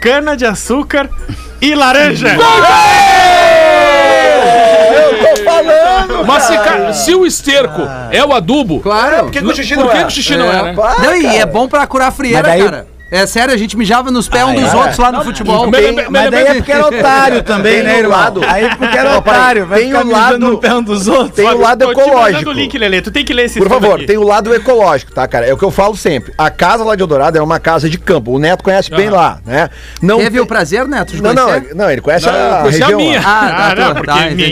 cana 0.00 0.36
de 0.36 0.44
açúcar 0.44 1.08
e 1.60 1.74
laranja. 1.74 2.28
Eu 4.94 5.18
tô 5.36 5.44
falando! 5.44 6.26
Mas 6.26 6.42
se, 6.44 6.58
ca- 6.58 6.92
se 6.92 7.14
o 7.14 7.24
esterco 7.26 7.82
é 8.10 8.24
o 8.24 8.32
adubo, 8.32 8.80
Claro. 8.80 9.24
Por 9.24 9.30
que, 9.32 9.38
o 9.38 9.54
xixi 9.54 9.74
por 9.74 9.84
não 9.84 9.90
que, 9.90 9.96
é? 9.96 10.00
que 10.02 10.06
o 10.06 10.10
xixi 10.10 10.36
não 10.36 10.46
é, 10.52 10.62
né? 10.62 10.74
Não, 11.02 11.16
e 11.16 11.26
é 11.36 11.46
bom 11.46 11.68
pra 11.68 11.86
curar 11.86 12.08
a 12.08 12.12
frieira, 12.12 12.42
daí- 12.42 12.62
cara. 12.64 12.86
É 13.12 13.26
sério, 13.26 13.52
a 13.52 13.56
gente 13.58 13.76
mijava 13.76 14.10
nos 14.10 14.26
pés 14.26 14.42
um 14.44 14.48
Ah, 14.48 14.54
dos 14.54 14.72
é? 14.72 14.76
outros 14.76 14.96
lá 14.98 15.12
no 15.12 15.22
futebol. 15.22 15.70
Me- 15.70 15.80
me- 15.80 15.92
me- 15.92 16.08
Mas 16.08 16.30
daí 16.30 16.44
é 16.48 16.54
porque 16.54 16.72
era 16.72 16.86
otário 16.86 17.42
também, 17.42 17.74
Tem 17.74 17.82
né, 17.82 17.94
um 17.94 17.98
irmão? 17.98 18.32
Aí 18.48 18.74
porque 18.76 18.96
era 18.96 19.18
otário, 19.18 19.66
vai 19.66 19.80
Tem 19.80 19.88
ficar 19.88 20.00
um 20.00 20.06
mijando 20.06 20.22
lado- 20.24 20.38
no 20.38 20.58
pé 20.58 20.74
um 20.74 20.82
dos 20.82 21.06
outros. 21.08 21.36
Tem 21.36 21.46
o 21.46 21.58
lado 21.58 21.84
Tô 21.84 21.92
te 21.92 21.96
mandando 21.98 22.10
ecológico. 22.10 22.50
o 22.50 22.52
link, 22.54 22.78
Lelê. 22.78 23.02
Tu 23.02 23.10
tem 23.10 23.22
que 23.22 23.34
ler 23.34 23.44
esse 23.44 23.58
Por 23.58 23.68
favor, 23.68 23.96
aqui. 23.96 24.06
tem 24.06 24.16
o 24.16 24.22
lado 24.22 24.54
ecológico, 24.54 25.12
tá, 25.12 25.28
cara? 25.28 25.44
É 25.46 25.52
o 25.52 25.58
que 25.58 25.64
eu 25.64 25.70
falo 25.70 25.94
sempre. 25.94 26.32
A 26.38 26.48
casa 26.48 26.82
lá 26.84 26.96
de 26.96 27.02
Eldorado 27.02 27.36
é 27.36 27.42
uma 27.42 27.60
casa 27.60 27.86
de 27.90 27.98
campo. 27.98 28.30
O 28.32 28.38
Neto 28.38 28.64
conhece 28.64 28.88
bem 28.90 29.08
Aham. 29.08 29.16
lá, 29.16 29.38
né? 29.44 29.68
Não 30.00 30.16
Teve 30.16 30.30
tem- 30.30 30.40
o 30.40 30.46
prazer, 30.46 30.88
Neto, 30.88 31.14
de 31.14 31.22
Não, 31.22 31.34
não, 31.34 31.44
conhecer? 31.48 31.74
não, 31.74 31.90
ele 31.90 32.00
conhece 32.00 32.24
Não, 32.26 32.32
a 32.32 32.36
a 32.36 32.62
região 32.62 32.96
minha. 32.98 33.20
lá. 33.20 33.26
Ah, 33.28 33.42
Ah, 33.42 33.68
tá, 33.68 33.74
não, 33.76 33.88
tá, 33.88 33.94
porque 33.94 34.06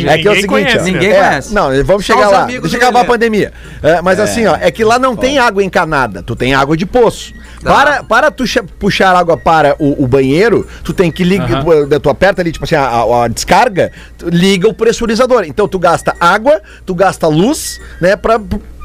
tá, 0.04 0.12
É 0.12 0.18
que 0.18 0.28
é 0.28 0.30
o 0.30 0.34
seguinte, 0.34 0.78
Ninguém 0.82 1.10
é, 1.12 1.14
conhece. 1.28 1.54
Não, 1.54 1.70
vamos 1.84 2.04
chegar 2.04 2.28
lá. 2.28 2.44
Deixa 2.44 2.76
acabar 2.76 3.00
a 3.00 3.04
pandemia. 3.06 3.54
É, 3.82 4.02
mas 4.02 4.20
assim, 4.20 4.46
ó, 4.46 4.54
é 4.60 4.70
que 4.70 4.84
lá 4.84 4.98
não 4.98 5.16
tem 5.16 5.38
água 5.38 5.64
encanada, 5.64 6.22
tu 6.22 6.36
tem 6.36 6.54
água 6.54 6.76
de 6.76 6.84
poço. 6.84 7.32
Tá. 7.62 7.72
Para, 7.74 8.02
para 8.02 8.30
tu 8.30 8.46
che- 8.50 8.62
puxar 8.62 9.14
água 9.14 9.36
para 9.36 9.74
o, 9.78 10.02
o 10.04 10.06
banheiro, 10.06 10.66
tu 10.84 10.92
tem 10.92 11.10
que 11.10 11.24
ligar, 11.24 11.64
tu, 11.88 12.00
tu 12.00 12.10
aperta 12.10 12.42
ali, 12.42 12.52
tipo 12.52 12.64
assim, 12.64 12.74
a, 12.74 12.84
a- 12.86 13.24
a 13.24 13.28
descarga, 13.28 13.92
liga 14.24 14.68
o 14.68 14.74
pressurizador. 14.74 15.44
Então 15.44 15.66
tu 15.68 15.78
gasta 15.78 16.14
água, 16.20 16.60
tu 16.84 16.94
gasta 16.94 17.26
luz, 17.28 17.80
né, 18.00 18.16
pra, 18.16 18.40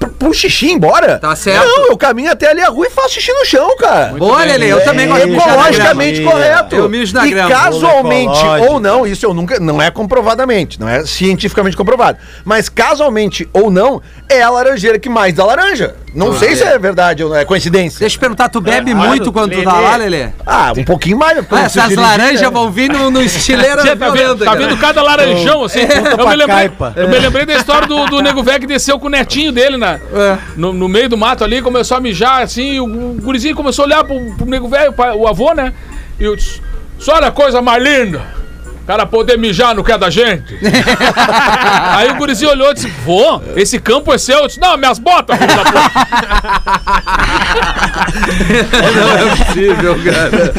pro 0.08 0.34
xixi 0.34 0.72
embora. 0.72 1.18
Tá 1.20 1.36
certo. 1.36 1.66
Não, 1.66 1.88
eu 1.90 1.98
caminho 1.98 2.32
até 2.32 2.50
ali 2.50 2.62
a 2.62 2.70
rua 2.70 2.88
e 2.88 2.90
faço 2.90 3.10
xixi 3.16 3.32
no 3.34 3.46
chão, 3.46 3.76
cara. 3.78 4.14
Boa, 4.18 4.44
Lele, 4.44 4.68
eu 4.70 4.84
também 4.84 5.06
É, 5.06 5.10
gosto 5.10 5.28
de. 5.28 5.36
Ecologicamente 5.36 6.22
correto. 6.24 6.76
Eu 6.76 6.90
mijo 6.90 7.14
na 7.14 7.26
e 7.26 7.32
grama. 7.32 7.50
casualmente 7.50 8.38
Ecológico. 8.40 8.72
ou 8.74 8.80
não, 8.80 9.06
isso 9.08 9.26
eu 9.26 9.34
nunca. 9.34 9.60
Não 9.60 9.82
é 9.82 9.90
comprovadamente, 9.92 10.80
não 10.80 10.88
é 10.88 11.06
cientificamente 11.06 11.76
comprovado. 11.78 12.18
Mas 12.44 12.70
casualmente 12.70 13.48
ou 13.54 13.70
não, 13.72 14.02
é 14.30 14.42
a 14.42 14.50
laranjeira 14.50 14.98
que 15.00 15.10
mais 15.10 15.34
dá 15.34 15.46
laranja. 15.46 15.96
Não 16.14 16.38
sei 16.38 16.56
se 16.56 16.64
é 16.64 16.80
verdade 16.80 17.24
ou 17.24 17.30
não, 17.30 17.36
é 17.36 17.44
coincidência. 17.44 18.00
Deixa 18.00 18.16
eu 18.16 18.18
te 18.18 18.20
perguntar, 18.20 18.48
tu 18.48 18.62
bebe 18.62 18.92
É, 18.92 18.94
muito 18.94 19.30
ah, 19.30 19.34
quando 19.34 19.52
tu 19.52 19.58
Lelê. 19.58 19.66
tá 19.66 19.80
lá, 19.82 19.96
Lelê? 19.98 20.30
Ah, 20.46 20.72
um 20.78 20.84
pouquinho 20.86 21.18
mais. 21.18 21.38
porque 21.40 21.56
Ah, 21.56 21.60
eu 21.60 21.66
essas 21.66 21.94
laranjas 21.96 22.50
vão 22.52 22.72
vir 22.72 22.90
no, 22.90 23.12
no 23.12 23.22
estileira 23.22 23.82
Você 23.82 23.96
tá 23.98 24.10
vendo, 24.10 24.14
violenta, 24.14 24.46
tá 24.46 24.52
cara. 24.54 24.60
vendo 24.68 24.78
cada 24.80 25.02
laranjão 25.04 25.64
assim? 25.66 25.80
Eu 25.82 26.18
pra 26.18 26.30
me, 26.30 26.36
lembrei, 26.38 26.56
caipa. 26.70 26.94
eu 26.96 27.10
me 27.10 27.20
lembrei 27.20 27.46
da 27.46 27.56
história 27.56 27.86
do, 27.88 28.06
do 28.06 28.22
Nego 28.22 28.42
Velho 28.44 28.62
que 28.62 28.66
desceu 28.68 28.98
com 28.98 29.08
o 29.08 29.10
netinho 29.10 29.52
dele 29.52 29.76
na, 29.76 29.95
É. 30.14 30.38
no, 30.56 30.74
no 30.74 30.88
meio 30.88 31.10
do 31.10 31.18
mato 31.18 31.44
ali, 31.44 31.62
começou 31.62 31.98
a 31.98 32.00
mijar 32.00 32.42
assim, 32.42 32.80
o, 32.80 32.86
o 32.86 33.22
gurizinho 33.22 33.56
começou 33.56 33.84
a 33.84 33.86
olhar 33.88 34.04
pro, 34.04 34.36
pro 34.36 34.46
Nego 34.46 34.68
Velho, 34.68 34.94
o 35.18 35.28
avô, 35.28 35.54
né? 35.54 35.74
E 36.20 36.24
eu 36.24 36.36
disse: 36.36 36.62
olha 37.08 37.28
a 37.28 37.32
coisa 37.32 37.62
mais 37.62 37.84
linda. 37.84 38.45
O 38.86 38.88
cara 38.88 39.04
poder 39.04 39.36
mijar 39.36 39.74
no 39.74 39.84
que 39.84 39.92
é 39.92 39.98
da 39.98 40.12
gente. 40.12 40.56
Aí 41.98 42.12
o 42.12 42.16
gurizinho 42.18 42.52
olhou 42.52 42.70
e 42.70 42.76
disse: 42.76 42.88
Vô, 43.04 43.42
esse 43.56 43.80
campo 43.80 44.14
é 44.14 44.18
seu? 44.20 44.38
Eu 44.42 44.48
disse: 44.48 44.60
Não, 44.60 44.78
minhas 44.78 45.00
botas, 45.00 45.36
filho 45.40 45.56
da 45.56 45.64
puta. 45.66 46.86
Não 48.96 49.12
é 49.18 49.36
possível, 49.36 49.96
cara. 50.04 50.54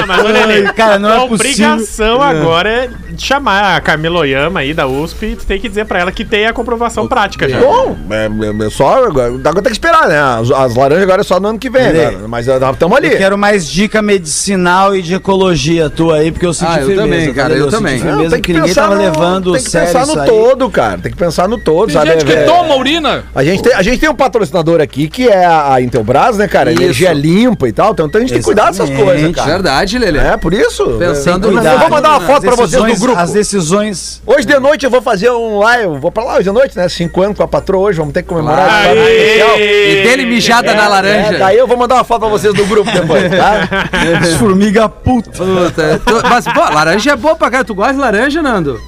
Ah, 0.00 0.06
mas 0.06 0.24
olha 0.24 0.42
ali, 0.44 0.72
cara, 0.72 0.98
não 0.98 1.08
é 1.10 1.16
a 1.16 1.22
obrigação 1.24 1.76
possível. 1.78 2.22
agora 2.22 2.68
é 2.68 2.90
de 3.10 3.22
chamar 3.22 3.76
a 3.76 3.80
Camila 3.80 4.20
Oyama 4.20 4.60
aí 4.60 4.72
da 4.72 4.86
USP 4.86 5.26
e 5.26 5.36
tu 5.36 5.44
tem 5.46 5.60
que 5.60 5.68
dizer 5.68 5.84
pra 5.84 5.98
ela 6.00 6.12
que 6.12 6.24
tem 6.24 6.46
a 6.46 6.52
comprovação 6.52 7.06
prática 7.06 7.48
já. 7.48 7.58
Bom, 7.60 7.96
é, 8.10 8.26
é- 8.26 8.66
é 8.66 8.70
só. 8.70 9.04
Agora 9.04 9.30
tem 9.54 9.62
que 9.64 9.70
esperar, 9.72 10.08
né? 10.08 10.18
As, 10.18 10.50
as 10.50 10.74
laranjas 10.74 11.02
agora 11.04 11.20
é 11.20 11.24
só 11.24 11.38
no 11.40 11.48
ano 11.48 11.58
que 11.58 11.68
vem, 11.70 11.92
né? 11.92 12.16
Mas 12.28 12.46
estamos 12.48 12.96
ali. 12.96 13.12
Eu 13.12 13.18
quero 13.18 13.36
mais 13.38 13.68
dica 13.68 14.00
medicinal 14.02 14.94
e 14.96 15.02
de 15.02 15.14
ecologia 15.14 15.90
tua 15.90 16.16
aí, 16.16 16.30
porque 16.32 16.46
eu 16.46 16.54
senti 16.54 16.72
Ah, 16.72 16.80
eu. 16.80 16.86
Também, 17.18 17.34
cara, 17.34 17.48
ligado? 17.54 17.66
eu 17.66 17.70
também. 17.70 17.92
senti 17.94 18.04
Não, 18.04 18.12
firmeza 18.12 18.30
tem 18.34 18.42
que, 18.42 18.46
que 18.46 18.52
ninguém 18.52 18.68
pensar 18.68 18.82
tava 18.82 18.94
no, 18.94 19.00
levando 19.02 19.52
tem 19.52 19.62
que 19.62 19.70
sério 19.70 19.86
pensar 19.92 20.06
no 20.06 20.20
aí. 20.20 20.28
todo, 20.28 20.70
cara. 20.70 20.98
Tem 20.98 21.12
que 21.12 21.18
pensar 21.18 21.48
no 21.48 21.58
todo, 21.58 21.86
Tem 21.86 21.94
sabe? 21.94 22.10
gente 22.12 22.24
que 22.24 22.32
É- 22.32 22.44
toma 22.44 22.74
urina. 22.76 23.24
A 23.34 23.44
gente, 23.44 23.62
tem, 23.62 23.72
a 23.74 23.82
gente 23.82 23.98
tem 23.98 24.08
um 24.08 24.14
patrocinador 24.14 24.80
aqui 24.80 25.08
que 25.08 25.28
é 25.28 25.44
a, 25.44 25.80
Intelbras, 25.80 26.36
né, 26.36 26.46
cara? 26.48 26.72
Isso. 26.72 26.82
Energia 26.82 27.12
limpa 27.12 27.68
e 27.68 27.72
tal. 27.72 27.92
Então, 27.92 28.06
então 28.06 28.18
a 28.18 28.22
gente 28.22 28.30
tem 28.32 28.38
que 28.40 28.44
cuidar 28.44 28.66
dessas 28.66 28.90
coisas, 28.90 29.34
cara. 29.34 29.50
Verdade, 29.50 29.98
Lelê. 29.98 30.18
É, 30.18 30.36
por 30.36 30.52
isso. 30.54 30.84
Pensando 30.98 31.48
eu, 31.50 31.62
eu 31.62 31.78
vou 31.78 31.90
mandar 31.90 32.10
uma 32.10 32.20
foto 32.20 32.42
pra 32.42 32.50
vocês 32.56 32.72
no 32.80 32.86
decisões- 32.86 33.00
grupo. 33.00 33.18
As 33.20 33.32
decisões. 33.32 34.22
Hoje 34.26 34.46
de 34.46 34.58
noite 34.58 34.84
eu 34.84 34.90
vou 34.90 35.02
fazer 35.02 35.30
um 35.30 35.58
live. 35.58 35.84
eu 35.84 35.98
Vou 35.98 36.10
pra 36.12 36.22
lá 36.24 36.34
hoje 36.34 36.44
de 36.44 36.50
noite, 36.52 36.76
né? 36.76 36.88
Cinco 36.88 37.22
anos 37.22 37.36
com 37.36 37.42
a 37.42 37.48
patroa 37.48 37.88
hoje. 37.88 37.98
Vamos 37.98 38.12
ter 38.14 38.22
que 38.22 38.28
comemorar. 38.28 38.86
E 39.58 40.02
dele 40.04 40.26
mijada 40.26 40.74
na 40.74 40.88
laranja. 40.88 41.34
É, 41.34 41.38
daí 41.38 41.56
eu 41.58 41.66
vou 41.66 41.76
mandar 41.76 41.96
uma 41.96 42.04
foto 42.04 42.20
pra 42.20 42.28
vocês 42.28 42.52
no 42.54 42.66
grupo 42.66 42.90
depois, 42.90 43.22
tá? 43.30 43.68
Formiga 44.38 44.88
puta. 44.88 45.30
Puta, 45.30 46.28
mas, 46.28 46.44
pô, 46.44 46.60
laranja 46.60 46.99
é 47.08 47.16
boa 47.16 47.34
pra 47.36 47.50
cara. 47.50 47.64
Tu 47.64 47.74
gosta 47.74 47.94
de 47.94 47.98
laranja, 48.00 48.42
Nando? 48.42 48.78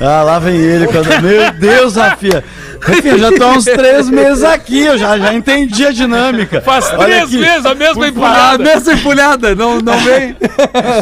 Ah, 0.00 0.22
lá 0.22 0.38
vem 0.38 0.54
ele. 0.56 0.86
Quando... 0.86 1.08
Meu 1.22 1.52
Deus, 1.58 1.96
Rafinha. 1.96 2.44
Rafinha, 2.80 3.18
já 3.18 3.32
tô 3.32 3.42
há 3.42 3.48
uns 3.48 3.64
três 3.64 4.08
meses 4.08 4.44
aqui. 4.44 4.78
Eu 4.84 4.96
já, 4.96 5.18
já 5.18 5.34
entendi 5.34 5.84
a 5.84 5.90
dinâmica. 5.90 6.60
Faz 6.60 6.86
Olha 6.92 6.98
três 6.98 7.22
aqui. 7.24 7.38
meses 7.38 7.66
a 7.66 7.74
mesma 7.74 8.04
Ah, 8.04 8.08
empulhada. 8.08 8.62
mesma 8.62 8.92
empulhada, 8.92 9.54
não, 9.56 9.80
não 9.80 9.98
vem. 9.98 10.36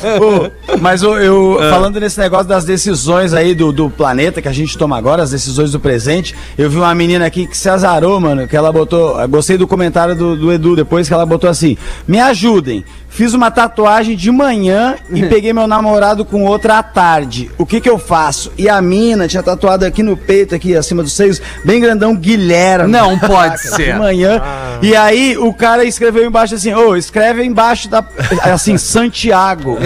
Mas 0.80 1.02
ô, 1.02 1.18
eu, 1.18 1.58
falando 1.70 2.00
nesse 2.00 2.18
negócio 2.18 2.46
das 2.46 2.64
decisões 2.64 3.34
aí 3.34 3.54
do, 3.54 3.70
do 3.70 3.90
planeta 3.90 4.40
que 4.40 4.48
a 4.48 4.52
gente 4.52 4.78
toma 4.78 4.96
agora, 4.96 5.22
as 5.22 5.30
decisões 5.30 5.72
do 5.72 5.78
presente, 5.78 6.34
eu 6.56 6.70
vi 6.70 6.78
uma 6.78 6.94
menina 6.94 7.26
aqui 7.26 7.46
que 7.46 7.56
se 7.56 7.68
azarou, 7.68 8.18
mano, 8.18 8.48
que 8.48 8.56
ela 8.56 8.72
botou. 8.72 9.20
eu 9.20 9.28
Gostei 9.28 9.58
do 9.58 9.66
comentário 9.66 10.14
do, 10.14 10.34
do 10.36 10.50
Edu 10.50 10.74
depois 10.74 11.06
que 11.06 11.12
ela 11.12 11.26
botou 11.26 11.50
assim: 11.50 11.76
me 12.08 12.18
ajudem. 12.18 12.82
Fiz 13.16 13.32
uma 13.32 13.50
tatuagem 13.50 14.14
de 14.14 14.30
manhã 14.30 14.94
e 15.10 15.24
peguei 15.26 15.52
meu 15.52 15.66
namorado 15.66 16.22
com 16.24 16.44
outra 16.44 16.78
à 16.78 16.82
tarde. 16.82 17.50
O 17.56 17.64
que 17.64 17.80
que 17.80 17.88
eu 17.88 17.98
faço? 17.98 18.52
E 18.58 18.68
a 18.68 18.80
mina 18.82 19.26
tinha 19.26 19.42
tatuado 19.42 19.86
aqui 19.86 20.02
no 20.02 20.16
peito, 20.16 20.54
aqui 20.54 20.76
acima 20.76 21.02
dos 21.02 21.14
seios, 21.14 21.40
bem 21.64 21.80
grandão, 21.80 22.14
Guilherme. 22.14 22.92
Não 22.92 23.18
pode 23.18 23.54
De 23.56 23.68
ser. 23.68 23.96
manhã. 23.96 24.40
E 24.82 24.94
aí 24.94 25.36
o 25.38 25.52
cara 25.54 25.82
escreveu 25.84 26.26
embaixo 26.26 26.54
assim, 26.54 26.74
ô, 26.74 26.94
escreve 26.94 27.42
embaixo 27.42 27.88
da. 27.88 28.04
Assim, 28.52 28.76
Santiago. 28.78 29.78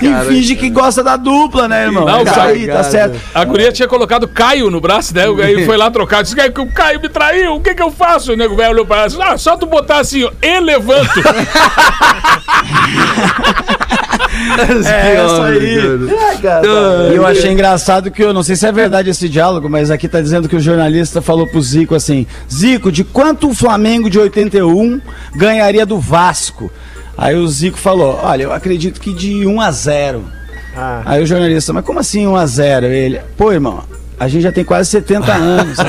e 0.00 0.28
finge 0.28 0.56
que 0.56 0.68
gosta 0.70 1.02
da 1.02 1.16
dupla, 1.16 1.66
né, 1.68 1.84
irmão? 1.84 2.04
Não, 2.04 2.24
Tá 2.24 2.44
aí, 2.44 2.66
tá 2.66 2.82
certo. 2.82 3.18
A 3.34 3.44
guria 3.44 3.72
tinha 3.72 3.86
colocado 3.88 4.26
Caio 4.28 4.70
no 4.70 4.80
braço, 4.80 5.14
né? 5.14 5.24
Aí 5.42 5.64
foi 5.64 5.76
lá 5.76 5.90
trocar. 5.90 6.22
Disse 6.22 6.34
que 6.34 6.60
o 6.60 6.66
Caio 6.66 7.00
me 7.00 7.08
traiu, 7.08 7.54
o 7.54 7.60
que 7.60 7.74
que 7.74 7.82
eu 7.82 7.90
faço? 7.90 8.32
O 8.32 8.36
nego 8.36 8.56
velho 8.56 8.73
olhou 8.74 8.86
pra 8.86 8.98
ela 8.98 9.06
e 9.06 9.08
disse, 9.10 9.22
ah, 9.22 9.38
só 9.38 9.56
tu 9.56 9.66
botar 9.66 9.98
assim, 9.98 10.24
ó, 10.24 10.30
e 10.42 10.60
levanto. 10.60 11.10
É 14.86 15.16
essa 15.16 15.44
aí. 15.44 15.78
E 17.12 17.16
eu 17.16 17.26
achei 17.26 17.52
engraçado 17.52 18.10
que 18.10 18.22
eu 18.22 18.32
não 18.32 18.42
sei 18.42 18.56
se 18.56 18.66
é 18.66 18.72
verdade 18.72 19.10
esse 19.10 19.28
diálogo, 19.28 19.68
mas 19.68 19.90
aqui 19.90 20.08
tá 20.08 20.20
dizendo 20.20 20.48
que 20.48 20.56
o 20.56 20.60
jornalista 20.60 21.22
falou 21.22 21.46
pro 21.46 21.62
Zico 21.62 21.94
assim: 21.94 22.26
Zico, 22.52 22.90
de 22.90 23.04
quanto 23.04 23.48
o 23.48 23.54
Flamengo 23.54 24.10
de 24.10 24.18
81 24.18 25.00
ganharia 25.36 25.86
do 25.86 25.98
Vasco? 25.98 26.70
Aí 27.16 27.36
o 27.36 27.46
Zico 27.46 27.78
falou: 27.78 28.18
Olha, 28.22 28.44
eu 28.44 28.52
acredito 28.52 29.00
que 29.00 29.12
de 29.12 29.46
1 29.46 29.60
a 29.60 29.70
0. 29.70 30.24
Ah. 30.76 31.02
Aí 31.04 31.22
o 31.22 31.26
jornalista, 31.26 31.72
mas 31.72 31.84
como 31.84 32.00
assim 32.00 32.26
1 32.26 32.36
a 32.36 32.46
0? 32.46 32.86
Ele, 32.86 33.20
pô, 33.36 33.52
irmão, 33.52 33.84
a 34.18 34.28
gente 34.28 34.42
já 34.42 34.52
tem 34.52 34.64
quase 34.64 34.88
70 34.90 35.32
anos. 35.32 35.78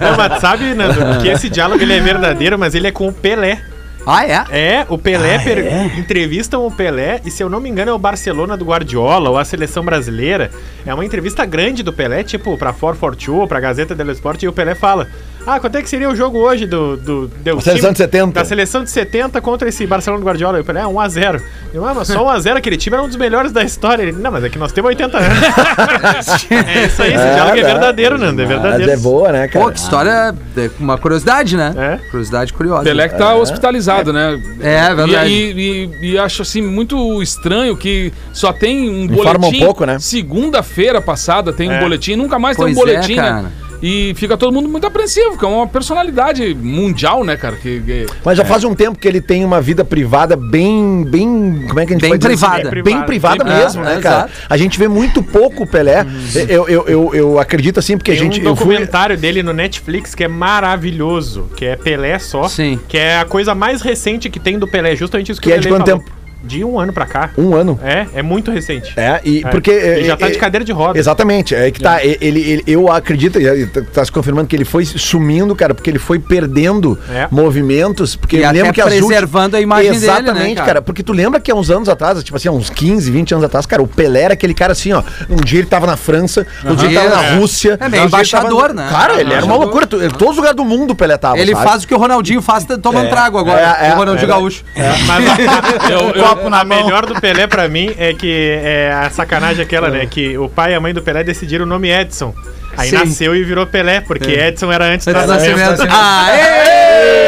Não, 0.00 0.16
mas 0.16 0.40
sabe, 0.40 0.74
Nando, 0.74 1.20
que 1.20 1.28
esse 1.28 1.48
diálogo 1.48 1.82
ele 1.82 1.94
é 1.94 2.00
verdadeiro, 2.00 2.58
mas 2.58 2.74
ele 2.74 2.86
é 2.86 2.92
com 2.92 3.08
o 3.08 3.12
Pelé. 3.12 3.60
Ah, 4.06 4.24
é? 4.24 4.44
É, 4.50 4.86
o 4.88 4.96
Pelé 4.96 5.36
Ah, 5.36 5.40
per- 5.40 5.58
é? 5.66 5.84
entrevistam 5.98 6.66
o 6.66 6.70
Pelé 6.70 7.20
e 7.26 7.30
se 7.30 7.42
eu 7.42 7.50
não 7.50 7.60
me 7.60 7.68
engano 7.68 7.90
é 7.90 7.94
o 7.94 7.98
Barcelona 7.98 8.56
do 8.56 8.64
Guardiola 8.64 9.28
ou 9.28 9.36
a 9.36 9.44
seleção 9.44 9.84
brasileira. 9.84 10.50
É 10.86 10.94
uma 10.94 11.04
entrevista 11.04 11.44
grande 11.44 11.82
do 11.82 11.92
Pelé, 11.92 12.22
tipo 12.22 12.56
pra 12.56 12.72
442, 12.72 13.46
pra 13.48 13.60
Gazeta 13.60 13.94
dello 13.94 14.12
Sport 14.12 14.42
e 14.44 14.48
o 14.48 14.52
Pelé 14.52 14.74
fala: 14.74 15.08
"Ah, 15.54 15.60
quanto 15.60 15.76
é 15.76 15.82
que 15.82 15.88
seria 15.88 16.08
o 16.10 16.14
jogo 16.16 16.38
hoje 16.38 16.66
do 16.66 16.96
do, 16.96 17.28
do 17.28 17.58
A 17.58 17.60
seleção 17.60 17.92
de 17.92 17.98
70. 17.98 18.32
Da 18.32 18.44
seleção 18.44 18.84
de 18.84 18.90
70 18.90 19.40
contra 19.40 19.68
esse 19.68 19.86
Barcelona 19.86 20.20
do 20.20 20.26
Guardiola?" 20.26 20.58
E 20.58 20.60
o 20.60 20.64
Pelé, 20.64 20.80
ah, 20.82 20.88
1 20.88 21.00
a 21.00 21.08
0. 21.08 21.42
Eu, 21.74 21.86
ah, 21.86 21.94
mas 21.94 22.08
só 22.08 22.24
1 22.24 22.28
a 22.28 22.38
0 22.40 22.58
aquele 22.58 22.76
time 22.76 22.94
era 22.94 23.02
um 23.02 23.08
dos 23.08 23.16
melhores 23.16 23.52
da 23.52 23.62
história. 23.62 24.02
Ele, 24.02 24.12
não, 24.12 24.30
mas 24.30 24.44
é 24.44 24.48
que 24.48 24.58
nós 24.58 24.72
temos 24.72 24.88
80 24.88 25.18
anos. 25.18 25.38
é 26.50 26.86
isso 26.86 27.02
aí, 27.02 27.14
esse 27.14 27.24
diálogo 27.34 27.58
é 27.58 27.62
verdadeiro, 27.62 28.18
Nando, 28.18 28.42
é 28.42 28.46
verdadeiro. 28.46 28.90
Mas 28.90 29.00
é 29.00 29.02
boa, 29.02 29.32
né, 29.32 29.48
cara? 29.48 29.64
Pô, 29.64 29.70
que 29.72 29.78
história. 29.78 30.34
é 30.56 30.70
Uma 30.78 30.98
curiosidade, 30.98 31.56
né? 31.56 31.74
É. 31.76 32.10
Curiosidade 32.10 32.52
curiosa. 32.52 32.84
Pelé 32.84 33.08
que 33.08 33.16
tá 33.16 33.34
hospitalizado, 33.34 34.12
né? 34.12 34.40
É, 34.60 34.94
verdade. 34.94 35.30
E, 35.30 35.90
e- 36.02 36.12
e- 36.12 36.18
acho 36.18 36.42
assim 36.42 36.62
muito 36.62 37.22
estranho 37.22 37.76
que 37.76 38.12
só 38.32 38.52
tem 38.52 38.88
um 38.88 39.04
Informa 39.04 39.38
boletim. 39.38 39.62
um 39.62 39.64
pouco, 39.66 39.84
né? 39.84 39.98
Segunda-feira 39.98 41.00
passada 41.00 41.52
tem 41.52 41.68
um 41.68 41.72
É. 41.74 41.80
boletim, 41.80 42.16
nunca 42.16 42.38
mais 42.38 42.56
Pois 42.56 42.74
tem 42.74 42.84
um 42.84 42.88
é, 42.88 42.92
boletim, 42.94 43.16
cara. 43.16 43.42
né? 43.42 43.50
E 43.82 44.12
fica 44.16 44.36
todo 44.36 44.52
mundo 44.52 44.68
muito 44.68 44.86
apreensivo, 44.86 45.30
porque 45.30 45.44
é 45.44 45.48
uma 45.48 45.66
personalidade 45.66 46.54
mundial, 46.54 47.22
né, 47.24 47.36
cara? 47.36 47.56
Que, 47.56 47.80
que- 47.80 48.06
Mas 48.24 48.36
já 48.36 48.44
faz 48.44 48.64
um 48.64 48.74
tempo 48.74 48.98
que 48.98 49.06
ele 49.06 49.20
tem 49.20 49.44
uma 49.44 49.60
vida 49.60 49.84
privada 49.84 50.34
bem, 50.36 51.04
bem, 51.04 51.64
como 51.68 51.78
é 51.78 51.86
que 51.86 51.92
a 51.92 51.94
gente 51.94 52.02
Bem 52.02 52.10
pode 52.10 52.18
dizer 52.20 52.28
privada. 52.36 52.68
assim? 52.68 52.82
Bem 52.82 52.82
Bem 52.82 53.02
privada 53.04 53.44
privada. 53.44 53.64
mesmo, 53.64 53.82
É, 53.82 53.86
né, 53.86 53.96
é, 53.96 54.00
cara? 54.00 54.16
exato. 54.26 54.32
A 54.50 54.56
gente 54.56 54.78
vê 54.78 54.88
muito 54.88 55.22
pouco 55.22 55.62
o 55.62 55.66
Pelé. 55.66 56.04
Eu, 56.48 56.68
eu, 56.68 56.84
eu, 56.88 57.14
eu 57.14 57.38
acredito 57.38 57.78
assim, 57.78 57.96
porque 57.96 58.10
Tem 58.12 58.20
a 58.20 58.24
gente... 58.24 58.40
um 58.40 58.44
eu 58.44 58.56
fui, 58.56 58.66
documentário 58.66 59.16
dele 59.16 59.42
no 59.42 59.52
Netflix 59.52 60.14
que 60.14 60.24
é 60.24 60.28
maravilhoso, 60.28 61.48
que 61.56 61.64
é 61.64 61.76
Pelé 61.76 62.18
só. 62.18 62.48
Sim. 62.48 62.78
Que 62.88 62.98
é 62.98 63.18
a 63.18 63.24
coisa 63.24 63.54
mais 63.54 63.80
recente 63.80 64.28
que 64.28 64.40
tem 64.40 64.58
do 64.58 64.66
Pelé, 64.66 64.94
justamente 64.96 65.30
isso 65.32 65.40
que, 65.40 65.48
Que 65.48 65.54
o 65.54 65.56
é 65.56 65.60
de 65.60 65.68
quanto 65.68 65.86
falou. 65.86 66.00
tempo? 66.04 66.17
De 66.42 66.64
um 66.64 66.78
ano 66.78 66.92
pra 66.92 67.04
cá. 67.04 67.30
um 67.36 67.54
ano. 67.54 67.78
É, 67.82 68.06
é 68.14 68.22
muito 68.22 68.50
recente. 68.50 68.92
É, 68.96 69.20
e 69.24 69.42
É. 69.44 69.48
porque... 69.50 69.70
Ele 69.70 70.04
já 70.04 70.16
tá 70.16 70.28
é, 70.28 70.30
de 70.30 70.38
cadeira 70.38 70.64
de 70.64 70.72
roda. 70.72 70.98
Exatamente, 70.98 71.54
é 71.54 71.70
que 71.70 71.80
tá. 71.80 72.02
Ele, 72.04 72.16
ele- 72.22 72.62
eu 72.66 72.90
acredito, 72.90 73.38
tá- 73.72 73.82
tá 73.92 74.04
se 74.04 74.12
confirmando 74.12 74.46
que 74.46 74.54
ele 74.56 74.64
foi 74.64 74.84
sumindo, 74.84 75.54
cara, 75.56 75.74
porque 75.74 75.90
ele 75.90 75.98
foi 75.98 76.18
perdendo 76.18 76.98
É. 77.10 77.26
movimentos. 77.30 78.14
Porque 78.16 78.36
E 78.36 78.42
eu 78.42 78.48
até 78.48 78.58
lembro 78.58 78.72
que 78.72 78.80
as 78.80 78.86
últimas- 78.86 79.06
preservando 79.08 79.56
a 79.56 79.60
imagem 79.60 79.92
dele, 79.92 80.06
né, 80.06 80.12
Exatamente, 80.12 80.54
cara? 80.54 80.66
cara? 80.66 80.82
Porque 80.82 81.02
tu 81.02 81.12
lembra 81.12 81.40
que 81.40 81.50
há 81.50 81.54
uns 81.54 81.70
anos 81.70 81.88
atrás, 81.88 82.22
tipo 82.22 82.36
assim, 82.36 82.48
há 82.48 82.52
uns 82.52 82.70
15, 82.70 83.10
20 83.10 83.32
anos 83.32 83.44
atrás, 83.44 83.66
cara, 83.66 83.82
o 83.82 83.88
Pelé 83.88 84.22
era 84.22 84.34
aquele 84.34 84.54
cara 84.54 84.72
assim, 84.72 84.92
ó. 84.92 85.02
Um 85.28 85.36
dia 85.36 85.58
ele 85.58 85.66
tava 85.68 85.86
na 85.86 85.96
França, 85.96 86.46
um 86.64 86.74
dia 86.74 86.86
ele 86.88 86.94
tava 86.94 87.08
na 87.08 87.24
É. 87.24 87.34
Rússia. 87.36 87.76
É, 87.80 87.88
meio 87.88 88.04
um 88.04 88.06
dia 88.06 88.18
ele 88.20 88.30
tava- 88.30 88.46
embaixador, 88.48 88.74
né? 88.74 88.88
Cara, 88.90 89.14
ele 89.20 89.32
era 89.32 89.44
uma 89.44 89.56
Embaixador. 89.56 89.58
loucura. 89.60 89.86
tu- 89.86 90.02
em 90.04 90.08
Todos 90.10 90.30
os 90.32 90.36
lugares 90.36 90.56
do 90.56 90.64
mundo 90.64 90.92
o 90.92 90.94
Pelé 90.96 91.16
tava. 91.16 91.38
Ele 91.38 91.52
sabe? 91.52 91.64
faz 91.66 91.82
o 91.84 91.88
que 91.88 91.94
o 91.94 91.98
Ronaldinho 91.98 92.40
faz 92.42 92.64
tomando 92.80 93.06
É. 93.06 93.10
trago 93.10 93.38
agora. 93.38 93.76
É, 93.80 93.88
é, 93.88 93.94
o 93.94 93.96
Ronaldinho 93.96 94.24
é. 94.26 94.28
Gaúcho. 94.28 94.64
Mas 95.06 95.90
Eu- 95.90 96.10
eu- 96.10 96.27
copo 96.28 96.50
na 96.50 96.64
melhor 96.64 97.06
do 97.06 97.20
Pelé 97.20 97.46
pra 97.46 97.68
mim 97.68 97.94
é 97.98 98.12
que 98.14 98.60
é 98.62 98.92
a 98.92 99.10
sacanagem 99.10 99.62
aquela, 99.62 99.90
né? 99.90 100.06
Que 100.06 100.36
o 100.38 100.48
pai 100.48 100.72
e 100.72 100.74
a 100.74 100.80
mãe 100.80 100.92
do 100.92 101.02
Pelé 101.02 101.24
decidiram 101.24 101.64
o 101.64 101.68
nome 101.68 101.90
Edson. 101.90 102.34
Aí 102.76 102.90
Sim. 102.90 102.96
nasceu 102.96 103.34
e 103.34 103.42
virou 103.42 103.66
Pelé, 103.66 104.00
porque 104.00 104.30
Edson 104.30 104.70
era 104.70 104.84
antes 104.84 105.06
Antes 105.06 105.22
do 105.22 105.28
nascimento. 105.28 105.82
Aê! 105.90 107.27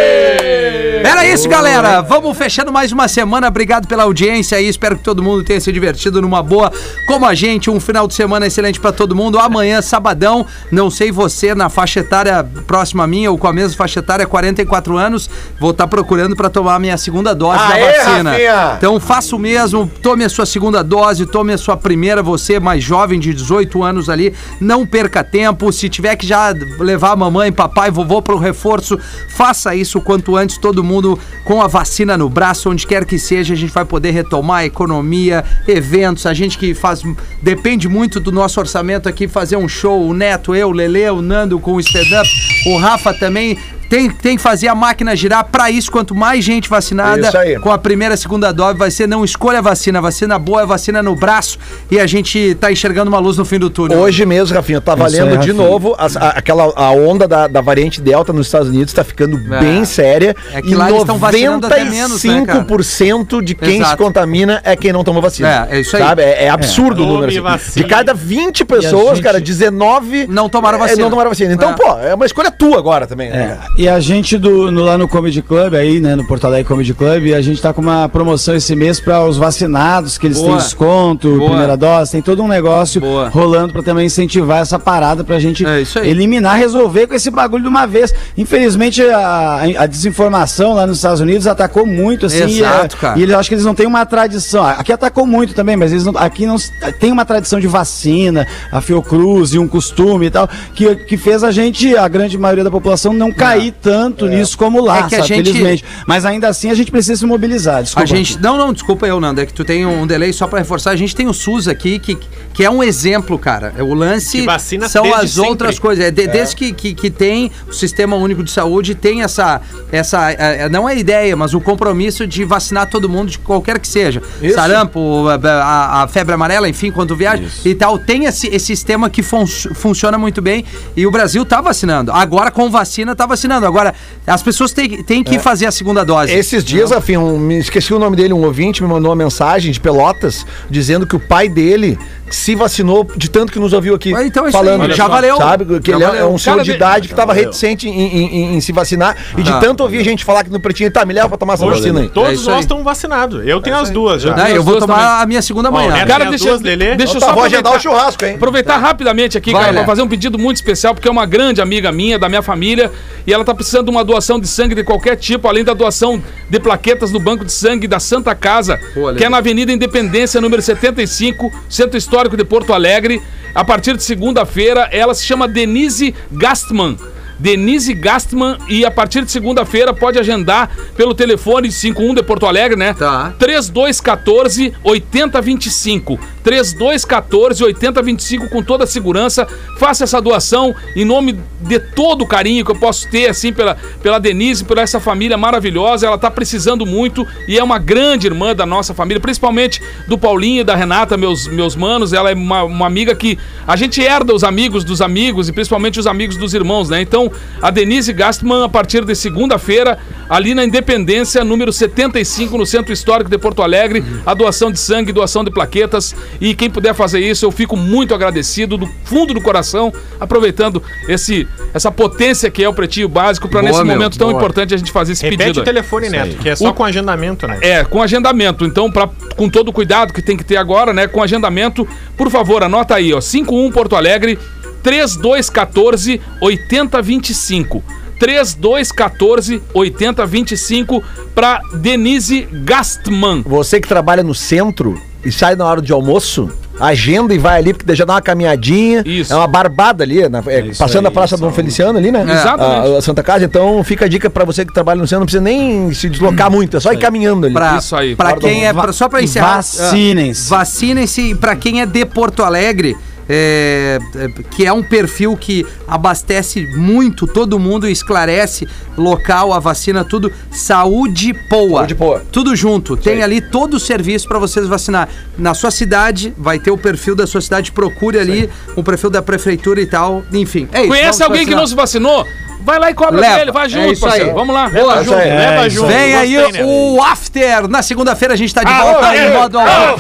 Isso, 1.33 1.49
galera. 1.49 2.03
Vamos 2.03 2.37
fechando 2.37 2.73
mais 2.73 2.91
uma 2.91 3.07
semana. 3.07 3.47
Obrigado 3.47 3.87
pela 3.87 4.03
audiência 4.03 4.59
aí. 4.59 4.67
Espero 4.67 4.97
que 4.97 5.05
todo 5.05 5.23
mundo 5.23 5.45
tenha 5.45 5.61
se 5.61 5.71
divertido 5.71 6.21
numa 6.21 6.43
boa 6.43 6.73
como 7.07 7.25
a 7.25 7.37
gente. 7.37 7.71
Um 7.71 7.79
final 7.79 8.09
de 8.09 8.15
semana 8.15 8.49
excelente 8.49 8.81
pra 8.81 8.91
todo 8.91 9.15
mundo. 9.15 9.39
Amanhã, 9.39 9.81
sabadão, 9.81 10.45
não 10.73 10.91
sei 10.91 11.13
você, 11.13 11.55
na 11.55 11.69
faixa 11.69 12.01
etária 12.01 12.45
próxima 12.67 13.05
a 13.05 13.07
minha 13.07 13.31
ou 13.31 13.39
com 13.39 13.47
a 13.47 13.53
mesma 13.53 13.77
faixa 13.77 14.01
etária, 14.01 14.27
44 14.27 14.97
anos, 14.97 15.31
vou 15.61 15.71
estar 15.71 15.87
procurando 15.87 16.35
pra 16.35 16.51
tomar 16.51 16.75
a 16.75 16.79
minha 16.81 16.99
segunda 16.99 17.33
dose 17.33 17.63
Aê, 17.63 17.81
da 17.81 18.05
vacina. 18.05 18.31
Rafinha! 18.33 18.75
Então 18.77 18.99
faça 18.99 19.37
o 19.37 19.39
mesmo, 19.39 19.89
tome 20.03 20.25
a 20.25 20.29
sua 20.29 20.47
segunda 20.47 20.83
dose, 20.83 21.27
tome 21.27 21.53
a 21.53 21.59
sua 21.59 21.77
primeira, 21.77 22.25
você 22.25 22.59
mais 22.59 22.83
jovem 22.83 23.21
de 23.21 23.33
18 23.33 23.85
anos 23.85 24.09
ali, 24.09 24.35
não 24.61 24.85
perca 24.85 25.23
tempo, 25.23 25.73
se 25.73 25.89
tiver 25.89 26.17
que 26.17 26.27
já 26.27 26.53
levar 26.81 27.13
a 27.13 27.17
mamãe, 27.17 27.53
papai, 27.53 27.91
vovô 27.91 28.21
para 28.21 28.35
o 28.35 28.39
reforço, 28.39 28.99
faça 29.37 29.75
isso 29.77 29.99
o 29.99 30.03
quanto 30.03 30.37
antes, 30.37 30.59
todo 30.59 30.83
mundo 30.83 31.20
com 31.45 31.63
a 31.63 31.67
vacina 31.67 32.17
no 32.17 32.29
braço, 32.29 32.71
onde 32.71 32.87
quer 32.87 33.05
que 33.05 33.19
seja, 33.19 33.55
a 33.55 33.57
gente 33.57 33.73
vai 33.73 33.85
poder 33.85 34.11
retomar 34.11 34.59
a 34.59 34.67
economia, 34.67 35.45
eventos, 35.67 36.27
a 36.27 36.35
gente 36.35 36.59
que 36.59 36.75
faz, 36.75 37.03
depende 37.43 37.89
muito 37.89 38.21
do 38.21 38.31
nosso 38.31 38.61
orçamento 38.61 39.09
aqui, 39.09 39.27
fazer 39.27 39.57
um 39.57 39.69
show, 39.69 40.07
o 40.07 40.15
Neto, 40.15 40.55
eu, 40.55 40.69
o 40.69 40.73
Lele, 40.73 41.11
o 41.11 41.23
Nando 41.23 41.59
com 41.59 41.75
o 41.75 41.81
stand-up, 41.81 42.29
o 42.67 42.77
Rafa 42.77 43.13
também, 43.15 43.59
tem, 43.91 44.09
tem 44.09 44.37
que 44.37 44.43
fazer 44.43 44.69
a 44.69 44.75
máquina 44.75 45.15
girar 45.17 45.45
para 45.45 45.71
isso, 45.71 45.91
quanto 45.91 46.15
mais 46.15 46.43
gente 46.45 46.69
vacinada, 46.71 47.27
Isso 47.29 47.37
aí. 47.37 47.59
com 47.59 47.71
a 47.71 47.77
primeira 47.77 48.15
e 48.15 48.17
segunda 48.17 48.53
dose, 48.53 48.79
vai 48.79 48.91
ser 48.91 49.07
não 49.09 49.25
escolha 49.25 49.59
a 49.59 49.63
vacina, 49.63 49.99
a 49.99 50.03
vacina 50.03 50.39
boa 50.39 50.63
é 50.63 50.67
vacina 50.67 51.03
no 51.03 51.15
braço 51.17 51.59
e 51.91 51.99
a 52.01 52.07
gente 52.07 52.55
tá 52.55 52.71
enxergando 52.71 53.11
uma 53.11 53.19
luz 53.19 53.37
no 53.37 53.45
fim 53.45 53.59
do 53.59 53.69
túnel. 53.69 53.99
Hoje 53.99 54.25
mesmo, 54.25 54.55
Rafinha, 54.55 54.79
eu 54.79 54.81
tava 54.81 55.07
Isso 55.09 55.17
aí, 55.17 55.23
lendo 55.23 55.39
de 55.41 55.49
Rafinha. 55.51 55.55
novo 55.69 55.95
as- 55.99 56.17
a, 56.17 56.29
aquela 56.31 56.73
a 56.77 56.91
onda 56.93 57.27
da, 57.27 57.49
da 57.49 57.61
variante 57.61 58.01
Delta 58.01 58.33
nos 58.33 58.47
Estados 58.47 58.69
Unidos 58.69 58.93
tá 58.95 59.03
ficando 59.03 59.37
É. 59.55 59.59
bem 59.61 59.85
séria. 59.85 60.35
É 60.53 60.63
que 60.63 60.75
lá 60.75 60.89
eles 60.91 61.05
tão 61.05 61.19
vacinando 61.19 61.67
até 61.67 61.85
menos, 61.85 62.23
né, 62.23 62.45
cara? 62.47 62.61
95% 62.65 63.43
de 63.43 63.55
quem 63.55 63.77
Exato. 63.77 63.91
se 63.91 63.97
contamina 63.97 64.61
é 64.65 64.77
quem 64.77 64.93
não 64.93 65.03
tomou 65.03 65.21
vacina. 65.21 65.69
É, 65.71 65.77
é 65.77 65.81
isso 65.81 65.97
aí. 65.97 66.03
Sabe? 66.03 66.23
É, 66.23 66.45
é 66.45 66.49
absurdo 66.49 67.03
o 67.03 67.07
Tome 67.07 67.21
número. 67.27 67.47
assim. 67.49 67.81
De 67.81 67.87
cada 67.89 68.15
20 68.15 68.65
pessoas, 68.65 69.17
gente- 69.17 69.25
cara, 69.25 69.41
19 69.41 70.27
Não 70.29 70.49
tomaram 70.49 70.77
é, 70.79 70.81
vacina. 70.81 71.03
não 71.03 71.11
tomaram 71.11 71.31
vacina. 71.31 71.53
Então, 71.53 71.71
É. 71.71 71.75
pô, 71.75 71.99
é 71.99 72.15
uma 72.15 72.27
escolha 72.27 72.51
tua 72.51 72.79
agora 72.79 73.07
também, 73.07 73.31
né? 73.31 73.59
É, 73.81 73.85
e 73.85 73.89
a 73.89 73.99
gente 73.99 74.37
do, 74.37 74.71
no- 74.71 74.85
lá 74.85 74.99
no 74.99 75.09
Comedy 75.09 75.41
Club, 75.43 75.75
aí, 75.75 76.01
né, 76.01 76.15
no 76.15 76.27
Porto 76.27 76.45
Alegre 76.47 76.65
Comedy 76.69 76.93
Club, 76.93 77.33
a 77.35 77.41
gente 77.41 77.61
tá 77.63 77.73
com 77.73 77.81
uma 77.81 78.09
promoção 78.09 78.55
esse 78.55 78.77
mês 78.77 79.01
para 79.01 79.25
os 79.25 79.37
vacinados, 79.39 80.19
que 80.19 80.27
eles 80.27 80.37
Boa. 80.39 80.49
têm 80.51 80.57
desconto, 80.59 81.37
Boa. 81.37 81.49
primeira 81.51 81.77
dose, 81.77 82.13
tem 82.13 82.21
todo 82.23 82.43
um 82.43 82.49
negócio 82.49 83.01
Boa. 83.01 83.29
rolando 83.29 83.73
para 83.73 83.83
também 83.83 84.07
incentivar 84.07 84.59
essa 84.61 84.79
parada 84.79 85.25
pra 85.25 85.39
gente 85.39 85.65
É 85.65 85.83
eliminar, 86.07 86.57
resolver 86.59 87.07
com 87.07 87.15
esse 87.15 87.31
bagulho 87.31 87.63
de 87.63 87.69
uma 87.69 87.87
vez. 87.87 88.15
Infelizmente, 88.37 89.03
a, 89.03 89.63
a 89.79 89.87
desinformação 89.87 90.75
lá 90.75 90.87
nos 90.87 90.99
Estados 90.99 91.21
Unidos 91.21 91.47
atacou 91.47 91.87
muito, 91.87 92.27
assim, 92.27 92.43
Exato, 92.59 92.95
e, 92.95 92.99
é- 92.99 93.01
cara. 93.01 93.19
e 93.19 93.23
eles 93.23 93.35
acho 93.35 93.49
que 93.49 93.55
eles 93.55 93.65
não 93.65 93.75
têm 93.75 93.87
uma 93.87 94.05
tradição. 94.05 94.65
Aqui 94.65 94.93
atacou 94.93 95.27
muito 95.27 95.55
também, 95.55 95.77
mas 95.77 95.91
eles 95.93 96.05
não, 96.05 96.13
aqui 96.17 96.47
não 96.47 96.57
tem 96.99 97.11
uma 97.13 97.25
tradição 97.25 97.59
de 97.59 97.67
vacina, 97.67 98.47
a 98.71 98.81
Fiocruz 98.81 99.55
e 99.55 99.59
um 99.59 99.67
costume 99.69 100.27
e 100.27 100.31
tal, 100.31 100.49
que, 100.75 100.95
que 100.97 101.17
fez 101.17 101.43
a 101.43 101.51
gente, 101.51 101.97
a 101.97 102.07
grande 102.09 102.37
maioria 102.37 102.65
da 102.65 102.71
população, 102.71 103.13
não 103.13 103.33
cair 103.33 103.70
tanto 103.71 104.27
nisso 104.27 104.57
como 104.57 104.81
lá, 104.83 104.99
É 104.99 105.09
que 105.09 105.15
a 105.15 105.19
sabe? 105.19 105.29
gente- 105.29 105.47
Felizmente. 105.53 105.85
Mas 106.07 106.25
ainda 106.25 106.49
assim 106.49 106.71
a 106.71 106.75
gente 106.75 106.91
precisa 106.91 107.17
se 107.17 107.27
mobilizar. 107.27 107.83
Desculpa. 107.83 108.03
A 108.03 108.07
gente, 108.07 108.39
não, 108.41 108.57
não, 108.57 108.73
desculpa 108.73 109.07
eu, 109.07 109.21
Nando, 109.21 109.41
é 109.41 109.47
que 109.47 109.53
tu 109.53 109.65
tem 109.65 109.85
um 109.87 110.07
delay 110.07 110.33
só 110.33 110.47
pra 110.47 110.59
reforçar. 110.59 110.91
A 110.91 110.97
gente 110.97 111.15
tem 111.15 111.27
o 111.29 111.33
SUS 111.35 111.69
aqui, 111.69 111.99
que, 111.99 112.17
que 112.55 112.65
é 112.65 112.71
um 112.71 112.83
exemplo, 112.83 113.39
cara. 113.39 113.75
O 113.81 113.95
lance 113.95 114.45
são 114.89 115.15
as 115.15 115.31
sempre. 115.33 115.49
outras 115.49 115.79
coisas. 115.79 116.05
É, 116.05 116.11
de- 116.11 116.27
Desde 116.27 116.55
que, 116.57 116.73
que, 116.73 116.95
que 116.95 117.11
tem 117.11 117.51
o 117.69 117.73
Sistema 117.73 118.17
Único 118.17 118.43
de 118.45 118.51
Saúde, 118.51 118.95
tem 118.95 119.23
essa, 119.23 119.61
essa 119.91 120.31
é, 120.31 120.63
é, 120.65 120.69
não 120.69 120.89
é 120.89 120.97
ideia, 120.97 121.37
mas 121.37 121.55
o 121.55 121.61
compromisso 121.61 122.27
de 122.27 122.45
vacinar 122.45 122.89
todo 122.89 123.09
mundo, 123.09 123.31
de 123.31 123.39
qualquer 123.39 123.79
que 123.79 123.89
seja. 123.89 124.23
Isso. 124.43 124.55
Sarampo, 124.55 125.27
a, 125.29 125.35
a- 125.49 126.03
a 126.03 126.09
febre 126.09 126.35
amarela, 126.35 126.69
enfim, 126.69 126.91
quando 126.91 127.15
viaja 127.17 127.43
e 127.65 127.75
tal. 127.75 127.99
Tem 127.99 128.25
esse, 128.27 128.47
esse 128.49 128.67
sistema 128.67 129.11
que 129.11 129.23
fun- 129.23 129.47
funciona 129.47 130.17
muito 130.17 130.41
bem 130.41 130.65
e 130.97 131.07
o 131.07 131.11
Brasil 131.11 131.45
tá 131.45 131.61
vacinando. 131.61 132.13
Agora 132.13 132.51
com 132.51 132.71
vacina 132.71 133.15
tá 133.17 133.27
vacinando. 133.27 133.60
Vacinando. 133.61 133.67
Agora, 133.67 133.95
as 134.27 134.43
pessoas 134.43 134.73
têm, 134.73 135.03
têm 135.03 135.23
que 135.23 135.39
fazer 135.39 135.67
a 135.67 135.71
segunda 135.71 136.05
dose. 136.05 136.33
Esses 136.33 136.65
dias, 136.65 136.91
afim, 136.91 137.17
um, 137.17 137.51
esqueci 137.53 137.93
o 137.93 137.99
nome 137.99 138.17
dele, 138.17 138.33
um 138.33 138.45
ouvinte 138.45 138.83
me 138.83 138.89
mandou 138.89 139.11
uma 139.11 139.17
mensagem 139.17 139.71
de 139.71 139.79
Pelotas 139.79 140.47
dizendo 140.69 141.07
que 141.07 141.15
o 141.15 141.21
pai 141.21 141.49
dele 141.49 141.99
se 142.31 142.55
vacinou 142.55 143.05
de 143.17 143.29
tanto 143.31 143.53
que 143.53 143.59
nos 143.59 143.73
ouviu 143.73 143.95
aqui 143.95 144.15
Ah, 144.15 144.25
então 144.25 144.45
é 144.47 144.49
isso 144.49 144.57
falando. 144.59 144.83
aí, 144.83 144.93
já 144.93 145.09
valeu. 145.09 145.37
Sabe? 145.37 145.81
Que 145.81 145.91
Já 145.91 145.97
ele 145.97 146.05
é- 146.05 146.21
é 146.21 146.25
um 146.25 146.39
senhor 146.39 146.57
Cara, 146.57 146.65
de 146.65 146.71
idade 146.73 147.09
que 147.09 147.13
estava 147.15 147.33
reticente 147.33 147.89
em, 147.89 147.93
em- 147.93 148.27
em- 148.27 148.57
em 148.57 148.61
se 148.61 148.73
vacinar 148.73 149.17
e 149.37 149.43
de 149.43 149.51
Tá. 149.51 149.59
tanto 149.61 149.83
ouvir 149.83 149.99
a 149.99 150.05
gente 150.05 150.25
falar 150.25 150.45
que 150.45 150.51
no 150.51 150.61
pretinho, 150.61 150.91
tá, 150.91 151.05
me 151.05 151.13
leva 151.15 151.29
pra 151.29 151.37
tomar 151.39 151.55
essa 151.55 151.67
vacina 151.67 152.01
aí. 152.01 152.07
É 152.07 152.09
todos 152.09 152.33
isso 152.41 152.51
nós 152.51 152.61
estamos 152.61 152.85
vacinados. 152.85 153.47
Eu 153.47 153.61
tenho 153.61 153.77
as 153.77 153.91
duas 153.91 154.23
já. 154.23 154.49
Eu 154.51 154.63
vou 154.63 154.79
tomar 154.79 155.23
a 155.23 155.27
minha 155.27 155.43
segunda 155.43 155.71
manhã. 155.71 155.91
Cara, 156.07 156.27
deixa, 156.27 156.57
deixa 156.59 156.85
eu 156.85 156.95
Então 156.95 157.07
só 157.21 157.27
tá, 157.27 157.33
vou 157.33 157.43
agendar 157.45 157.73
aproveitar, 157.73 157.77
o 157.77 157.81
churrasco, 157.81 158.25
hein? 158.25 158.35
aproveitar 158.35 158.77
rapidamente 158.79 159.37
aqui, 159.37 159.53
cara, 159.53 159.73
pra 159.73 159.85
fazer 159.85 160.03
um 160.03 160.09
pedido 160.09 160.39
muito 160.39 160.57
especial, 160.57 160.95
porque 160.95 161.09
é 161.09 161.11
uma 161.11 161.27
grande 161.27 161.61
amiga 161.61 161.91
minha, 161.93 162.19
da 162.19 162.29
minha 162.29 162.43
família, 162.43 162.91
e 163.27 163.33
ela 163.33 163.45
tá 163.45 163.55
precisando 163.55 163.85
de 163.87 163.91
uma 163.91 164.05
doação 164.05 164.39
de 164.39 164.47
sangue 164.47 164.75
de 164.75 164.85
qualquer 164.85 165.17
tipo, 165.17 165.49
além 165.49 165.65
da 165.65 165.75
doação 165.75 166.23
de 166.49 166.59
plaquetas 166.61 167.11
no 167.11 167.21
Banco 167.21 167.45
de 167.45 167.53
Sangue 167.53 167.87
da 167.87 168.01
Santa 168.01 168.35
Casa, 168.35 168.79
Pô, 168.95 169.13
que 169.15 169.25
é 169.25 169.29
na 169.29 169.39
Avenida 169.39 169.73
Independência, 169.73 170.41
número 170.41 170.61
75, 170.63 171.51
Centro 171.69 171.97
Histórico 171.97 172.20
de 172.29 172.45
Porto 172.45 172.75
Alegre. 172.75 173.21
A 173.55 173.65
partir 173.65 173.97
de 173.97 174.03
segunda-feira, 174.03 174.89
ela 174.93 175.15
se 175.15 175.25
chama 175.25 175.49
Denise 175.49 176.15
Gastman. 176.31 176.97
Denise 177.41 177.95
Gastman 177.95 178.59
e 178.69 178.85
a 178.85 178.91
partir 178.91 179.25
de 179.25 179.31
segunda-feira 179.31 179.95
pode 179.95 180.19
agendar 180.19 180.71
pelo 180.95 181.15
telefone 181.15 181.73
51 181.73 182.15
de 182.15 182.23
Porto 182.23 182.45
Alegre, 182.45 182.77
né? 182.77 182.93
Tá. 182.93 183.35
3214 183.39 184.75
8025. 184.85 186.21
3214 186.45 187.65
8025 187.65 188.49
com 188.51 188.63
toda 188.63 188.85
a 188.85 188.87
segurança. 188.87 189.47
Faça 189.79 190.05
essa 190.05 190.21
doação 190.21 190.75
em 190.95 191.05
nome 191.05 191.39
de 191.63 191.79
todo 191.79 192.23
o 192.23 192.27
carinho 192.27 192.65
que 192.65 192.71
eu 192.71 192.79
posso 192.79 193.09
ter 193.11 193.29
assim 193.29 193.53
pela, 193.53 193.77
pela 194.03 194.19
Denise, 194.19 194.65
por 194.65 194.77
essa 194.77 195.01
família 195.01 195.39
maravilhosa. 195.39 196.07
Ela 196.07 196.19
tá 196.19 196.31
precisando 196.31 196.85
muito 196.85 197.27
e 197.49 197.59
é 197.59 197.65
uma 197.65 197.79
grande 197.79 198.27
irmã 198.27 198.55
da 198.55 198.67
nossa 198.67 198.93
família, 198.93 199.21
principalmente 199.21 199.81
do 200.07 200.19
Paulinho 200.19 200.61
e 200.61 200.65
da 200.65 200.77
Renata, 200.77 201.17
meus, 201.17 201.47
meus 201.49 201.75
manos. 201.75 202.13
Ela 202.13 202.31
é 202.31 202.35
uma, 202.35 202.65
uma 202.65 202.87
amiga 202.87 203.15
que 203.15 203.39
a 203.67 203.77
gente 203.77 204.01
herda 204.03 204.35
os 204.35 204.45
amigos 204.45 204.85
dos 204.85 205.01
amigos 205.01 205.49
e 205.49 205.53
principalmente 205.53 205.99
os 205.99 206.07
amigos 206.07 206.37
dos 206.37 206.53
irmãos, 206.53 206.91
né? 206.91 207.01
Então, 207.01 207.30
a 207.63 207.71
Denise 207.71 208.13
Gastman, 208.13 208.65
a 208.65 208.69
partir 208.69 209.05
de 209.05 209.15
segunda-feira, 209.15 209.99
ali 210.29 210.55
na 210.55 210.65
Independência, 210.65 211.43
número 211.45 211.73
75, 211.73 212.57
no 212.57 212.65
Centro 212.67 212.93
Histórico 212.93 213.29
de 213.31 213.37
Porto 213.39 213.63
Alegre, 213.63 214.05
a 214.25 214.33
doação 214.35 214.71
de 214.71 214.79
sangue, 214.79 215.13
doação 215.13 215.43
de 215.45 215.51
plaquetas. 215.51 216.15
E 216.41 216.55
quem 216.55 216.71
puder 216.71 216.95
fazer 216.95 217.21
isso, 217.21 217.45
eu 217.45 217.51
fico 217.51 217.77
muito 217.77 218.15
agradecido 218.15 218.77
do 218.77 218.87
fundo 219.05 219.35
do 219.35 219.41
coração, 219.41 219.93
aproveitando 220.21 220.83
esse, 221.09 221.47
essa 221.75 221.91
potência 221.91 222.51
que 222.51 222.63
é 222.63 222.69
o 222.69 222.75
Pretinho 222.75 223.09
Básico, 223.09 223.49
para 223.49 223.63
nesse 223.63 223.83
meu, 223.83 223.95
momento 223.97 224.19
tão 224.19 224.29
boa. 224.29 224.39
importante 224.39 224.75
a 224.75 224.77
gente 224.77 224.93
fazer 224.93 225.13
esse 225.13 225.23
Repete 225.25 225.39
pedido. 225.43 225.61
o 225.61 225.65
telefone, 225.65 226.09
Neto, 226.09 226.37
que 226.37 226.49
é 226.49 226.57
só 226.57 226.71
O- 226.71 226.75
com 226.75 226.85
agendamento, 226.85 227.47
né? 227.47 227.59
É, 227.61 227.85
com 227.85 228.03
agendamento. 228.03 228.65
Então, 228.65 228.91
pra, 228.91 229.09
com 229.37 229.49
todo 229.49 229.69
o 229.69 229.73
cuidado 229.73 230.13
que 230.13 230.23
tem 230.23 230.37
que 230.37 230.45
ter 230.45 230.57
agora, 230.57 230.93
né? 230.93 231.07
Com 231.09 231.23
agendamento, 231.23 231.87
por 232.17 232.31
favor, 232.31 232.63
anota 232.63 232.95
aí, 232.95 233.13
ó. 233.13 233.21
51 233.21 233.71
Porto 233.71 233.97
Alegre, 233.97 234.39
3214 234.83 236.21
8025. 236.41 237.83
3214 238.19 239.63
8025 239.73 241.03
para 241.35 241.61
Denise 241.75 242.47
Gastman. 242.65 243.43
Você 243.47 243.81
que 243.81 243.89
trabalha 243.89 244.23
no 244.23 244.35
centro 244.35 245.01
e 245.25 245.31
sai 245.33 245.55
na 245.57 245.65
hora 245.67 245.81
de 245.83 245.93
almoço, 245.93 246.51
agenda 246.79 247.35
e 247.35 247.39
vai 247.39 247.59
ali, 247.59 247.75
porque 247.75 247.95
já 247.95 248.05
dá 248.07 248.15
uma 248.15 248.23
caminhadinha. 248.23 249.03
Isso. 249.07 249.33
É 249.33 249.37
uma 249.37 249.47
barbada 249.47 250.03
ali, 250.05 250.27
na- 250.29 250.43
é, 250.47 250.61
isso 250.67 250.79
passando 250.79 251.07
aí, 251.07 251.09
a 251.09 251.11
Praça 251.15 251.37
Dom. 251.37 251.51
Feliciano 251.53 251.99
ali, 251.99 252.11
né? 252.11 252.23
Exatamente. 252.23 252.95
A, 252.95 252.99
a 252.99 253.03
Santa 253.03 253.23
Casa. 253.23 253.45
Então 253.45 253.83
fica 253.85 254.05
a 254.05 254.09
dica 254.09 254.29
pra 254.31 254.45
você 254.45 254.65
que 254.67 254.73
trabalha 254.73 254.99
no 255.01 255.07
centro, 255.07 255.21
não 255.21 255.27
precisa 255.27 255.43
nem 255.43 255.93
se 255.93 256.09
deslocar 256.09 256.51
muito, 256.51 256.77
é 256.77 256.81
só 256.81 256.93
ir 256.93 256.99
caminhando 256.99 257.47
ali. 257.47 257.55
Pra, 257.55 257.77
Isso 257.79 257.95
aí. 257.97 258.15
Pra 258.17 258.37
quem 258.37 258.67
é. 258.67 258.73
pra- 258.73 258.93
só 258.93 259.09
pra 259.09 259.23
encerrar. 259.23 259.57
Vacinem-se. 259.57 260.53
ah, 260.53 260.59
Vacinem-se. 260.59 261.35
Pra 261.35 261.55
quem 261.57 261.81
é 261.83 261.87
de 261.87 262.05
Porto 262.07 262.43
Alegre. 262.43 262.97
É, 263.33 264.01
é, 264.17 264.29
que 264.51 264.67
é 264.67 264.73
um 264.73 264.83
perfil 264.83 265.37
que 265.37 265.65
abastece 265.87 266.67
muito 266.77 267.29
todo 267.29 267.61
mundo, 267.61 267.87
esclarece 267.87 268.67
local, 268.99 269.53
a 269.53 269.61
vacina, 269.61 270.05
tudo. 270.05 270.33
Saúde 270.51 271.33
Poa. 271.49 271.79
Saúde 271.79 271.95
Poa. 271.95 272.25
Tudo 272.33 272.57
junto. 272.57 272.97
Tem 272.97 273.23
ali 273.23 273.41
todo 273.41 273.75
o 273.75 273.81
serviço 273.81 274.27
pra 274.27 274.41
vocês 274.41 274.67
vacinar. 274.67 275.09
Na 275.39 275.55
sua 275.55 275.71
cidade, 275.71 276.35
vai 276.37 276.59
ter 276.59 276.73
o 276.73 276.77
perfil 276.77 277.15
da 277.15 277.25
sua 277.25 277.41
cidade, 277.41 277.71
procure 277.71 278.19
ali 278.19 278.51
o 278.75 278.83
perfil 278.83 279.11
da 279.11 279.23
prefeitura 279.23 279.81
e 279.81 279.87
tal. 279.87 280.25
Enfim, 280.33 280.69
é 280.73 280.81
isso. 280.81 280.89
Conhece 280.89 281.23
alguém 281.23 281.45
que 281.45 281.53
vacinar. 281.53 281.61
não 281.61 281.67
se 281.69 281.75
vacinou? 281.77 282.27
Vai 282.63 282.79
lá 282.79 282.91
e 282.91 282.95
cobra 282.95 283.21
Leva. 283.21 283.37
dele, 283.39 283.53
vai 283.53 283.67
É 283.67 283.69
junto, 283.69 283.89
aí. 283.89 283.97
parceiro. 283.97 284.35
Vamos 284.35 284.55
lá. 284.55 284.69
Boa, 284.69 284.95
Leva 284.95 285.05
junto, 285.05 285.17
leva 285.17 285.71
junto. 285.71 285.89
Vem 285.89 286.15
aí 286.17 286.35
Gostei, 286.37 286.63
né? 286.63 286.69
o 286.69 287.03
After. 287.03 287.69
Na 287.69 287.83
segunda-feira 287.83 288.35
a 288.35 288.37
gente 288.37 288.55
tá 288.55 288.63
de 288.63 288.73
volta 288.73 289.17
em 289.17 289.33
modo 289.33 289.59
ao 289.59 289.67
Ao 289.67 289.97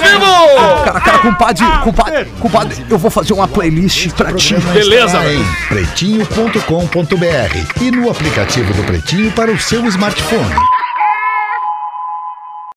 vivo! 0.00 0.84
Cara, 0.84 1.00
cara, 1.00 1.18
compadre, 1.20 1.64
compadre, 1.82 2.24
compadre, 2.40 2.86
eu 2.90 2.98
vou 2.98 3.10
fazer 3.10 3.32
uma 3.32 3.48
playlist 3.48 4.10
pra 4.12 4.32
ti. 4.32 4.54
Beleza, 4.54 5.18
em 5.32 5.42
pretinho.com.br 5.68 7.80
e 7.80 7.90
no 7.90 8.10
aplicativo 8.10 8.72
do 8.74 8.82
Pretinho 8.84 9.32
para 9.32 9.50
o 9.50 9.58
seu 9.58 9.84
smartphone. 9.86 10.54